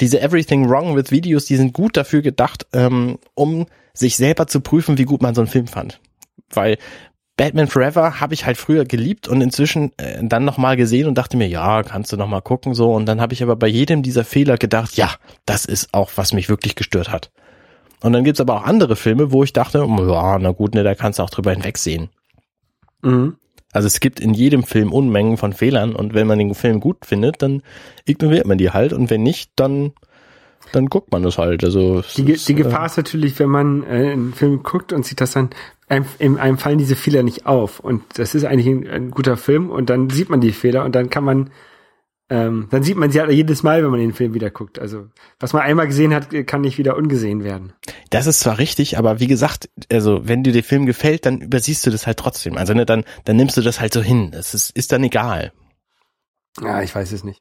Diese 0.00 0.20
Everything 0.20 0.68
Wrong 0.68 0.96
with 0.96 1.10
Videos, 1.10 1.46
die 1.46 1.56
sind 1.56 1.72
gut 1.72 1.96
dafür 1.96 2.22
gedacht, 2.22 2.66
ähm, 2.72 3.18
um 3.34 3.66
sich 3.92 4.16
selber 4.16 4.46
zu 4.46 4.60
prüfen, 4.60 4.98
wie 4.98 5.04
gut 5.04 5.22
man 5.22 5.34
so 5.34 5.40
einen 5.40 5.48
Film 5.48 5.66
fand. 5.66 6.00
Weil 6.50 6.78
Batman 7.36 7.66
Forever 7.66 8.20
habe 8.20 8.34
ich 8.34 8.46
halt 8.46 8.56
früher 8.56 8.84
geliebt 8.84 9.26
und 9.26 9.40
inzwischen 9.40 9.90
äh, 9.96 10.22
dann 10.22 10.44
nochmal 10.44 10.76
gesehen 10.76 11.08
und 11.08 11.16
dachte 11.16 11.36
mir, 11.36 11.48
ja, 11.48 11.82
kannst 11.82 12.12
du 12.12 12.16
nochmal 12.16 12.42
gucken 12.42 12.74
so. 12.74 12.92
Und 12.92 13.06
dann 13.06 13.20
habe 13.20 13.32
ich 13.32 13.42
aber 13.42 13.56
bei 13.56 13.66
jedem 13.66 14.02
dieser 14.02 14.24
Fehler 14.24 14.56
gedacht, 14.56 14.96
ja, 14.96 15.10
das 15.44 15.64
ist 15.64 15.92
auch, 15.92 16.12
was 16.14 16.32
mich 16.32 16.48
wirklich 16.48 16.76
gestört 16.76 17.10
hat. 17.10 17.32
Und 18.02 18.12
dann 18.12 18.22
gibt's 18.22 18.40
aber 18.40 18.54
auch 18.54 18.64
andere 18.64 18.96
Filme, 18.96 19.32
wo 19.32 19.42
ich 19.42 19.52
dachte, 19.52 19.78
ja, 19.78 20.38
na 20.38 20.52
gut, 20.52 20.74
ne, 20.74 20.84
da 20.84 20.94
kannst 20.94 21.18
du 21.18 21.22
auch 21.22 21.30
drüber 21.30 21.52
hinwegsehen. 21.52 22.10
Mhm. 23.02 23.36
Also 23.74 23.86
es 23.88 24.00
gibt 24.00 24.20
in 24.20 24.32
jedem 24.32 24.62
Film 24.62 24.92
Unmengen 24.92 25.36
von 25.36 25.52
Fehlern 25.52 25.94
und 25.94 26.14
wenn 26.14 26.26
man 26.26 26.38
den 26.38 26.54
Film 26.54 26.80
gut 26.80 27.04
findet, 27.04 27.42
dann 27.42 27.62
ignoriert 28.06 28.46
man 28.46 28.56
die 28.56 28.70
halt 28.70 28.92
und 28.92 29.10
wenn 29.10 29.22
nicht, 29.22 29.50
dann 29.56 29.92
dann 30.72 30.86
guckt 30.86 31.12
man 31.12 31.22
das 31.22 31.38
halt. 31.38 31.62
Also 31.62 32.02
Die, 32.16 32.32
ist, 32.32 32.48
die 32.48 32.54
Gefahr 32.54 32.86
ist 32.86 32.96
natürlich, 32.96 33.38
wenn 33.38 33.50
man 33.50 33.82
äh, 33.84 34.12
einen 34.12 34.32
Film 34.32 34.62
guckt 34.62 34.92
und 34.92 35.04
sieht 35.04 35.20
das 35.20 35.32
dann, 35.32 35.50
einem, 35.88 36.06
in 36.18 36.38
einem 36.38 36.56
fallen 36.56 36.78
diese 36.78 36.96
Fehler 36.96 37.22
nicht 37.22 37.46
auf. 37.46 37.80
Und 37.80 38.02
das 38.16 38.34
ist 38.34 38.44
eigentlich 38.44 38.68
ein, 38.68 38.88
ein 38.88 39.10
guter 39.10 39.36
Film 39.36 39.70
und 39.70 39.90
dann 39.90 40.08
sieht 40.10 40.30
man 40.30 40.40
die 40.40 40.52
Fehler 40.52 40.84
und 40.84 40.94
dann 40.94 41.10
kann 41.10 41.24
man, 41.24 41.50
ähm, 42.34 42.66
dann 42.70 42.82
sieht 42.82 42.96
man 42.96 43.12
sie 43.12 43.20
halt 43.20 43.30
jedes 43.30 43.62
Mal, 43.62 43.84
wenn 43.84 43.90
man 43.92 44.00
den 44.00 44.12
Film 44.12 44.34
wieder 44.34 44.50
guckt. 44.50 44.80
Also 44.80 45.06
was 45.38 45.52
man 45.52 45.62
einmal 45.62 45.86
gesehen 45.86 46.12
hat, 46.12 46.30
kann 46.48 46.62
nicht 46.62 46.78
wieder 46.78 46.96
ungesehen 46.96 47.44
werden. 47.44 47.72
Das 48.10 48.26
ist 48.26 48.40
zwar 48.40 48.58
richtig, 48.58 48.98
aber 48.98 49.20
wie 49.20 49.28
gesagt, 49.28 49.70
also 49.92 50.26
wenn 50.26 50.42
dir 50.42 50.52
der 50.52 50.64
Film 50.64 50.84
gefällt, 50.84 51.26
dann 51.26 51.40
übersiehst 51.40 51.86
du 51.86 51.90
das 51.90 52.08
halt 52.08 52.18
trotzdem. 52.18 52.56
Also 52.56 52.74
ne, 52.74 52.86
dann, 52.86 53.04
dann 53.24 53.36
nimmst 53.36 53.56
du 53.56 53.60
das 53.60 53.78
halt 53.80 53.92
so 53.92 54.02
hin. 54.02 54.32
Das 54.32 54.52
ist, 54.52 54.70
ist 54.70 54.90
dann 54.90 55.04
egal. 55.04 55.52
Ja, 56.60 56.82
ich 56.82 56.92
weiß 56.92 57.12
es 57.12 57.22
nicht. 57.22 57.40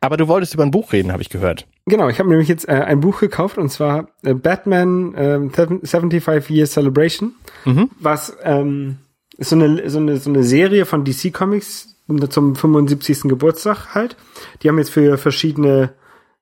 Aber 0.00 0.16
du 0.18 0.28
wolltest 0.28 0.52
über 0.54 0.64
ein 0.64 0.70
Buch 0.70 0.92
reden, 0.92 1.10
habe 1.12 1.22
ich 1.22 1.30
gehört. 1.30 1.66
Genau, 1.86 2.08
ich 2.08 2.18
habe 2.18 2.28
nämlich 2.28 2.48
jetzt 2.48 2.68
äh, 2.68 2.72
ein 2.72 3.00
Buch 3.00 3.20
gekauft 3.20 3.56
und 3.56 3.70
zwar 3.70 4.08
äh, 4.22 4.34
Batman 4.34 5.14
ähm, 5.16 5.50
75 5.50 6.50
Years 6.50 6.72
Celebration, 6.72 7.34
Mhm. 7.64 7.90
was 7.98 8.36
ähm, 8.42 8.98
ist 9.38 9.50
so 9.50 9.56
eine, 9.56 9.88
so, 9.88 9.98
eine, 9.98 10.16
so 10.18 10.30
eine 10.30 10.42
Serie 10.44 10.84
von 10.84 11.04
DC 11.04 11.32
Comics 11.32 11.91
zum 12.28 12.56
75. 12.56 13.22
Geburtstag 13.22 13.94
halt. 13.94 14.16
Die 14.62 14.68
haben 14.68 14.78
jetzt 14.78 14.90
für 14.90 15.18
verschiedene 15.18 15.94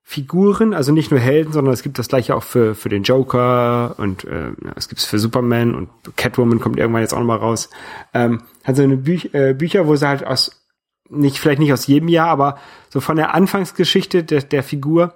Figuren, 0.03 0.73
also 0.73 0.91
nicht 0.91 1.11
nur 1.11 1.19
Helden, 1.19 1.53
sondern 1.53 1.73
es 1.73 1.83
gibt 1.83 1.99
das 1.99 2.07
gleiche 2.07 2.35
auch 2.35 2.43
für, 2.43 2.75
für 2.75 2.89
den 2.89 3.03
Joker 3.03 3.95
und 3.97 4.25
äh, 4.25 4.51
es 4.75 4.89
gibt 4.89 4.99
es 4.99 5.05
für 5.05 5.19
Superman 5.19 5.75
und 5.75 5.89
Catwoman 6.17 6.59
kommt 6.59 6.77
irgendwann 6.77 7.03
jetzt 7.03 7.13
auch 7.13 7.19
nochmal 7.19 7.37
raus. 7.37 7.69
Ähm, 8.13 8.41
hat 8.63 8.75
so 8.75 8.83
eine 8.83 8.97
Büch 8.97 9.33
äh, 9.33 9.53
Bücher, 9.53 9.87
wo 9.87 9.95
sie 9.95 10.07
halt 10.07 10.25
aus 10.25 10.67
nicht, 11.09 11.37
vielleicht 11.37 11.59
nicht 11.59 11.73
aus 11.73 11.87
jedem 11.87 12.07
Jahr, 12.09 12.29
aber 12.29 12.57
so 12.89 12.99
von 12.99 13.15
der 13.15 13.33
Anfangsgeschichte 13.33 14.23
der, 14.23 14.41
der 14.41 14.63
Figur 14.63 15.13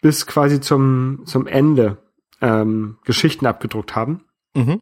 bis 0.00 0.26
quasi 0.26 0.60
zum, 0.60 1.22
zum 1.24 1.46
Ende 1.46 1.98
ähm, 2.40 2.98
Geschichten 3.04 3.46
abgedruckt 3.46 3.94
haben. 3.94 4.24
Mhm. 4.54 4.80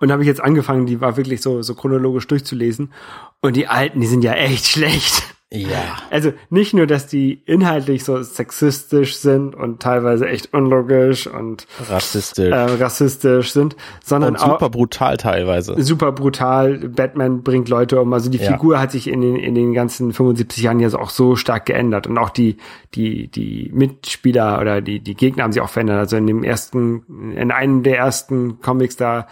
Und 0.00 0.12
habe 0.12 0.22
ich 0.22 0.28
jetzt 0.28 0.40
angefangen, 0.40 0.86
die 0.86 1.00
war 1.00 1.16
wirklich 1.16 1.40
so, 1.40 1.62
so 1.62 1.74
chronologisch 1.74 2.26
durchzulesen. 2.26 2.92
Und 3.40 3.56
die 3.56 3.66
alten, 3.66 4.00
die 4.00 4.06
sind 4.06 4.22
ja 4.22 4.34
echt 4.34 4.66
schlecht. 4.66 5.27
Ja. 5.50 5.96
Also 6.10 6.32
nicht 6.50 6.74
nur, 6.74 6.86
dass 6.86 7.06
die 7.06 7.40
inhaltlich 7.46 8.04
so 8.04 8.22
sexistisch 8.22 9.16
sind 9.16 9.54
und 9.54 9.80
teilweise 9.80 10.28
echt 10.28 10.52
unlogisch 10.52 11.26
und 11.26 11.66
Rassistisch. 11.88 12.50
äh, 12.52 12.54
rassistisch 12.54 13.52
sind, 13.52 13.74
sondern 14.04 14.34
und 14.34 14.42
auch 14.42 14.52
super 14.60 14.68
brutal 14.68 15.16
teilweise. 15.16 15.82
super 15.82 16.12
brutal. 16.12 16.76
Batman 16.90 17.42
bringt 17.42 17.70
Leute 17.70 17.98
um. 17.98 18.12
Also 18.12 18.28
die 18.28 18.36
Ja. 18.36 18.52
Figur 18.52 18.78
hat 18.78 18.92
sich 18.92 19.08
in 19.08 19.22
den, 19.22 19.36
in 19.36 19.54
den 19.54 19.72
ganzen 19.72 20.12
75 20.12 20.62
Jahren 20.62 20.80
ja 20.80 20.90
so 20.90 20.98
auch 20.98 21.08
so 21.10 21.34
stark 21.34 21.64
geändert. 21.64 22.06
Und 22.06 22.18
auch 22.18 22.30
die, 22.30 22.58
die, 22.94 23.28
die 23.28 23.70
Mitspieler 23.72 24.60
oder 24.60 24.82
die, 24.82 25.00
die 25.00 25.14
Gegner 25.14 25.44
haben 25.44 25.52
sich 25.52 25.62
auch 25.62 25.70
verändert. 25.70 25.98
Also 25.98 26.16
in 26.18 26.26
dem 26.26 26.44
ersten, 26.44 27.32
in 27.34 27.50
einem 27.52 27.82
der 27.84 27.96
ersten 27.96 28.60
Comics 28.60 28.96
da 28.96 29.26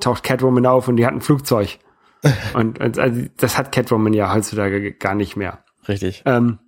taucht 0.00 0.22
Catwoman 0.22 0.66
auf 0.66 0.86
und 0.88 0.96
die 0.96 1.06
hat 1.06 1.14
ein 1.14 1.22
Flugzeug. 1.22 1.78
und, 2.54 2.80
und 2.80 2.98
also 2.98 3.26
das 3.36 3.58
hat 3.58 3.72
Catwoman 3.72 4.12
ja 4.12 4.32
heutzutage 4.32 4.92
gar 4.92 5.14
nicht 5.14 5.36
mehr. 5.36 5.64
Richtig. 5.88 6.22
Ähm, 6.26 6.58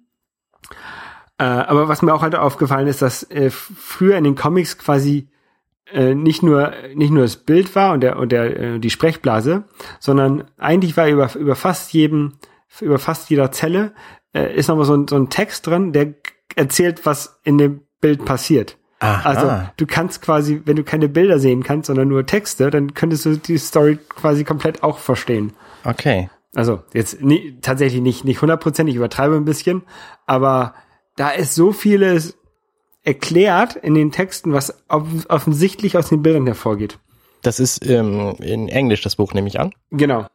äh, 1.39 1.45
aber 1.45 1.89
was 1.89 2.03
mir 2.03 2.15
auch 2.15 2.23
halt 2.23 2.35
aufgefallen 2.35 2.87
ist, 2.87 3.03
dass 3.03 3.29
äh, 3.31 3.51
früher 3.51 4.17
in 4.17 4.25
den 4.25 4.35
Comics 4.35 4.79
quasi 4.79 5.29
äh, 5.93 6.15
nicht 6.15 6.43
nur 6.43 6.73
nicht 6.95 7.11
nur 7.11 7.23
das 7.23 7.37
Bild 7.37 7.75
war 7.75 7.93
und 7.93 8.01
der 8.01 8.19
und 8.19 8.33
der 8.33 8.59
äh, 8.59 8.79
die 8.79 8.91
Sprechblase, 8.91 9.65
sondern 10.01 10.45
eigentlich 10.59 10.97
war 10.97 11.09
über 11.09 11.35
über 11.35 11.57
fast 11.57 11.93
jedem 11.93 12.35
über 12.81 12.99
fast 12.99 13.31
jeder 13.31 13.53
Zelle 13.53 13.95
äh, 14.35 14.55
ist 14.55 14.69
nochmal 14.69 14.85
so 14.85 14.97
ein, 14.97 15.09
so 15.09 15.17
ein 15.17 15.31
Text 15.31 15.67
drin, 15.67 15.93
der 15.93 16.15
erzählt, 16.57 17.07
was 17.07 17.41
in 17.45 17.59
dem 17.59 17.83
Bild 18.01 18.25
passiert. 18.25 18.77
Aha. 19.05 19.29
Also 19.29 19.69
du 19.77 19.87
kannst 19.87 20.23
quasi, 20.23 20.63
wenn 20.65 20.77
du 20.77 20.85
keine 20.85 21.09
Bilder 21.09 21.39
sehen 21.39 21.63
kannst, 21.63 21.87
sondern 21.89 22.09
nur 22.09 22.25
Texte, 22.27 22.71
dann 22.71 22.95
könntest 22.95 23.27
du 23.27 23.37
die 23.37 23.59
Story 23.59 23.99
quasi 24.09 24.45
komplett 24.45 24.83
auch 24.83 24.99
verstehen. 24.99 25.53
Okay. 25.85 26.31
Also 26.55 26.83
jetzt 26.95 27.21
nie, 27.21 27.59
tatsächlich 27.61 28.01
nicht 28.01 28.25
nicht 28.25 28.41
hundertprozentig, 28.41 28.95
ich 28.95 28.99
übertreibe 28.99 29.35
ein 29.37 29.45
bisschen, 29.45 29.83
aber 30.27 30.75
da 31.17 31.31
ist 31.31 31.55
so 31.55 31.73
vieles 31.73 32.37
erklärt 33.03 33.77
in 33.77 33.95
den 33.95 34.11
Texten, 34.13 34.53
was 34.53 34.75
off- 34.89 35.27
offensichtlich 35.29 35.97
aus 35.99 36.09
den 36.09 36.23
Bildern 36.23 36.47
hervorgeht. 36.47 36.99
Das 37.43 37.61
ist 37.61 37.85
ähm, 37.87 38.35
in 38.39 38.69
Englisch 38.69 39.03
das 39.03 39.17
Buch, 39.17 39.35
nehme 39.35 39.49
ich 39.49 39.61
an. 39.61 39.73
Genau. 39.91 40.27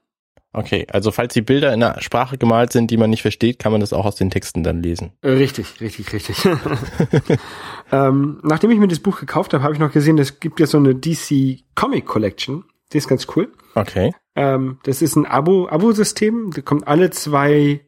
Okay, 0.51 0.87
also 0.91 1.11
falls 1.11 1.33
die 1.35 1.41
Bilder 1.43 1.73
in 1.73 1.83
einer 1.83 2.01
Sprache 2.01 2.37
gemalt 2.39 2.71
sind, 2.73 2.89
die 2.89 2.97
man 2.97 3.09
nicht 3.11 3.21
versteht, 3.21 3.59
kann 3.59 3.71
man 3.71 3.81
das 3.81 3.93
auch 3.93 4.05
aus 4.05 4.15
den 4.15 4.31
Texten 4.31 4.63
dann 4.63 4.81
lesen. 4.81 5.11
Äh, 5.21 5.29
Richtig, 5.31 5.79
richtig, 5.79 6.11
richtig. 6.11 6.37
ähm, 7.91 8.39
nachdem 8.43 8.71
ich 8.71 8.79
mir 8.79 8.87
das 8.87 8.99
Buch 8.99 9.19
gekauft 9.19 9.53
habe, 9.53 9.63
habe 9.63 9.73
ich 9.73 9.79
noch 9.79 9.91
gesehen, 9.91 10.17
es 10.17 10.39
gibt 10.39 10.59
jetzt 10.59 10.71
so 10.71 10.77
eine 10.77 10.95
DC 10.95 11.59
Comic 11.75 12.05
Collection. 12.05 12.63
Die 12.93 12.97
ist 12.97 13.07
ganz 13.07 13.27
cool. 13.35 13.51
Okay. 13.75 14.11
Ähm, 14.35 14.79
das 14.83 15.01
ist 15.01 15.15
ein 15.15 15.25
Abo, 15.25 15.67
Abo-System. 15.69 16.51
Da 16.55 16.61
kommt 16.61 16.87
alle 16.87 17.11
zwei 17.11 17.81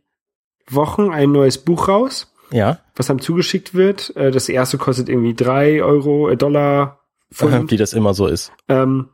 Wochen 0.70 1.10
ein 1.10 1.32
neues 1.32 1.58
Buch 1.58 1.88
raus. 1.88 2.28
Ja. 2.54 2.80
was 2.98 3.10
einem 3.10 3.22
zugeschickt 3.22 3.74
wird. 3.76 4.14
Äh, 4.18 4.30
Das 4.30 4.50
erste 4.50 4.78
kostet 4.78 5.08
irgendwie 5.08 5.34
drei 5.34 5.82
Euro, 5.82 6.28
äh, 6.30 6.36
Dollar, 6.36 7.00
Pfund. 7.34 7.72
Wie 7.72 7.78
das 7.78 7.94
immer 7.94 8.14
so 8.14 8.28
ist. 8.28 8.52
ähm, 8.68 9.08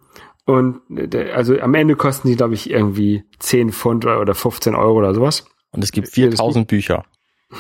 und 0.48 0.82
äh, 1.14 1.32
also 1.32 1.60
am 1.60 1.76
Ende 1.76 1.96
kosten 1.96 2.28
die, 2.30 2.36
glaube 2.36 2.56
ich, 2.56 2.70
irgendwie 2.72 3.24
10 3.40 3.72
Pfund 3.72 4.04
oder 4.06 4.20
oder 4.20 4.34
15 4.34 4.74
Euro 4.74 4.98
oder 4.98 5.14
sowas. 5.14 5.46
Und 5.72 5.84
es 5.84 5.92
gibt 5.92 6.08
Jedes 6.18 6.40
4000 6.40 6.68
Bücher. 6.68 7.04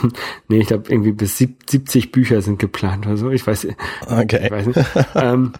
Nee, 0.49 0.59
ich 0.59 0.67
glaube, 0.67 0.89
irgendwie 0.91 1.13
bis 1.13 1.37
sieb- 1.37 1.69
70 1.69 2.11
Bücher 2.11 2.41
sind 2.41 2.59
geplant 2.59 3.05
oder 3.07 3.15
so. 3.15 3.29
Ich 3.29 3.45
weiß, 3.47 3.63
ich 3.65 3.75
Okay. 4.05 4.49
weiß 4.51 4.65
nicht. 4.65 4.79
ähm, 5.15 5.53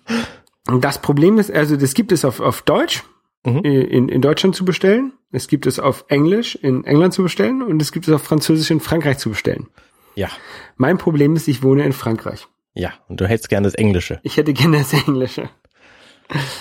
und 0.68 0.84
das 0.84 1.02
Problem 1.02 1.38
ist, 1.38 1.50
also 1.52 1.78
das 1.78 1.94
gibt 1.94 2.12
es 2.12 2.26
auf, 2.26 2.40
auf 2.40 2.62
Deutsch 2.64 3.04
Mhm. 3.46 3.62
äh, 3.64 3.82
in, 3.84 4.10
in 4.10 4.22
Deutschland 4.22 4.56
zu 4.56 4.66
bestellen. 4.66 5.14
Es 5.32 5.48
gibt 5.48 5.66
es 5.68 5.80
auf 5.80 6.04
Englisch 6.10 6.56
in 6.56 6.84
England 6.84 7.14
zu 7.14 7.24
bestellen 7.24 7.62
und 7.62 7.82
es 7.82 7.94
gibt 7.94 8.08
es 8.08 8.14
auf 8.14 8.22
Französisch 8.24 8.70
in 8.72 8.82
Frankreich 8.82 9.20
zu 9.20 9.30
bestellen. 9.30 9.68
Ja. 10.16 10.28
Mein 10.76 10.98
Problem 10.98 11.36
ist, 11.38 11.48
ich 11.48 11.64
wohne 11.64 11.86
in 11.86 11.94
Frankreich. 11.94 12.48
Ja. 12.74 12.94
Und 13.08 13.22
du 13.22 13.28
hättest 13.28 13.48
gerne 13.48 13.66
das 13.68 13.76
Englische. 13.76 14.20
Ich 14.24 14.36
hätte 14.36 14.52
gerne 14.54 14.80
das 14.80 14.92
Englische. 14.92 15.50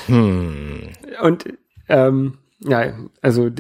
Hm. 0.07 0.89
Und 1.23 1.45
ähm, 1.89 2.39
ja, 2.61 2.95
also 3.21 3.51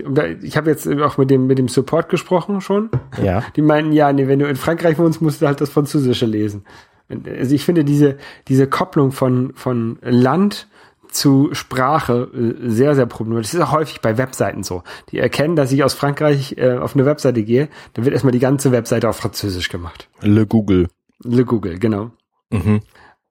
ich 0.43 0.57
habe 0.57 0.71
jetzt 0.71 0.89
auch 0.89 1.19
mit 1.19 1.31
dem 1.31 1.47
mit 1.47 1.59
dem 1.59 1.69
Support 1.69 2.09
gesprochen 2.09 2.61
schon. 2.61 2.91
Ja. 3.23 3.45
Die 3.57 3.63
meinten, 3.63 3.93
ja, 3.93 4.13
nee, 4.13 4.27
wenn 4.27 4.39
du 4.39 4.49
in 4.49 4.57
Frankreich 4.57 4.99
wohnst, 4.99 5.21
musst 5.21 5.43
du 5.43 5.47
halt 5.47 5.61
das 5.61 5.71
Französische 5.71 6.27
lesen. 6.27 6.65
Also 7.09 7.55
ich 7.55 7.65
finde 7.65 7.85
diese 7.85 8.17
diese 8.49 8.67
Kopplung 8.67 9.13
von 9.13 9.53
von 9.55 9.99
Land 10.03 10.69
zu 11.09 11.51
Sprache 11.53 12.31
äh, 12.35 12.69
sehr 12.69 12.95
sehr 12.95 13.07
problematisch. 13.07 13.53
Das 13.53 13.61
ist 13.61 13.67
auch 13.67 13.73
häufig 13.73 14.01
bei 14.01 14.19
Webseiten 14.19 14.63
so. 14.63 14.83
Die 15.11 15.19
erkennen, 15.19 15.57
dass 15.57 15.73
ich 15.73 15.85
aus 15.85 15.95
Frankreich 15.95 16.57
äh, 16.59 16.77
auf 16.77 16.95
eine 16.95 17.07
Webseite 17.07 17.43
gehe, 17.43 17.69
dann 17.95 18.05
wird 18.05 18.15
erstmal 18.15 18.33
die 18.33 18.39
ganze 18.39 18.73
Webseite 18.73 19.09
auf 19.09 19.17
Französisch 19.17 19.69
gemacht. 19.69 20.09
Le 20.21 20.47
Google. 20.47 20.89
Le 21.23 21.45
Google, 21.45 21.79
genau. 21.79 22.11
Mhm. 22.51 22.81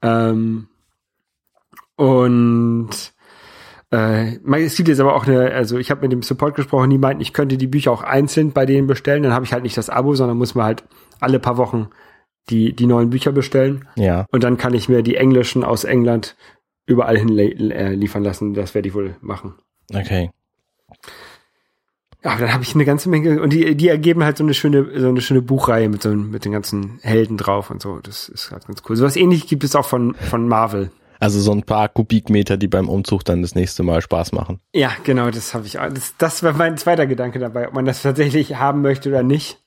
Ähm, 0.01 0.67
und 1.95 2.89
äh, 3.91 4.37
es 4.63 4.75
gibt 4.75 4.89
jetzt 4.89 4.99
aber 4.99 5.15
auch 5.15 5.27
eine, 5.27 5.51
also 5.51 5.77
ich 5.77 5.91
habe 5.91 6.01
mit 6.01 6.11
dem 6.11 6.21
Support 6.21 6.55
gesprochen, 6.55 6.89
die 6.89 6.97
meinten, 6.97 7.21
ich 7.21 7.33
könnte 7.33 7.57
die 7.57 7.67
Bücher 7.67 7.91
auch 7.91 8.01
einzeln 8.03 8.51
bei 8.51 8.65
denen 8.65 8.87
bestellen, 8.87 9.23
dann 9.23 9.33
habe 9.33 9.45
ich 9.45 9.53
halt 9.53 9.63
nicht 9.63 9.77
das 9.77 9.89
Abo, 9.89 10.15
sondern 10.15 10.37
muss 10.37 10.55
mir 10.55 10.63
halt 10.63 10.83
alle 11.19 11.39
paar 11.39 11.57
Wochen 11.57 11.89
die, 12.49 12.73
die 12.75 12.85
neuen 12.87 13.09
Bücher 13.09 13.31
bestellen 13.31 13.87
Ja. 13.95 14.25
und 14.31 14.43
dann 14.43 14.57
kann 14.57 14.73
ich 14.73 14.89
mir 14.89 15.01
die 15.01 15.15
englischen 15.15 15.63
aus 15.63 15.83
England 15.83 16.35
überall 16.85 17.17
hin 17.17 17.37
äh, 17.37 17.93
liefern 17.95 18.23
lassen. 18.23 18.53
Das 18.53 18.75
werde 18.75 18.87
ich 18.87 18.93
wohl 18.93 19.15
machen. 19.21 19.55
Okay. 19.93 20.29
Ja, 22.23 22.31
aber 22.31 22.41
dann 22.41 22.53
habe 22.53 22.63
ich 22.63 22.73
eine 22.75 22.85
ganze 22.85 23.09
Menge 23.09 23.41
und 23.41 23.53
die, 23.53 23.75
die 23.75 23.87
ergeben 23.87 24.23
halt 24.23 24.37
so 24.37 24.43
eine 24.43 24.53
schöne, 24.53 24.99
so 24.99 25.09
eine 25.09 25.21
schöne 25.21 25.41
Buchreihe 25.41 25.89
mit 25.89 26.01
so 26.01 26.09
mit 26.09 26.43
den 26.45 26.51
ganzen 26.51 26.99
Helden 27.01 27.37
drauf 27.37 27.69
und 27.69 27.81
so. 27.81 27.99
Das 27.99 28.29
ist 28.29 28.51
halt 28.51 28.65
ganz 28.67 28.81
cool. 28.89 28.95
So 28.95 29.05
was 29.05 29.15
ähnlich 29.15 29.47
gibt 29.47 29.63
es 29.63 29.75
auch 29.75 29.85
von 29.85 30.15
von 30.15 30.47
Marvel. 30.47 30.91
Also 31.25 31.39
so 31.39 31.51
ein 31.53 31.63
paar 31.63 31.89
Kubikmeter, 31.89 32.55
die 32.55 32.67
beim 32.67 32.87
Umzug 32.87 33.25
dann 33.25 33.41
das 33.41 33.55
nächste 33.55 33.81
Mal 33.81 33.99
Spaß 33.99 34.31
machen. 34.31 34.59
Ja, 34.75 34.91
genau, 35.03 35.31
das 35.31 35.55
habe 35.55 35.65
ich. 35.65 35.79
auch. 35.79 35.89
Das, 35.91 36.13
das 36.19 36.43
war 36.43 36.53
mein 36.53 36.77
zweiter 36.77 37.07
Gedanke 37.07 37.39
dabei, 37.39 37.67
ob 37.67 37.73
man 37.73 37.83
das 37.83 38.03
tatsächlich 38.03 38.57
haben 38.57 38.83
möchte 38.83 39.09
oder 39.09 39.23
nicht. 39.23 39.59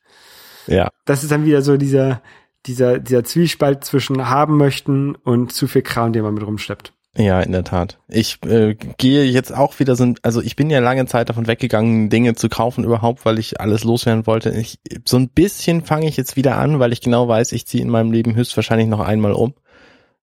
Ja. 0.69 0.89
Das 1.05 1.25
ist 1.25 1.33
dann 1.33 1.45
wieder 1.45 1.63
so 1.63 1.77
dieser 1.77 2.23
dieser 2.67 3.01
dieser 3.01 3.25
Zwiespalt 3.25 3.83
zwischen 3.83 4.31
haben 4.31 4.57
möchten 4.57 5.17
und 5.17 5.53
zu 5.53 5.67
viel 5.67 5.83
Kram, 5.83 6.13
den 6.13 6.23
man 6.23 6.35
mit 6.35 6.47
rumschleppt. 6.47 6.93
Ja, 7.17 7.41
in 7.41 7.51
der 7.51 7.65
Tat. 7.65 7.99
Ich 8.07 8.39
äh, 8.45 8.77
gehe 8.97 9.25
jetzt 9.25 9.53
auch 9.53 9.81
wieder 9.81 9.97
so, 9.97 10.15
also 10.23 10.41
ich 10.41 10.55
bin 10.55 10.71
ja 10.71 10.79
lange 10.79 11.07
Zeit 11.07 11.29
davon 11.29 11.49
weggegangen, 11.49 12.09
Dinge 12.09 12.37
zu 12.37 12.49
kaufen 12.49 12.85
überhaupt, 12.85 13.25
weil 13.25 13.41
ich 13.41 13.61
alles 13.61 13.83
loswerden 13.83 14.29
wollte. 14.29 14.51
Ich, 14.51 14.79
so 15.05 15.17
ein 15.17 15.29
bisschen 15.29 15.83
fange 15.83 16.07
ich 16.07 16.17
jetzt 16.17 16.37
wieder 16.37 16.57
an, 16.59 16.79
weil 16.79 16.93
ich 16.93 17.01
genau 17.01 17.27
weiß, 17.27 17.51
ich 17.51 17.67
ziehe 17.67 17.83
in 17.83 17.91
meinem 17.91 18.13
Leben 18.13 18.37
höchstwahrscheinlich 18.37 18.87
noch 18.87 19.01
einmal 19.01 19.33
um 19.33 19.55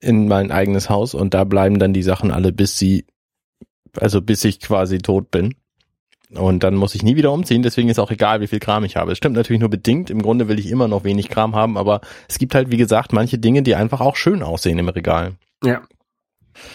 in 0.01 0.29
mein 0.29 0.51
eigenes 0.51 0.89
Haus 0.89 1.15
und 1.15 1.35
da 1.35 1.45
bleiben 1.45 1.79
dann 1.79 1.93
die 1.93 2.03
Sachen 2.03 2.31
alle, 2.31 2.53
bis 2.53 2.79
sie, 2.79 3.05
also 3.97 4.21
bis 4.21 4.45
ich 4.45 4.61
quasi 4.61 4.99
tot 4.99 5.31
bin. 5.31 5.55
Und 6.35 6.63
dann 6.63 6.77
muss 6.77 6.95
ich 6.95 7.03
nie 7.03 7.17
wieder 7.17 7.33
umziehen, 7.33 7.63
deswegen 7.63 7.89
ist 7.89 7.99
auch 7.99 8.13
egal, 8.13 8.41
wie 8.41 8.47
viel 8.47 8.61
Kram 8.61 8.85
ich 8.85 8.97
habe. 8.97 9.13
Es 9.13 9.19
stimmt 9.19 9.35
natürlich 9.35 9.59
nur 9.59 9.69
bedingt. 9.69 10.11
Im 10.11 10.23
Grunde 10.23 10.47
will 10.47 10.61
ich 10.61 10.71
immer 10.71 10.87
noch 10.87 11.03
wenig 11.03 11.29
Kram 11.29 11.57
haben, 11.57 11.77
aber 11.77 12.01
es 12.29 12.39
gibt 12.39 12.55
halt, 12.55 12.71
wie 12.71 12.77
gesagt, 12.77 13.13
manche 13.13 13.39
Dinge, 13.39 13.63
die 13.63 13.75
einfach 13.75 14.01
auch 14.01 14.15
schön 14.15 14.43
aussehen 14.45 14.79
im 14.79 14.89
Regal. 14.89 15.33
Ja. 15.65 15.83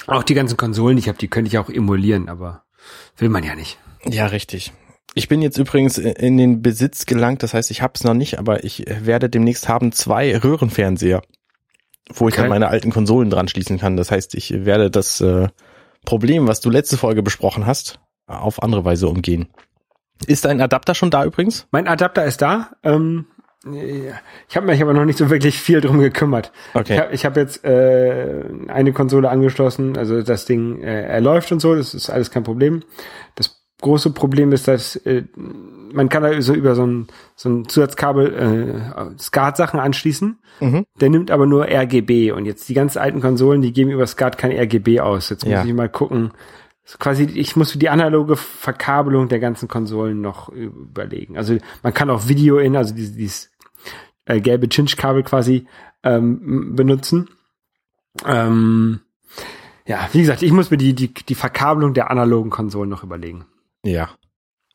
Auch 0.07 0.23
die 0.23 0.33
ganzen 0.33 0.57
Konsolen, 0.57 0.97
die 0.97 1.01
ich 1.01 1.07
habe, 1.07 1.17
die 1.17 1.29
könnte 1.29 1.47
ich 1.47 1.57
auch 1.57 1.69
emulieren, 1.69 2.27
aber 2.27 2.63
will 3.17 3.29
man 3.29 3.43
ja 3.43 3.55
nicht. 3.55 3.77
Ja, 4.03 4.25
richtig. 4.27 4.73
Ich 5.13 5.29
bin 5.29 5.41
jetzt 5.41 5.57
übrigens 5.57 5.97
in 5.97 6.35
den 6.35 6.61
Besitz 6.61 7.05
gelangt, 7.05 7.41
das 7.41 7.53
heißt, 7.53 7.71
ich 7.71 7.81
habe 7.81 7.93
es 7.95 8.03
noch 8.03 8.13
nicht, 8.13 8.37
aber 8.37 8.65
ich 8.65 8.83
werde 8.85 9.29
demnächst 9.29 9.69
haben 9.69 9.93
zwei 9.93 10.37
Röhrenfernseher, 10.37 11.21
wo 12.13 12.27
ich 12.27 12.35
dann 12.35 12.49
meine 12.49 12.67
alten 12.67 12.91
Konsolen 12.91 13.29
dran 13.29 13.47
schließen 13.47 13.79
kann. 13.79 13.97
Das 13.97 14.11
heißt, 14.11 14.35
ich 14.35 14.65
werde 14.65 14.91
das 14.91 15.21
äh, 15.21 15.47
Problem, 16.05 16.47
was 16.47 16.61
du 16.61 16.69
letzte 16.69 16.97
Folge 16.97 17.23
besprochen 17.23 17.65
hast, 17.65 17.99
auf 18.27 18.61
andere 18.61 18.85
Weise 18.85 19.07
umgehen. 19.07 19.47
Ist 20.27 20.45
dein 20.45 20.61
Adapter 20.61 20.95
schon 20.95 21.09
da 21.09 21.25
übrigens? 21.25 21.67
Mein 21.71 21.87
Adapter 21.87 22.23
ist 22.25 22.41
da. 22.41 22.71
Ähm, 22.83 23.25
ich 24.47 24.55
habe 24.55 24.67
mich 24.67 24.81
aber 24.81 24.93
noch 24.93 25.05
nicht 25.05 25.17
so 25.17 25.29
wirklich 25.31 25.59
viel 25.59 25.81
drum 25.81 25.99
gekümmert. 25.99 26.51
Okay. 26.75 26.93
Ich 26.93 26.99
habe 26.99 27.13
ich 27.13 27.25
hab 27.25 27.37
jetzt 27.37 27.65
äh, 27.65 28.43
eine 28.67 28.93
Konsole 28.93 29.29
angeschlossen, 29.29 29.97
also 29.97 30.21
das 30.21 30.45
Ding, 30.45 30.83
äh, 30.83 31.07
er 31.07 31.21
läuft 31.21 31.51
und 31.51 31.59
so, 31.59 31.75
das 31.75 31.95
ist 31.95 32.11
alles 32.11 32.29
kein 32.29 32.43
Problem. 32.43 32.83
Das 33.33 33.64
große 33.85 34.09
Problem 34.11 34.51
ist, 34.51 34.67
dass 34.67 34.95
äh, 34.97 35.23
man 35.93 36.09
kann 36.09 36.23
da 36.23 36.41
so 36.41 36.53
über 36.53 36.75
so 36.75 36.85
ein, 36.85 37.07
so 37.35 37.49
ein 37.49 37.69
Zusatzkabel 37.69 38.33
äh, 39.15 39.19
SCART-Sachen 39.21 39.79
anschließen. 39.79 40.39
Mhm. 40.59 40.85
Der 40.99 41.09
nimmt 41.09 41.31
aber 41.31 41.45
nur 41.45 41.67
RGB 41.69 42.31
und 42.31 42.45
jetzt 42.45 42.67
die 42.67 42.73
ganz 42.73 42.97
alten 42.97 43.21
Konsolen, 43.21 43.61
die 43.61 43.71
geben 43.73 43.91
über 43.91 44.05
SCART 44.07 44.37
kein 44.37 44.51
RGB 44.51 44.99
aus. 44.99 45.29
Jetzt 45.29 45.45
muss 45.45 45.53
Ja. 45.53 45.63
ich 45.63 45.73
mal 45.73 45.87
gucken. 45.89 46.31
So 46.83 46.97
quasi, 46.99 47.23
ich 47.23 47.55
muss 47.55 47.73
die 47.73 47.89
analoge 47.89 48.35
Verkabelung 48.35 49.27
der 49.29 49.39
ganzen 49.39 49.67
Konsolen 49.67 50.21
noch 50.21 50.49
überlegen. 50.49 51.37
Also 51.37 51.57
man 51.81 51.93
kann 51.93 52.09
auch 52.09 52.27
Video 52.27 52.57
in, 52.57 52.75
also 52.75 52.93
dieses, 52.93 53.15
dieses 53.15 53.51
äh, 54.25 54.39
gelbe 54.41 54.67
Chinch-Kabel 54.67 55.23
quasi 55.23 55.67
ähm, 56.03 56.75
benutzen. 56.75 57.29
Ähm, 58.25 58.99
ja, 59.87 60.09
wie 60.13 60.19
gesagt, 60.21 60.41
ich 60.41 60.51
muss 60.51 60.71
mir 60.71 60.77
die, 60.77 60.93
die, 60.93 61.13
die 61.13 61.35
Verkabelung 61.35 61.93
der 61.93 62.11
analogen 62.11 62.49
Konsolen 62.49 62.89
noch 62.89 63.03
überlegen. 63.03 63.45
Ja. 63.85 64.09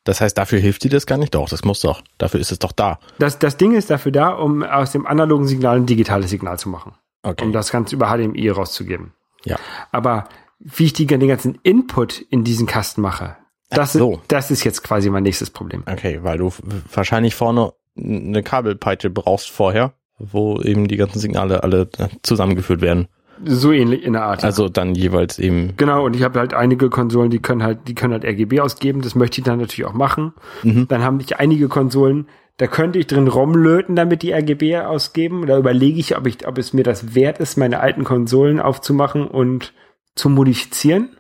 Das 0.04 0.20
heißt, 0.20 0.38
dafür 0.38 0.58
hilft 0.58 0.84
dir 0.84 0.90
das 0.90 1.06
gar 1.06 1.18
nicht? 1.18 1.34
Doch, 1.34 1.48
das 1.48 1.62
muss 1.62 1.80
doch. 1.80 2.02
Dafür 2.16 2.40
ist 2.40 2.52
es 2.52 2.58
doch 2.58 2.72
da. 2.72 2.98
Das, 3.18 3.38
das 3.38 3.56
Ding 3.58 3.74
ist 3.74 3.90
dafür 3.90 4.12
da, 4.12 4.30
um 4.30 4.62
aus 4.62 4.92
dem 4.92 5.06
analogen 5.06 5.46
Signal 5.46 5.76
ein 5.76 5.86
digitales 5.86 6.30
Signal 6.30 6.58
zu 6.58 6.68
machen. 6.70 6.94
Okay. 7.22 7.44
Um 7.44 7.52
das 7.52 7.70
Ganze 7.70 7.96
über 7.96 8.06
HDMI 8.06 8.48
rauszugeben. 8.48 9.12
ja. 9.44 9.58
Aber 9.92 10.28
wie 10.58 10.84
ich 10.84 10.92
die, 10.92 11.06
den 11.06 11.26
ganzen 11.26 11.58
Input 11.62 12.20
in 12.20 12.44
diesen 12.44 12.66
Kasten 12.66 13.00
mache, 13.00 13.36
das, 13.70 13.92
so. 13.94 14.14
ist, 14.14 14.22
das 14.28 14.50
ist 14.50 14.64
jetzt 14.64 14.82
quasi 14.82 15.08
mein 15.08 15.22
nächstes 15.22 15.50
Problem. 15.50 15.82
Okay, 15.90 16.20
weil 16.22 16.38
du 16.38 16.52
wahrscheinlich 16.92 17.34
vorne 17.34 17.72
eine 17.96 18.42
Kabelpeitsche 18.42 19.11
brauchst 19.11 19.50
vorher, 19.50 19.94
wo 20.18 20.61
eben 20.61 20.88
die 20.88 20.96
ganzen 20.96 21.18
Signale 21.18 21.62
alle 21.62 21.88
zusammengeführt 22.22 22.80
werden. 22.82 23.08
So 23.45 23.72
ähnlich 23.72 24.03
in 24.05 24.12
der 24.12 24.24
Art. 24.24 24.45
Also 24.45 24.68
dann 24.68 24.95
jeweils 24.95 25.38
eben. 25.38 25.74
Genau, 25.76 26.05
und 26.05 26.14
ich 26.16 26.22
habe 26.22 26.38
halt 26.38 26.55
einige 26.55 26.91
Konsolen, 26.91 27.30
die 27.30 27.41
können 27.41 27.62
halt, 27.62 27.88
die 27.88 27.95
können 27.95 28.12
halt 28.12 28.24
RGB 28.24 28.61
ausgeben, 28.61 29.01
das 29.03 29.14
möchte 29.14 29.41
ich 29.41 29.45
dann 29.45 29.59
natürlich 29.59 29.86
auch 29.86 29.95
machen. 29.95 30.34
Mhm. 30.62 30.88
Dann 30.88 31.03
habe 31.03 31.20
ich 31.22 31.38
einige 31.38 31.68
Konsolen, 31.68 32.26
da 32.57 32.66
könnte 32.66 32.99
ich 32.99 33.07
drin 33.07 33.28
rumlöten, 33.28 33.97
damit 33.97 34.22
die 34.22 34.32
RGB 34.32 34.78
ausgeben. 34.78 35.47
Da 35.47 35.57
überlege 35.57 35.99
ich, 35.99 36.16
ob 36.16 36.26
ich, 36.26 36.47
ob 36.47 36.59
es 36.59 36.74
mir 36.74 36.82
das 36.82 37.14
wert 37.14 37.38
ist, 37.38 37.57
meine 37.57 37.80
alten 37.80 38.05
Konsolen 38.05 38.61
aufzumachen 38.61 39.26
und 39.26 39.72
zu 40.14 40.28
modifizieren. 40.28 41.16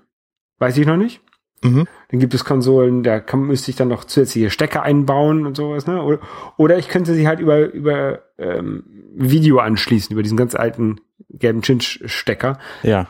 Weiß 0.58 0.76
ich 0.76 0.86
noch 0.86 0.98
nicht. 0.98 1.22
Mhm. 1.62 1.86
Dann 2.10 2.20
gibt 2.20 2.34
es 2.34 2.44
Konsolen, 2.44 3.02
da 3.02 3.20
kann, 3.20 3.40
müsste 3.40 3.70
ich 3.70 3.76
dann 3.76 3.88
noch 3.88 4.04
zusätzliche 4.04 4.50
Stecker 4.50 4.82
einbauen 4.82 5.46
und 5.46 5.56
sowas, 5.56 5.86
ne? 5.86 6.02
Oder, 6.02 6.18
oder 6.56 6.78
ich 6.78 6.88
könnte 6.88 7.14
sie 7.14 7.28
halt 7.28 7.40
über, 7.40 7.72
über 7.72 8.20
ähm, 8.38 8.84
Video 9.14 9.58
anschließen, 9.58 10.12
über 10.12 10.22
diesen 10.22 10.36
ganz 10.36 10.54
alten 10.54 11.00
gelben 11.28 11.62
Chinch-Stecker. 11.62 12.58
Ja. 12.82 13.08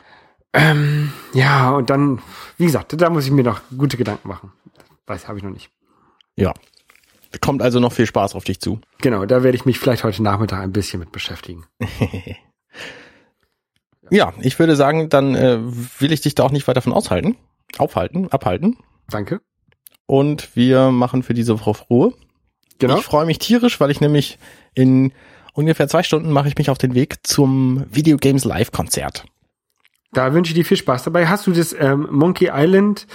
Ähm, 0.53 1.13
ja, 1.33 1.71
und 1.71 1.91
dann, 1.91 2.21
wie 2.59 2.67
gesagt, 2.67 3.01
da 3.01 3.11
muss 3.11 3.25
ich 3.25 3.31
mir 3.31 3.45
noch 3.45 3.61
gute 3.77 3.97
Gedanken 3.97 4.29
machen. 4.29 4.53
Weiß, 5.07 5.29
habe 5.29 5.39
ich 5.39 5.45
noch 5.45 5.51
nicht. 5.51 5.71
Ja. 6.37 6.53
Kommt 7.41 7.63
also 7.63 7.79
noch 7.79 7.93
viel 7.93 8.07
Spaß 8.07 8.35
auf 8.35 8.45
dich 8.45 8.61
zu. 8.61 8.81
Genau, 9.01 9.25
da 9.25 9.45
werde 9.45 9.57
ich 9.57 9.65
mich 9.65 9.79
vielleicht 9.79 10.03
heute 10.03 10.23
Nachmittag 10.23 10.61
ein 10.61 10.73
bisschen 10.73 10.99
mit 10.99 11.13
beschäftigen. 11.13 11.67
Ja, 14.11 14.33
ich 14.41 14.59
würde 14.59 14.77
sagen, 14.77 15.09
dann 15.09 15.35
äh, 15.35 15.59
will 16.01 16.13
ich 16.13 16.21
dich 16.21 16.35
da 16.35 16.43
auch 16.43 16.51
nicht 16.51 16.67
weiter 16.67 16.83
von 16.83 16.93
aushalten, 16.93 17.37
aufhalten, 17.79 18.31
abhalten. 18.31 18.77
Danke. 19.09 19.41
Und 20.07 20.57
wir 20.57 20.91
machen 20.91 21.23
für 21.23 21.35
diese 21.35 21.59
Woche 21.65 21.85
Ruhe. 21.89 22.15
Genau. 22.79 22.99
Ich 22.99 23.05
freue 23.05 23.27
mich 23.27 23.39
tierisch, 23.39 23.79
weil 23.79 23.91
ich 23.91 24.01
nämlich 24.01 24.39
in 24.75 25.13
ungefähr 25.53 25.89
zwei 25.89 26.03
Stunden 26.03 26.31
mache 26.31 26.49
ich 26.49 26.57
mich 26.57 26.71
auf 26.71 26.79
den 26.79 26.95
Weg 26.95 27.27
zum 27.27 27.85
Video 27.91 28.17
Games 28.17 28.45
Live 28.45 28.73
Konzert. 28.73 29.25
Da 30.13 30.35
wünsche 30.35 30.51
ich 30.51 30.55
dir 30.55 30.65
viel 30.65 30.77
Spaß 30.77 31.05
dabei. 31.05 31.29
Hast 31.29 31.47
du 31.47 31.53
das 31.53 31.73
ähm, 31.73 32.09
Monkey 32.11 32.51
Island 32.53 33.07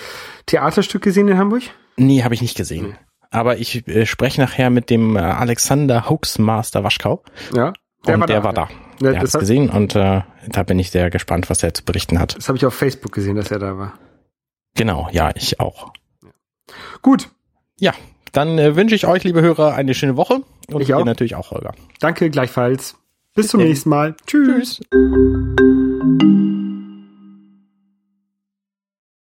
Theaterstück 0.46 1.02
gesehen 1.02 1.28
in 1.28 1.38
Hamburg? 1.38 1.64
Nee, 1.98 2.24
habe 2.24 2.34
ich 2.34 2.42
nicht 2.42 2.56
gesehen. 2.56 2.98
Aber 3.32 3.58
ich 3.58 3.86
äh, 3.88 4.06
spreche 4.06 4.40
nachher 4.40 4.70
mit 4.70 4.90
dem 4.90 5.18
äh, 5.18 5.20
Alexander 5.20 6.10
Hoaxmaster 6.10 6.84
Waschkau. 6.84 7.24
Ja. 7.54 7.74
und 8.08 8.30
der 8.30 8.44
war 8.44 8.54
da. 8.54 8.70
Ja, 9.02 9.10
Der 9.12 9.16
hat 9.18 9.24
das 9.24 9.34
es 9.34 9.40
gesehen 9.42 9.70
und 9.70 9.94
äh, 9.96 10.22
da 10.48 10.64
bin 10.64 10.80
ich 10.80 10.90
sehr 10.92 11.10
gespannt, 11.10 11.50
was 11.50 11.64
er 11.64 11.74
zu 11.74 11.84
berichten 11.84 12.18
hat. 12.18 12.38
Das 12.38 12.48
habe 12.48 12.58
ich 12.58 12.66
auf 12.66 12.74
Facebook 12.74 13.12
gesehen, 13.12 13.36
dass 13.36 13.52
er 13.52 13.60
da 13.60 13.78
war. 13.78 13.94
Genau, 14.76 15.10
ja, 15.12 15.32
ich 15.36 15.60
auch. 15.60 15.92
Gut. 17.02 17.30
Ja, 17.78 17.94
dann 18.36 18.60
äh, 18.60 18.76
wünsche 18.76 18.96
ich 18.96 19.08
euch, 19.08 19.24
liebe 19.24 19.42
Hörer, 19.42 19.74
eine 19.76 19.94
schöne 19.94 20.18
Woche 20.18 20.42
und 20.72 20.82
Ich 20.82 20.88
dir 20.88 21.06
natürlich 21.06 21.36
auch, 21.36 21.52
Holger. 21.52 21.74
Danke 22.00 22.30
gleichfalls. 22.30 22.98
Bis 23.34 23.48
zum 23.48 23.60
denn. 23.60 23.70
nächsten 23.70 23.90
Mal. 23.90 24.16
Tschüss. 24.28 24.82
Tschüss. 24.92 26.55